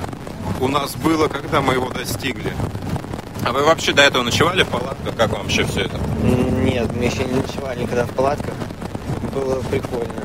у 0.60 0.68
нас 0.68 0.94
было, 0.94 1.26
когда 1.26 1.60
мы 1.60 1.74
его 1.74 1.88
достигли. 1.88 2.52
А 3.44 3.50
вы 3.50 3.64
вообще 3.64 3.92
до 3.92 4.02
этого 4.02 4.22
ночевали 4.22 4.62
в 4.62 4.68
палатках? 4.68 5.16
Как 5.16 5.30
вам 5.32 5.42
вообще 5.42 5.64
все 5.64 5.80
это? 5.86 5.98
Нет, 6.22 6.94
мы 6.94 7.06
еще 7.06 7.24
не 7.24 7.40
ночевали 7.40 7.80
никогда 7.80 8.04
в 8.04 8.10
палатках. 8.10 8.54
Было 9.34 9.60
прикольно. 9.62 10.24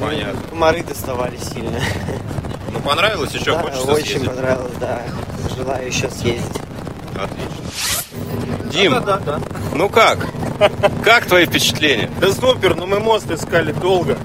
Понятно. 0.00 0.40
Комары 0.50 0.84
доставали 0.84 1.36
сильно. 1.36 1.80
Ну, 2.72 2.78
понравилось 2.78 3.32
еще? 3.32 3.56
Да, 3.56 3.62
Хочется 3.62 3.90
очень 3.90 4.06
съездить? 4.06 4.30
понравилось, 4.30 4.72
да 4.78 5.02
желаю 5.56 5.86
еще 5.86 6.08
съездить. 6.10 6.60
Отлично. 7.14 8.70
Дим, 8.70 8.92
да, 8.92 9.00
да, 9.00 9.18
да. 9.18 9.40
ну 9.74 9.88
как? 9.88 10.26
Как 11.02 11.26
твои 11.26 11.46
впечатления? 11.46 12.10
Да 12.20 12.32
супер, 12.32 12.76
но 12.76 12.86
мы 12.86 13.00
мост 13.00 13.30
искали 13.30 13.72
долго. 13.72 14.16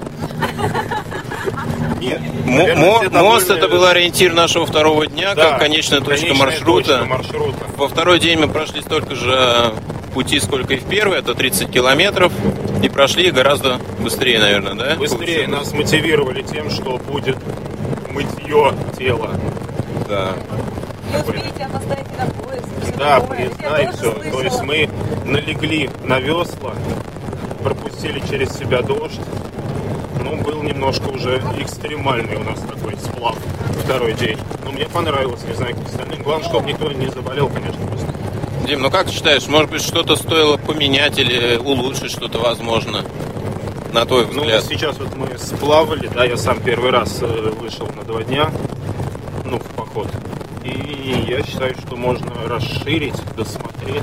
Нет, 2.00 3.12
мост 3.12 3.50
это 3.50 3.68
был 3.68 3.84
ориентир 3.84 4.32
нашего 4.32 4.66
второго 4.66 5.06
дня, 5.06 5.34
да, 5.34 5.50
как 5.50 5.60
конечная 5.60 6.00
точка 6.00 6.34
маршрута. 6.34 6.98
точка 6.98 7.04
маршрута. 7.06 7.64
Во 7.76 7.88
второй 7.88 8.20
день 8.20 8.38
мы 8.38 8.48
прошли 8.48 8.82
столько 8.82 9.14
же 9.14 9.72
пути, 10.14 10.38
сколько 10.40 10.74
и 10.74 10.78
в 10.78 10.84
первый, 10.84 11.18
это 11.18 11.34
30 11.34 11.70
километров. 11.70 12.32
И 12.82 12.88
прошли 12.88 13.30
гораздо 13.30 13.78
быстрее, 13.98 14.38
наверное, 14.38 14.74
да? 14.74 14.96
Быстрее 14.96 15.48
нас 15.48 15.72
мотивировали 15.72 16.42
тем, 16.42 16.70
что 16.70 16.98
будет 16.98 17.36
мытье 18.10 18.72
тела. 18.96 19.30
Да. 20.08 20.34
Не 21.10 21.18
успеете 21.18 21.64
опоздаете 21.64 22.10
на 22.18 22.26
поезд. 22.42 22.66
Да, 22.98 23.18
и 23.80 23.86
все. 23.96 24.12
То 24.12 24.40
есть 24.42 24.62
мы 24.62 24.88
налегли 25.24 25.90
на 26.04 26.18
весла, 26.18 26.72
пропустили 27.62 28.20
через 28.28 28.50
себя 28.56 28.82
дождь, 28.82 29.20
Ну, 30.22 30.36
был 30.42 30.62
немножко 30.62 31.08
уже 31.08 31.40
экстремальный 31.60 32.36
у 32.36 32.42
нас 32.44 32.58
такой 32.60 32.96
сплав 32.96 33.36
второй 33.84 34.14
день. 34.14 34.38
Но 34.64 34.72
мне 34.72 34.86
понравилось, 34.86 35.42
не 35.46 35.54
знаю, 35.54 35.76
как 35.76 35.86
остальным. 35.86 36.22
Главное, 36.22 36.48
чтобы 36.48 36.68
никто 36.68 36.90
не 36.90 37.06
заболел, 37.08 37.48
конечно, 37.48 37.86
просто. 37.86 38.06
Дим, 38.66 38.80
ну 38.82 38.90
как 38.90 39.06
ты 39.06 39.12
считаешь, 39.12 39.46
может 39.46 39.70
быть, 39.70 39.82
что-то 39.82 40.16
стоило 40.16 40.56
поменять 40.56 41.18
или 41.18 41.56
улучшить 41.56 42.10
что-то 42.10 42.38
возможно? 42.40 43.04
На 43.92 44.04
твой 44.04 44.26
Ну, 44.32 44.40
взгляд. 44.42 44.64
сейчас 44.64 44.98
вот 44.98 45.14
мы 45.14 45.38
сплавали, 45.38 46.08
да, 46.08 46.24
я 46.24 46.36
сам 46.36 46.60
первый 46.60 46.90
раз 46.90 47.18
э, 47.22 47.26
вышел 47.60 47.88
на 47.96 48.02
два 48.02 48.22
дня, 48.24 48.50
ну, 49.44 49.58
в 49.60 49.64
поход. 49.76 50.08
И 50.66 51.24
я 51.28 51.42
считаю, 51.44 51.74
что 51.74 51.96
можно 51.96 52.30
расширить, 52.46 53.14
досмотреть, 53.36 54.02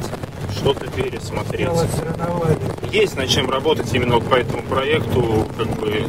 что-то 0.55 0.87
пересмотреть. 0.87 1.69
Есть 2.91 3.17
над 3.17 3.29
чем 3.29 3.49
работать 3.49 3.93
именно 3.93 4.19
по 4.19 4.35
этому 4.35 4.63
проекту, 4.63 5.45
как 5.57 5.67
бы, 5.79 6.05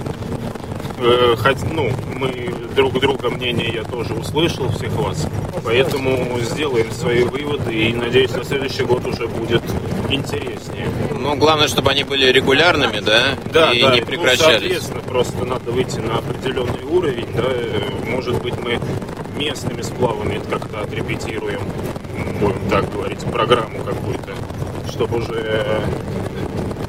э, 0.99 1.37
хоть, 1.37 1.63
ну, 1.73 1.91
мы 2.15 2.55
друг 2.77 3.01
друга 3.01 3.31
мнение 3.31 3.71
я 3.73 3.85
тоже 3.85 4.15
услышал, 4.15 4.69
всех 4.71 4.93
вас, 4.93 5.27
поэтому 5.65 6.39
сделаем 6.41 6.91
свои 6.93 7.25
выводы 7.25 7.73
и 7.75 7.95
надеюсь, 7.95 8.33
на 8.33 8.45
следующий 8.45 8.85
год 8.85 9.07
уже 9.07 9.27
будет 9.29 9.63
интереснее. 10.11 10.89
Ну, 11.19 11.37
главное, 11.37 11.69
чтобы 11.69 11.91
они 11.91 12.05
были 12.05 12.31
регулярными, 12.31 13.01
да? 13.01 13.23
Да, 13.53 13.73
И 13.73 13.81
да, 13.83 13.95
не 13.95 14.01
ну, 14.01 14.07
прекращались. 14.07 14.61
соответственно, 14.61 15.01
просто 15.01 15.45
надо 15.45 15.71
выйти 15.71 15.99
на 15.99 16.19
определенный 16.19 16.85
уровень, 16.85 17.29
да, 17.35 17.45
может 18.11 18.41
быть, 18.43 18.55
мы 18.61 18.79
местными 19.37 19.83
сплавами 19.83 20.35
это 20.35 20.59
как-то 20.59 20.81
отрепетируем, 20.81 21.61
будем 22.41 22.69
так 22.71 22.91
говорить, 22.93 23.21
программу 23.25 23.83
какую-то, 23.85 24.35
чтобы 24.91 25.19
уже, 25.19 25.81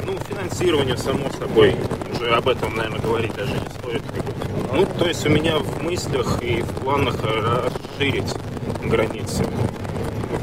ну, 0.05 0.17
финансирование, 0.29 0.97
само 0.97 1.29
собой, 1.37 1.75
уже 2.13 2.29
об 2.31 2.47
этом, 2.47 2.75
наверное, 2.75 2.99
говорить 2.99 3.33
даже 3.35 3.51
не 3.53 3.69
стоит. 3.79 4.03
Ну, 4.73 4.85
то 4.97 5.07
есть 5.07 5.25
у 5.25 5.29
меня 5.29 5.57
в 5.57 5.83
мыслях 5.83 6.41
и 6.41 6.61
в 6.61 6.67
планах 6.81 7.17
расширить 7.23 8.33
границы 8.83 9.45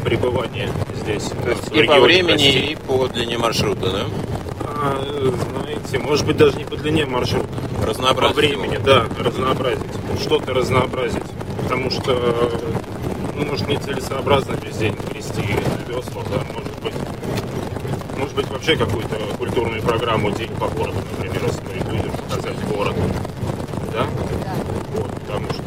пребывания 0.05 0.71
здесь. 1.03 1.25
То 1.45 1.51
есть 1.51 1.73
и 1.73 1.83
по 1.85 2.01
времени, 2.01 2.33
России. 2.33 2.71
и 2.73 2.77
по 2.77 3.07
длине 3.09 3.39
маршрута, 3.39 3.91
да? 3.91 4.07
А, 4.61 5.35
знаете, 5.61 5.99
может 5.99 6.27
быть, 6.27 6.37
даже 6.37 6.57
не 6.57 6.65
по 6.65 6.77
длине 6.77 7.07
маршрута. 7.07 7.49
Разнообразить 7.87 8.35
По 8.35 8.41
времени, 8.41 8.79
да, 8.85 9.07
разнообразить. 9.19 9.83
Что-то 10.21 10.55
разнообразить. 10.55 11.23
Потому 11.63 11.91
что, 11.91 12.51
ну, 13.35 13.47
может, 13.47 13.69
нецелесообразно 13.69 14.57
весь 14.63 14.77
день 14.77 14.97
грести 15.11 15.43
весла, 15.89 16.23
да, 16.31 16.41
может 16.53 16.81
быть. 16.83 16.95
Может 18.19 18.35
быть, 18.37 18.49
вообще 18.51 18.77
какую-то 18.77 19.17
культурную 19.39 19.83
программу 19.83 20.31
«День 20.31 20.51
по 20.59 20.69
городу», 20.69 20.99
например, 21.19 21.45
устроить 21.45 21.85
людям, 21.89 22.13
показать 22.13 22.57
город. 22.69 22.95
Да? 23.93 24.07
Вот, 24.97 25.11
потому 25.21 25.47
что, 25.51 25.63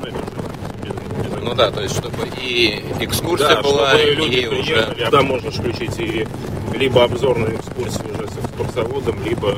ну, 0.00 0.06
это 0.06 0.16
уже 0.18 0.48
без- 0.82 1.32
без 1.32 1.42
Ну 1.42 1.54
да, 1.54 1.70
то 1.70 1.82
есть, 1.82 1.94
чтобы 1.96 2.28
и 2.40 2.82
экскурсия 3.00 3.56
да, 3.56 3.62
была, 3.62 3.90
чтобы 3.90 4.12
люди 4.14 4.36
и 4.36 4.46
уже... 4.46 4.62
приехали. 4.62 5.08
Да, 5.10 5.22
можно 5.22 5.50
включить 5.50 5.98
и 5.98 6.26
либо 6.74 7.04
обзорную 7.04 7.56
экскурсию 7.56 8.14
уже 8.14 8.26
с 8.28 8.38
экскурсоводом, 8.38 9.22
либо 9.24 9.56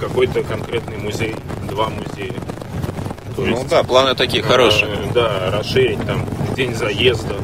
какой-то 0.00 0.42
конкретный 0.42 0.96
музей, 0.98 1.36
два 1.68 1.88
музея. 1.88 2.34
То 3.40 3.46
Ну 3.46 3.64
да, 3.68 3.82
планы 3.82 4.14
такие 4.14 4.42
э, 4.42 4.46
хорошие. 4.46 4.90
Да, 5.14 5.50
расширить 5.50 6.04
там 6.06 6.26
день 6.54 6.74
заезда, 6.74 7.36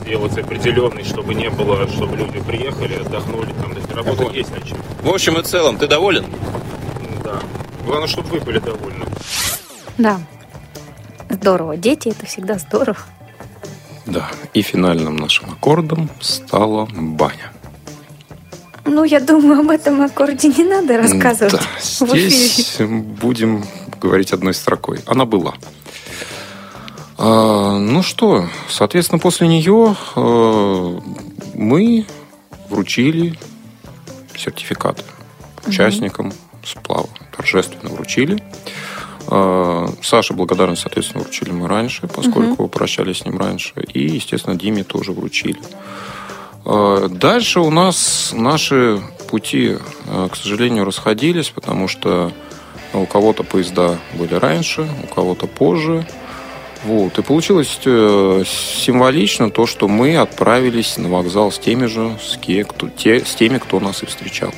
сделать 0.00 0.36
определенный, 0.36 1.04
чтобы 1.04 1.32
не 1.34 1.48
было, 1.48 1.86
чтобы 1.88 2.16
люди 2.16 2.40
приехали, 2.40 2.94
отдохнули, 2.94 3.52
там, 3.52 3.72
то 3.72 3.78
есть 3.78 3.92
работать 3.92 4.34
есть 4.34 4.50
над 4.50 4.66
чем. 4.66 4.78
В 5.00 5.08
общем 5.08 5.38
и 5.38 5.42
целом, 5.44 5.78
ты 5.78 5.86
доволен? 5.86 6.26
Да. 7.22 7.40
Главное, 7.86 8.08
чтобы 8.08 8.30
вы 8.30 8.40
были 8.40 8.58
довольны. 8.58 9.04
Да. 9.96 10.20
Здорово. 11.30 11.76
Дети 11.76 12.08
это 12.08 12.26
всегда 12.26 12.58
здорово. 12.58 12.98
Да, 14.06 14.28
и 14.54 14.62
финальным 14.62 15.16
нашим 15.16 15.50
аккордом 15.50 16.10
стала 16.20 16.88
баня. 16.92 17.52
Ну, 18.86 19.04
я 19.04 19.20
думаю, 19.20 19.60
об 19.60 19.70
этом 19.70 20.00
аккорде 20.00 20.48
не 20.48 20.64
надо 20.64 20.96
рассказывать 20.96 21.52
Да, 21.52 21.60
здесь 21.80 22.78
будем 22.80 23.62
говорить 24.00 24.32
одной 24.32 24.54
строкой. 24.54 25.00
Она 25.06 25.24
была. 25.24 25.54
А, 27.18 27.78
ну 27.78 28.02
что, 28.02 28.46
соответственно, 28.68 29.18
после 29.18 29.48
нее 29.48 29.96
э, 30.14 31.00
мы 31.54 32.06
вручили 32.70 33.36
сертификаты 34.36 35.02
участникам 35.66 36.32
сплава. 36.64 37.08
Торжественно 37.36 37.90
вручили. 37.90 38.40
А, 39.26 39.88
Саше 40.00 40.32
благодарность, 40.32 40.82
соответственно, 40.82 41.24
вручили 41.24 41.50
мы 41.50 41.66
раньше, 41.66 42.06
поскольку 42.06 42.68
прощались 42.68 43.18
с 43.18 43.24
ним 43.24 43.36
раньше. 43.36 43.74
И, 43.92 44.06
естественно, 44.06 44.54
Диме 44.54 44.84
тоже 44.84 45.10
вручили. 45.10 45.58
А, 46.64 47.08
Дальше 47.08 47.58
у 47.58 47.70
нас 47.70 48.30
наши 48.32 49.02
пути, 49.28 49.76
к 50.06 50.36
сожалению, 50.36 50.84
расходились, 50.84 51.50
потому 51.50 51.88
что 51.88 52.32
у 52.92 53.06
кого-то 53.06 53.42
поезда 53.42 53.98
были 54.14 54.34
раньше, 54.34 54.88
у 55.04 55.14
кого-то 55.14 55.46
позже. 55.46 56.06
Вот. 56.84 57.18
И 57.18 57.22
получилось 57.22 57.78
э, 57.84 58.44
символично 58.46 59.50
то, 59.50 59.66
что 59.66 59.88
мы 59.88 60.16
отправились 60.16 60.96
на 60.96 61.08
вокзал 61.08 61.50
с 61.50 61.58
теми 61.58 61.86
же, 61.86 62.16
с, 62.22 62.36
ке- 62.36 62.64
кто, 62.64 62.88
те, 62.88 63.24
с 63.24 63.34
теми, 63.34 63.58
кто 63.58 63.80
нас 63.80 64.02
и 64.02 64.06
встречал. 64.06 64.52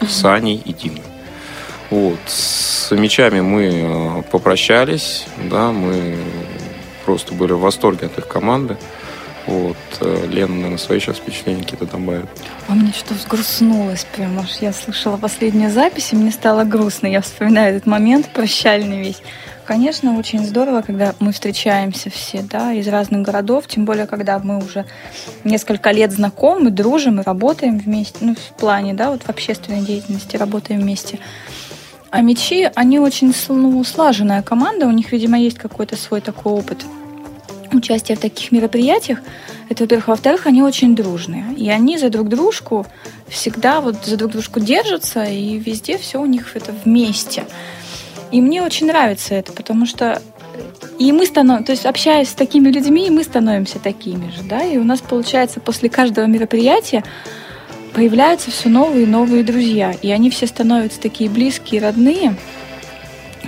С 0.00 0.24
Аней 0.24 0.60
и 0.64 0.72
Димой. 0.72 1.02
Вот. 1.90 2.18
С 2.26 2.90
мечами 2.92 3.40
мы 3.40 3.62
э, 3.64 4.22
попрощались, 4.30 5.26
да, 5.50 5.72
мы 5.72 6.16
просто 7.04 7.34
были 7.34 7.52
в 7.52 7.60
восторге 7.60 8.06
от 8.06 8.18
их 8.18 8.28
команды. 8.28 8.76
Вот. 9.46 9.76
э, 10.00 10.26
Лена, 10.26 10.54
наверное, 10.54 10.78
свои 10.78 11.00
сейчас 11.00 11.18
впечатления 11.18 11.62
какие-то 11.62 11.86
добавит. 11.86 12.26
А 12.68 12.72
мне 12.72 12.92
что 12.92 13.14
взгрустнулось 13.14 14.06
прям, 14.16 14.38
аж 14.38 14.56
я 14.60 14.72
слышала 14.72 15.16
последнюю 15.16 15.70
запись, 15.70 16.12
и 16.12 16.16
мне 16.16 16.30
стало 16.30 16.64
грустно. 16.64 17.06
Я 17.06 17.20
вспоминаю 17.20 17.76
этот 17.76 17.86
момент 17.86 18.28
прощальный 18.30 19.00
весь. 19.00 19.20
Конечно, 19.66 20.18
очень 20.18 20.44
здорово, 20.44 20.82
когда 20.82 21.14
мы 21.20 21.32
встречаемся 21.32 22.10
все, 22.10 22.42
да, 22.42 22.72
из 22.72 22.86
разных 22.86 23.22
городов, 23.22 23.66
тем 23.66 23.86
более, 23.86 24.06
когда 24.06 24.38
мы 24.38 24.58
уже 24.58 24.84
несколько 25.42 25.90
лет 25.90 26.12
знакомы, 26.12 26.70
дружим 26.70 27.20
и 27.20 27.24
работаем 27.24 27.78
вместе, 27.78 28.18
ну, 28.20 28.34
в 28.34 28.58
плане, 28.58 28.92
да, 28.92 29.10
вот 29.10 29.22
в 29.22 29.28
общественной 29.30 29.80
деятельности 29.80 30.36
работаем 30.36 30.80
вместе. 30.80 31.18
А 32.10 32.20
мечи, 32.20 32.70
они 32.74 32.98
очень 32.98 33.34
ну, 33.48 33.82
слаженная 33.84 34.42
команда, 34.42 34.86
у 34.86 34.90
них, 34.90 35.12
видимо, 35.12 35.38
есть 35.38 35.58
какой-то 35.58 35.96
свой 35.96 36.20
такой 36.20 36.52
опыт 36.52 36.84
участия 37.76 38.16
в 38.16 38.20
таких 38.20 38.52
мероприятиях. 38.52 39.20
Это, 39.68 39.84
во-первых. 39.84 40.08
Во-вторых, 40.08 40.46
они 40.46 40.62
очень 40.62 40.94
дружные. 40.94 41.54
И 41.56 41.70
они 41.70 41.98
за 41.98 42.10
друг 42.10 42.28
дружку 42.28 42.86
всегда 43.28 43.80
вот 43.80 44.04
за 44.04 44.16
друг 44.16 44.32
дружку 44.32 44.60
держатся, 44.60 45.24
и 45.24 45.58
везде 45.58 45.98
все 45.98 46.20
у 46.20 46.26
них 46.26 46.56
это 46.56 46.72
вместе. 46.84 47.44
И 48.30 48.40
мне 48.40 48.62
очень 48.62 48.86
нравится 48.86 49.34
это, 49.34 49.52
потому 49.52 49.86
что 49.86 50.20
и 50.98 51.12
мы 51.12 51.26
становимся, 51.26 51.66
то 51.66 51.72
есть 51.72 51.86
общаясь 51.86 52.28
с 52.30 52.34
такими 52.34 52.68
людьми, 52.68 53.10
мы 53.10 53.24
становимся 53.24 53.78
такими 53.78 54.30
же, 54.30 54.42
да, 54.42 54.62
и 54.62 54.76
у 54.76 54.84
нас 54.84 55.00
получается 55.00 55.60
после 55.60 55.88
каждого 55.88 56.26
мероприятия 56.26 57.02
появляются 57.94 58.50
все 58.50 58.68
новые 58.68 59.04
и 59.04 59.06
новые 59.06 59.44
друзья, 59.44 59.92
и 60.02 60.10
они 60.10 60.30
все 60.30 60.46
становятся 60.46 61.00
такие 61.00 61.30
близкие, 61.30 61.80
родные, 61.80 62.36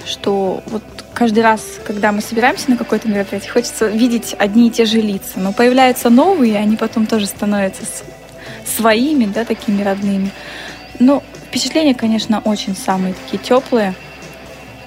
что 0.07 0.63
вот 0.67 0.83
каждый 1.13 1.43
раз, 1.43 1.63
когда 1.85 2.13
мы 2.13 2.21
собираемся 2.21 2.71
на 2.71 2.77
какое-то 2.77 3.09
мероприятие, 3.09 3.51
хочется 3.51 3.89
видеть 3.89 4.35
одни 4.39 4.69
и 4.69 4.71
те 4.71 4.85
же 4.85 5.01
лица, 5.01 5.39
но 5.41 5.53
появляются 5.53 6.11
новые, 6.11 6.55
и 6.55 6.57
они 6.57 6.77
потом 6.77 7.07
тоже 7.07 7.27
становятся 7.27 7.83
своими, 8.65 9.27
да, 9.27 9.45
такими 9.45 9.83
родными. 9.83 10.31
Но 10.99 11.23
впечатления, 11.49 11.95
конечно, 11.95 12.41
очень 12.41 12.77
самые 12.77 13.15
такие 13.15 13.43
теплые. 13.43 13.95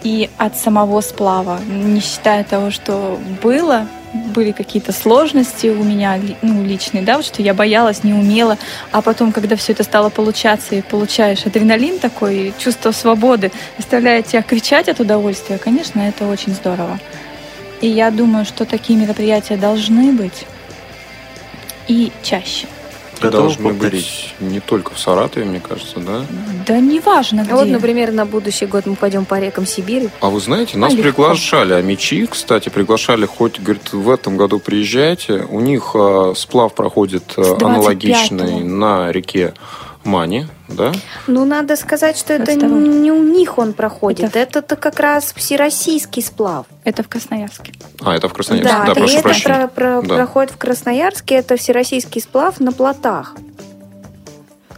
И 0.02 0.30
от 0.38 0.58
самого 0.58 1.02
сплава, 1.02 1.60
не 1.68 2.00
считая 2.00 2.44
того, 2.46 2.72
что 2.72 3.20
было, 3.44 3.86
были 4.14 4.52
какие-то 4.52 4.92
сложности 4.92 5.68
у 5.68 5.84
меня, 5.84 6.20
ну, 6.42 6.64
личные, 6.64 7.04
да, 7.04 7.18
вот 7.18 7.26
что 7.26 7.42
я 7.42 7.54
боялась, 7.54 8.04
не 8.04 8.14
умела, 8.14 8.58
а 8.92 9.02
потом, 9.02 9.32
когда 9.32 9.56
все 9.56 9.74
это 9.74 9.84
стало 9.84 10.10
получаться, 10.10 10.76
и 10.76 10.82
получаешь 10.82 11.46
адреналин 11.46 12.00
такой, 12.00 12.54
чувство 12.58 12.92
свободы, 12.92 13.52
заставляет 13.78 14.28
тебя 14.28 14.42
кричать 14.42 14.90
от 14.90 15.00
удовольствия, 15.00 15.58
конечно, 15.58 16.00
это 16.00 16.28
очень 16.28 16.54
здорово. 16.54 17.00
И 17.82 17.88
я 17.88 18.12
думаю, 18.12 18.46
что 18.46 18.66
такие 18.66 18.98
мероприятия 19.00 19.58
должны 19.58 20.12
быть 20.12 20.46
и 21.88 22.12
чаще. 22.24 22.68
Готовы 23.22 23.44
Должны 23.44 23.70
повторить? 23.74 24.36
быть 24.40 24.50
не 24.52 24.60
только 24.60 24.94
в 24.94 25.00
Саратове, 25.00 25.46
мне 25.46 25.60
кажется, 25.60 26.00
да? 26.00 26.22
Да 26.66 26.80
неважно 26.80 27.42
где. 27.44 27.52
А 27.54 27.56
вот, 27.56 27.68
например, 27.68 28.12
на 28.12 28.26
будущий 28.26 28.66
год 28.66 28.86
мы 28.86 28.96
пойдем 28.96 29.26
по 29.26 29.40
рекам 29.40 29.66
Сибири. 29.66 30.10
А 30.22 30.30
вы 30.30 30.40
знаете, 30.40 30.78
нас 30.78 30.94
А, 30.94 30.96
легко. 30.96 31.10
приглашали, 31.24 31.74
а 31.74 31.82
мечи, 31.82 32.26
кстати, 32.26 32.70
приглашали, 32.70 33.26
хоть, 33.26 33.60
говорит, 33.60 33.92
в 33.94 34.10
этом 34.10 34.38
году 34.38 34.60
приезжайте. 34.60 35.46
У 35.50 35.60
них 35.60 35.92
э, 35.94 36.34
сплав 36.36 36.74
проходит 36.74 37.24
э, 37.38 37.42
25-го. 37.42 37.66
аналогичный 37.68 38.64
на 38.64 39.12
реке 39.12 39.54
Мани, 40.04 40.46
да? 40.70 40.92
Ну, 41.28 41.46
надо 41.46 41.76
сказать, 41.76 42.18
что 42.18 42.34
это 42.34 42.54
не 42.56 43.12
у 43.12 43.24
них 43.24 43.58
он 43.58 43.74
проходит. 43.74 44.36
Это, 44.36 44.60
это 44.60 44.76
как 44.76 45.00
раз 45.00 45.34
всероссийский 45.36 46.22
сплав. 46.22 46.66
Это 46.84 47.04
в 47.04 47.08
Красноярске. 47.08 47.74
А, 48.02 48.16
это 48.16 48.30
в 48.30 48.34
Красноярске. 48.34 48.74
Да, 48.74 48.86
Да, 48.86 48.94
прошу 48.94 49.14
это 49.16 49.24
прощения. 49.24 49.68
про- 49.68 50.02
про- 50.02 50.08
Да. 50.08 50.16
проходит 50.16 50.52
в 50.52 50.58
Красноярске. 50.58 51.36
Это 51.36 51.58
всероссийский 51.58 52.22
сплав 52.22 52.60
на 52.60 52.72
плотах. 52.72 53.36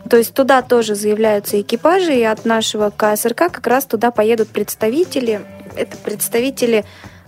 То 0.09 0.17
есть 0.17 0.33
туда 0.33 0.61
тоже 0.61 0.95
заявляются 0.95 1.61
экипажи, 1.61 2.13
и 2.15 2.23
от 2.23 2.43
нашего 2.43 2.89
КСРК 2.89 3.49
как 3.51 3.65
раз 3.67 3.85
туда 3.85 4.11
поедут 4.11 4.49
представители. 4.49 5.41
Это 5.75 5.95
представители 5.97 6.83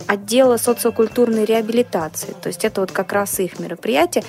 отдела 0.06 0.58
социокультурной 0.58 1.46
реабилитации. 1.46 2.34
То 2.42 2.48
есть 2.48 2.62
это 2.64 2.82
вот 2.82 2.92
как 2.92 3.12
раз 3.12 3.40
их 3.40 3.58
мероприятие. 3.58 4.22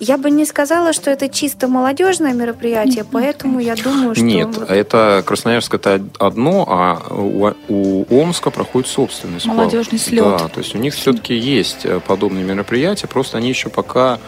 Я 0.00 0.18
бы 0.18 0.30
не 0.30 0.44
сказала, 0.44 0.92
что 0.92 1.10
это 1.10 1.28
чисто 1.28 1.68
молодежное 1.68 2.32
мероприятие, 2.32 3.04
поэтому 3.04 3.60
я 3.60 3.76
думаю, 3.76 4.14
что... 4.14 4.24
Нет, 4.24 4.48
вот- 4.56 4.70
это 4.70 5.22
Красноярск 5.24 5.74
это 5.74 6.02
одно, 6.18 6.66
а 6.68 7.02
у, 7.10 7.52
у 7.68 8.04
Омска 8.20 8.50
проходит 8.50 8.88
собственный 8.88 9.40
сплав. 9.40 9.56
Молодежный 9.56 9.98
слет. 9.98 10.24
Да, 10.24 10.48
то 10.48 10.60
есть 10.60 10.74
у 10.74 10.78
них 10.78 10.94
все-таки 10.94 11.34
есть 11.34 11.84
э, 11.84 12.00
подобные 12.06 12.44
мероприятия, 12.44 13.06
просто 13.06 13.38
они 13.38 13.48
еще 13.48 13.68
пока, 13.68 14.18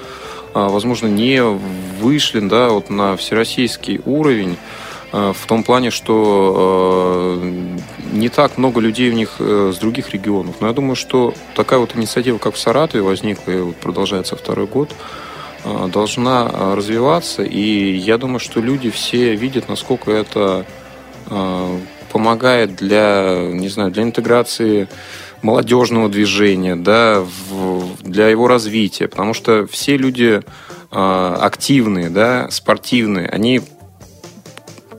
а, 0.55 0.69
возможно, 0.69 1.07
не 1.09 1.43
вышли 1.43 2.41
да, 2.41 2.69
вот 2.69 2.89
на 2.91 3.17
всероссийский 3.17 4.01
уровень 4.05 4.57
э, 5.12 5.33
в 5.37 5.47
том 5.47 5.64
плане, 5.64 5.91
что 5.91 7.39
э, 7.43 7.77
не 8.12 8.29
так 8.29 8.57
много 8.57 8.81
людей 8.81 9.11
у 9.11 9.14
них 9.14 9.37
э, 9.41 9.73
с 9.75 9.79
других 9.79 10.12
регионов. 10.12 10.57
Но 10.61 10.69
я 10.69 10.73
думаю, 10.73 10.95
что 10.97 11.35
такая 11.55 11.81
вот 11.81 11.97
инициатива, 11.97 12.39
как 12.39 12.55
в 12.55 12.59
Саратове 12.59 13.03
возникла 13.03 13.51
и 13.51 13.61
вот 13.61 13.77
продолжается 13.77 14.37
второй 14.37 14.67
год, 14.67 14.91
должна 15.93 16.51
э, 16.53 16.75
развиваться. 16.75 17.43
И 17.43 17.97
я 17.97 18.19
думаю, 18.19 18.39
что 18.41 18.61
люди 18.61 18.91
все 18.91 19.35
видят, 19.35 19.69
насколько 19.69 20.11
это 20.11 20.64
э, 21.29 21.79
помогает 22.12 22.77
для, 22.77 23.49
не 23.53 23.69
знаю, 23.69 23.91
для 23.91 24.03
интеграции 24.03 24.89
молодежного 25.43 26.09
движения, 26.09 26.77
да, 26.77 27.21
в- 27.21 28.03
для 28.03 28.29
его 28.29 28.49
развития. 28.49 29.09
Потому 29.09 29.35
что 29.35 29.67
все 29.67 29.97
люди 29.97 30.41
э, 30.93 31.37
активные, 31.41 32.11
да, 32.11 32.49
спортивные, 32.51 33.29
они 33.29 33.61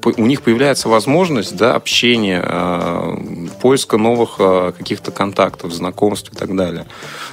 у 0.05 0.25
них 0.25 0.41
появляется 0.41 0.89
возможность 0.89 1.55
да, 1.55 1.75
общения, 1.75 2.43
э, 2.43 3.17
поиска 3.61 3.97
новых 3.97 4.35
э, 4.39 4.73
каких-то 4.77 5.11
контактов, 5.11 5.73
знакомств 5.73 6.31
и 6.33 6.35
так 6.35 6.55
далее. 6.55 6.85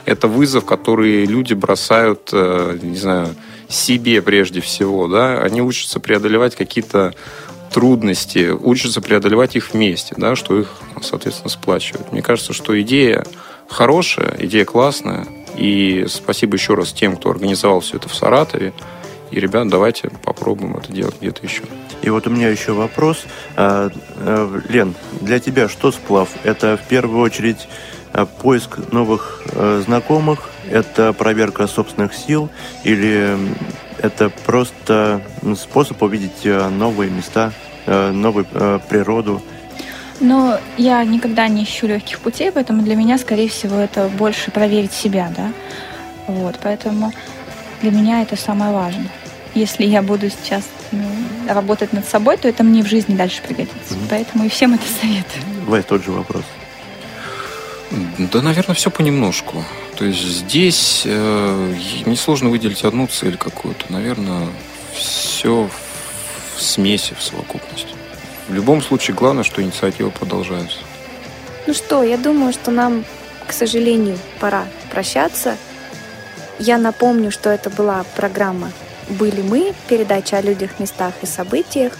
Это 0.04 0.28
вызов, 0.28 0.64
который 0.64 1.24
люди 1.24 1.54
бросают, 1.54 2.30
э, 2.32 2.78
не 2.82 2.96
знаю, 2.96 3.34
себе 3.68 4.22
прежде 4.22 4.60
всего. 4.60 5.08
Да? 5.08 5.38
Они 5.40 5.62
учатся 5.62 6.00
преодолевать 6.00 6.54
какие-то 6.56 7.14
трудности, 7.72 8.50
учатся 8.50 9.00
преодолевать 9.00 9.56
их 9.56 9.72
вместе, 9.72 10.14
да, 10.16 10.36
что 10.36 10.60
их, 10.60 10.72
соответственно, 11.02 11.48
сплачивает. 11.48 12.12
Мне 12.12 12.22
кажется, 12.22 12.52
что 12.52 12.80
идея 12.80 13.24
хорошая, 13.68 14.36
идея 14.38 14.64
классная. 14.64 15.26
И 15.56 16.06
спасибо 16.08 16.54
еще 16.54 16.74
раз 16.74 16.92
тем, 16.92 17.16
кто 17.16 17.30
организовал 17.30 17.80
все 17.80 17.96
это 17.96 18.08
в 18.08 18.14
Саратове. 18.14 18.72
И, 19.30 19.40
ребят, 19.40 19.68
давайте 19.68 20.10
попробуем 20.22 20.76
это 20.76 20.92
делать 20.92 21.16
где-то 21.20 21.42
еще. 21.42 21.62
И 22.04 22.10
вот 22.10 22.26
у 22.26 22.30
меня 22.30 22.50
еще 22.50 22.72
вопрос. 22.72 23.24
А, 23.56 23.88
э, 24.16 24.60
Лен, 24.68 24.94
для 25.22 25.38
тебя 25.38 25.70
что 25.70 25.90
сплав? 25.90 26.28
Это 26.44 26.76
в 26.76 26.86
первую 26.86 27.22
очередь 27.22 27.66
а, 28.12 28.26
поиск 28.26 28.92
новых 28.92 29.42
знакомых, 29.86 30.50
это 30.70 31.14
проверка 31.14 31.66
собственных 31.66 32.14
сил 32.14 32.50
или 32.84 33.36
это 33.98 34.30
просто 34.44 35.22
способ 35.56 36.02
увидеть 36.02 36.44
новые 36.44 37.10
места, 37.10 37.52
новую 37.86 38.46
природу? 38.88 39.42
Но 40.20 40.58
я 40.76 41.02
никогда 41.04 41.48
не 41.48 41.64
ищу 41.64 41.86
легких 41.86 42.20
путей, 42.20 42.52
поэтому 42.52 42.82
для 42.82 42.96
меня, 42.96 43.18
скорее 43.18 43.48
всего, 43.48 43.76
это 43.76 44.08
больше 44.08 44.50
проверить 44.50 44.92
себя, 44.92 45.32
да. 45.36 45.52
Вот, 46.26 46.58
поэтому 46.62 47.12
для 47.82 47.90
меня 47.90 48.22
это 48.22 48.36
самое 48.36 48.72
важное. 48.72 49.10
Если 49.54 49.84
я 49.84 50.02
буду 50.02 50.30
сейчас 50.30 50.64
ну, 50.90 51.04
работать 51.48 51.92
над 51.92 52.06
собой, 52.08 52.36
то 52.36 52.48
это 52.48 52.64
мне 52.64 52.82
в 52.82 52.86
жизни 52.86 53.14
дальше 53.14 53.40
пригодится. 53.42 53.94
Поэтому 54.10 54.44
и 54.44 54.48
всем 54.48 54.74
это 54.74 54.84
советую. 55.00 55.44
Вась, 55.66 55.84
тот 55.84 56.04
же 56.04 56.10
вопрос. 56.10 56.42
Да, 58.18 58.42
наверное, 58.42 58.74
все 58.74 58.90
понемножку. 58.90 59.64
То 59.96 60.04
есть 60.04 60.20
здесь 60.20 61.02
э, 61.04 61.74
несложно 62.04 62.50
выделить 62.50 62.82
одну 62.82 63.06
цель 63.06 63.36
какую-то. 63.36 63.84
Наверное, 63.90 64.48
все 64.92 65.68
в 66.56 66.62
смеси, 66.62 67.14
в 67.16 67.22
совокупности. 67.22 67.94
В 68.48 68.54
любом 68.54 68.82
случае, 68.82 69.16
главное, 69.16 69.44
что 69.44 69.62
инициатива 69.62 70.10
продолжается. 70.10 70.78
Ну 71.66 71.74
что, 71.74 72.02
я 72.02 72.16
думаю, 72.16 72.52
что 72.52 72.72
нам, 72.72 73.04
к 73.46 73.52
сожалению, 73.52 74.18
пора 74.40 74.66
прощаться. 74.90 75.56
Я 76.58 76.78
напомню, 76.78 77.30
что 77.30 77.50
это 77.50 77.70
была 77.70 78.04
программа 78.16 78.72
«Были 79.08 79.42
мы», 79.42 79.74
передача 79.88 80.38
о 80.38 80.42
людях, 80.42 80.78
местах 80.78 81.14
и 81.22 81.26
событиях. 81.26 81.92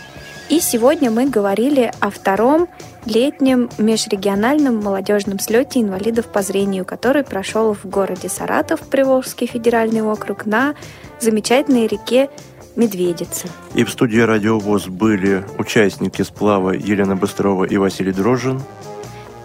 И 0.48 0.61
сегодня 0.61 1.11
мы 1.11 1.26
говорили 1.26 1.90
о 2.00 2.11
втором 2.11 2.68
летнем 3.07 3.70
межрегиональном 3.78 4.76
молодежном 4.76 5.38
слете 5.38 5.80
инвалидов 5.80 6.26
по 6.26 6.42
зрению, 6.42 6.84
который 6.84 7.24
прошел 7.24 7.74
в 7.74 7.86
городе 7.86 8.28
Саратов, 8.28 8.80
Приволжский 8.80 9.46
федеральный 9.46 10.02
округ, 10.02 10.44
на 10.44 10.74
замечательной 11.20 11.86
реке 11.86 12.28
Медведица. 12.76 13.48
И 13.74 13.84
в 13.84 13.90
студии 13.90 14.18
«Радиовоз» 14.18 14.86
были 14.88 15.44
участники 15.59 16.22
сплава 16.22 16.72
Елена 16.72 17.14
Быстрова 17.14 17.64
и 17.64 17.76
Василий 17.76 18.12
Дрожжин 18.12 18.61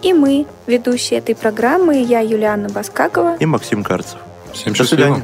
И 0.02 0.12
мы, 0.12 0.46
ведущие 0.66 1.20
этой 1.20 1.36
программы, 1.36 2.02
я 2.02 2.20
Юлиана 2.20 2.68
Баскакова. 2.68 3.36
и 3.38 3.46
Максим 3.46 3.84
Карцев. 3.84 4.18
Всем 4.52 4.72
До 4.72 4.84
свидания. 4.84 5.22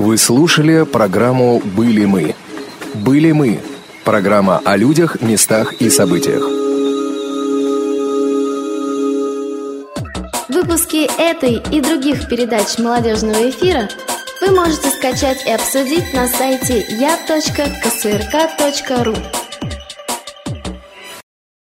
Вы 0.00 0.16
слушали 0.16 0.84
программу 0.84 1.60
«Были 1.60 2.06
мы». 2.06 2.34
«Были 2.94 3.32
мы»– 3.32 3.60
программа 4.04 4.62
о 4.64 4.74
людях, 4.78 5.20
местах 5.20 5.74
и 5.74 5.90
событиях. 5.90 6.42
Выпуски 10.48 11.06
этой 11.20 11.62
и 11.70 11.82
других 11.82 12.28
передач 12.30 12.78
молодежного 12.78 13.50
эфира 13.50 13.90
вы 14.40 14.52
можете 14.52 14.88
скачать 14.88 15.44
и 15.44 15.50
обсудить 15.50 16.14
на 16.14 16.26
сайте 16.28 16.82
я.ксрк.ру. 16.98 17.50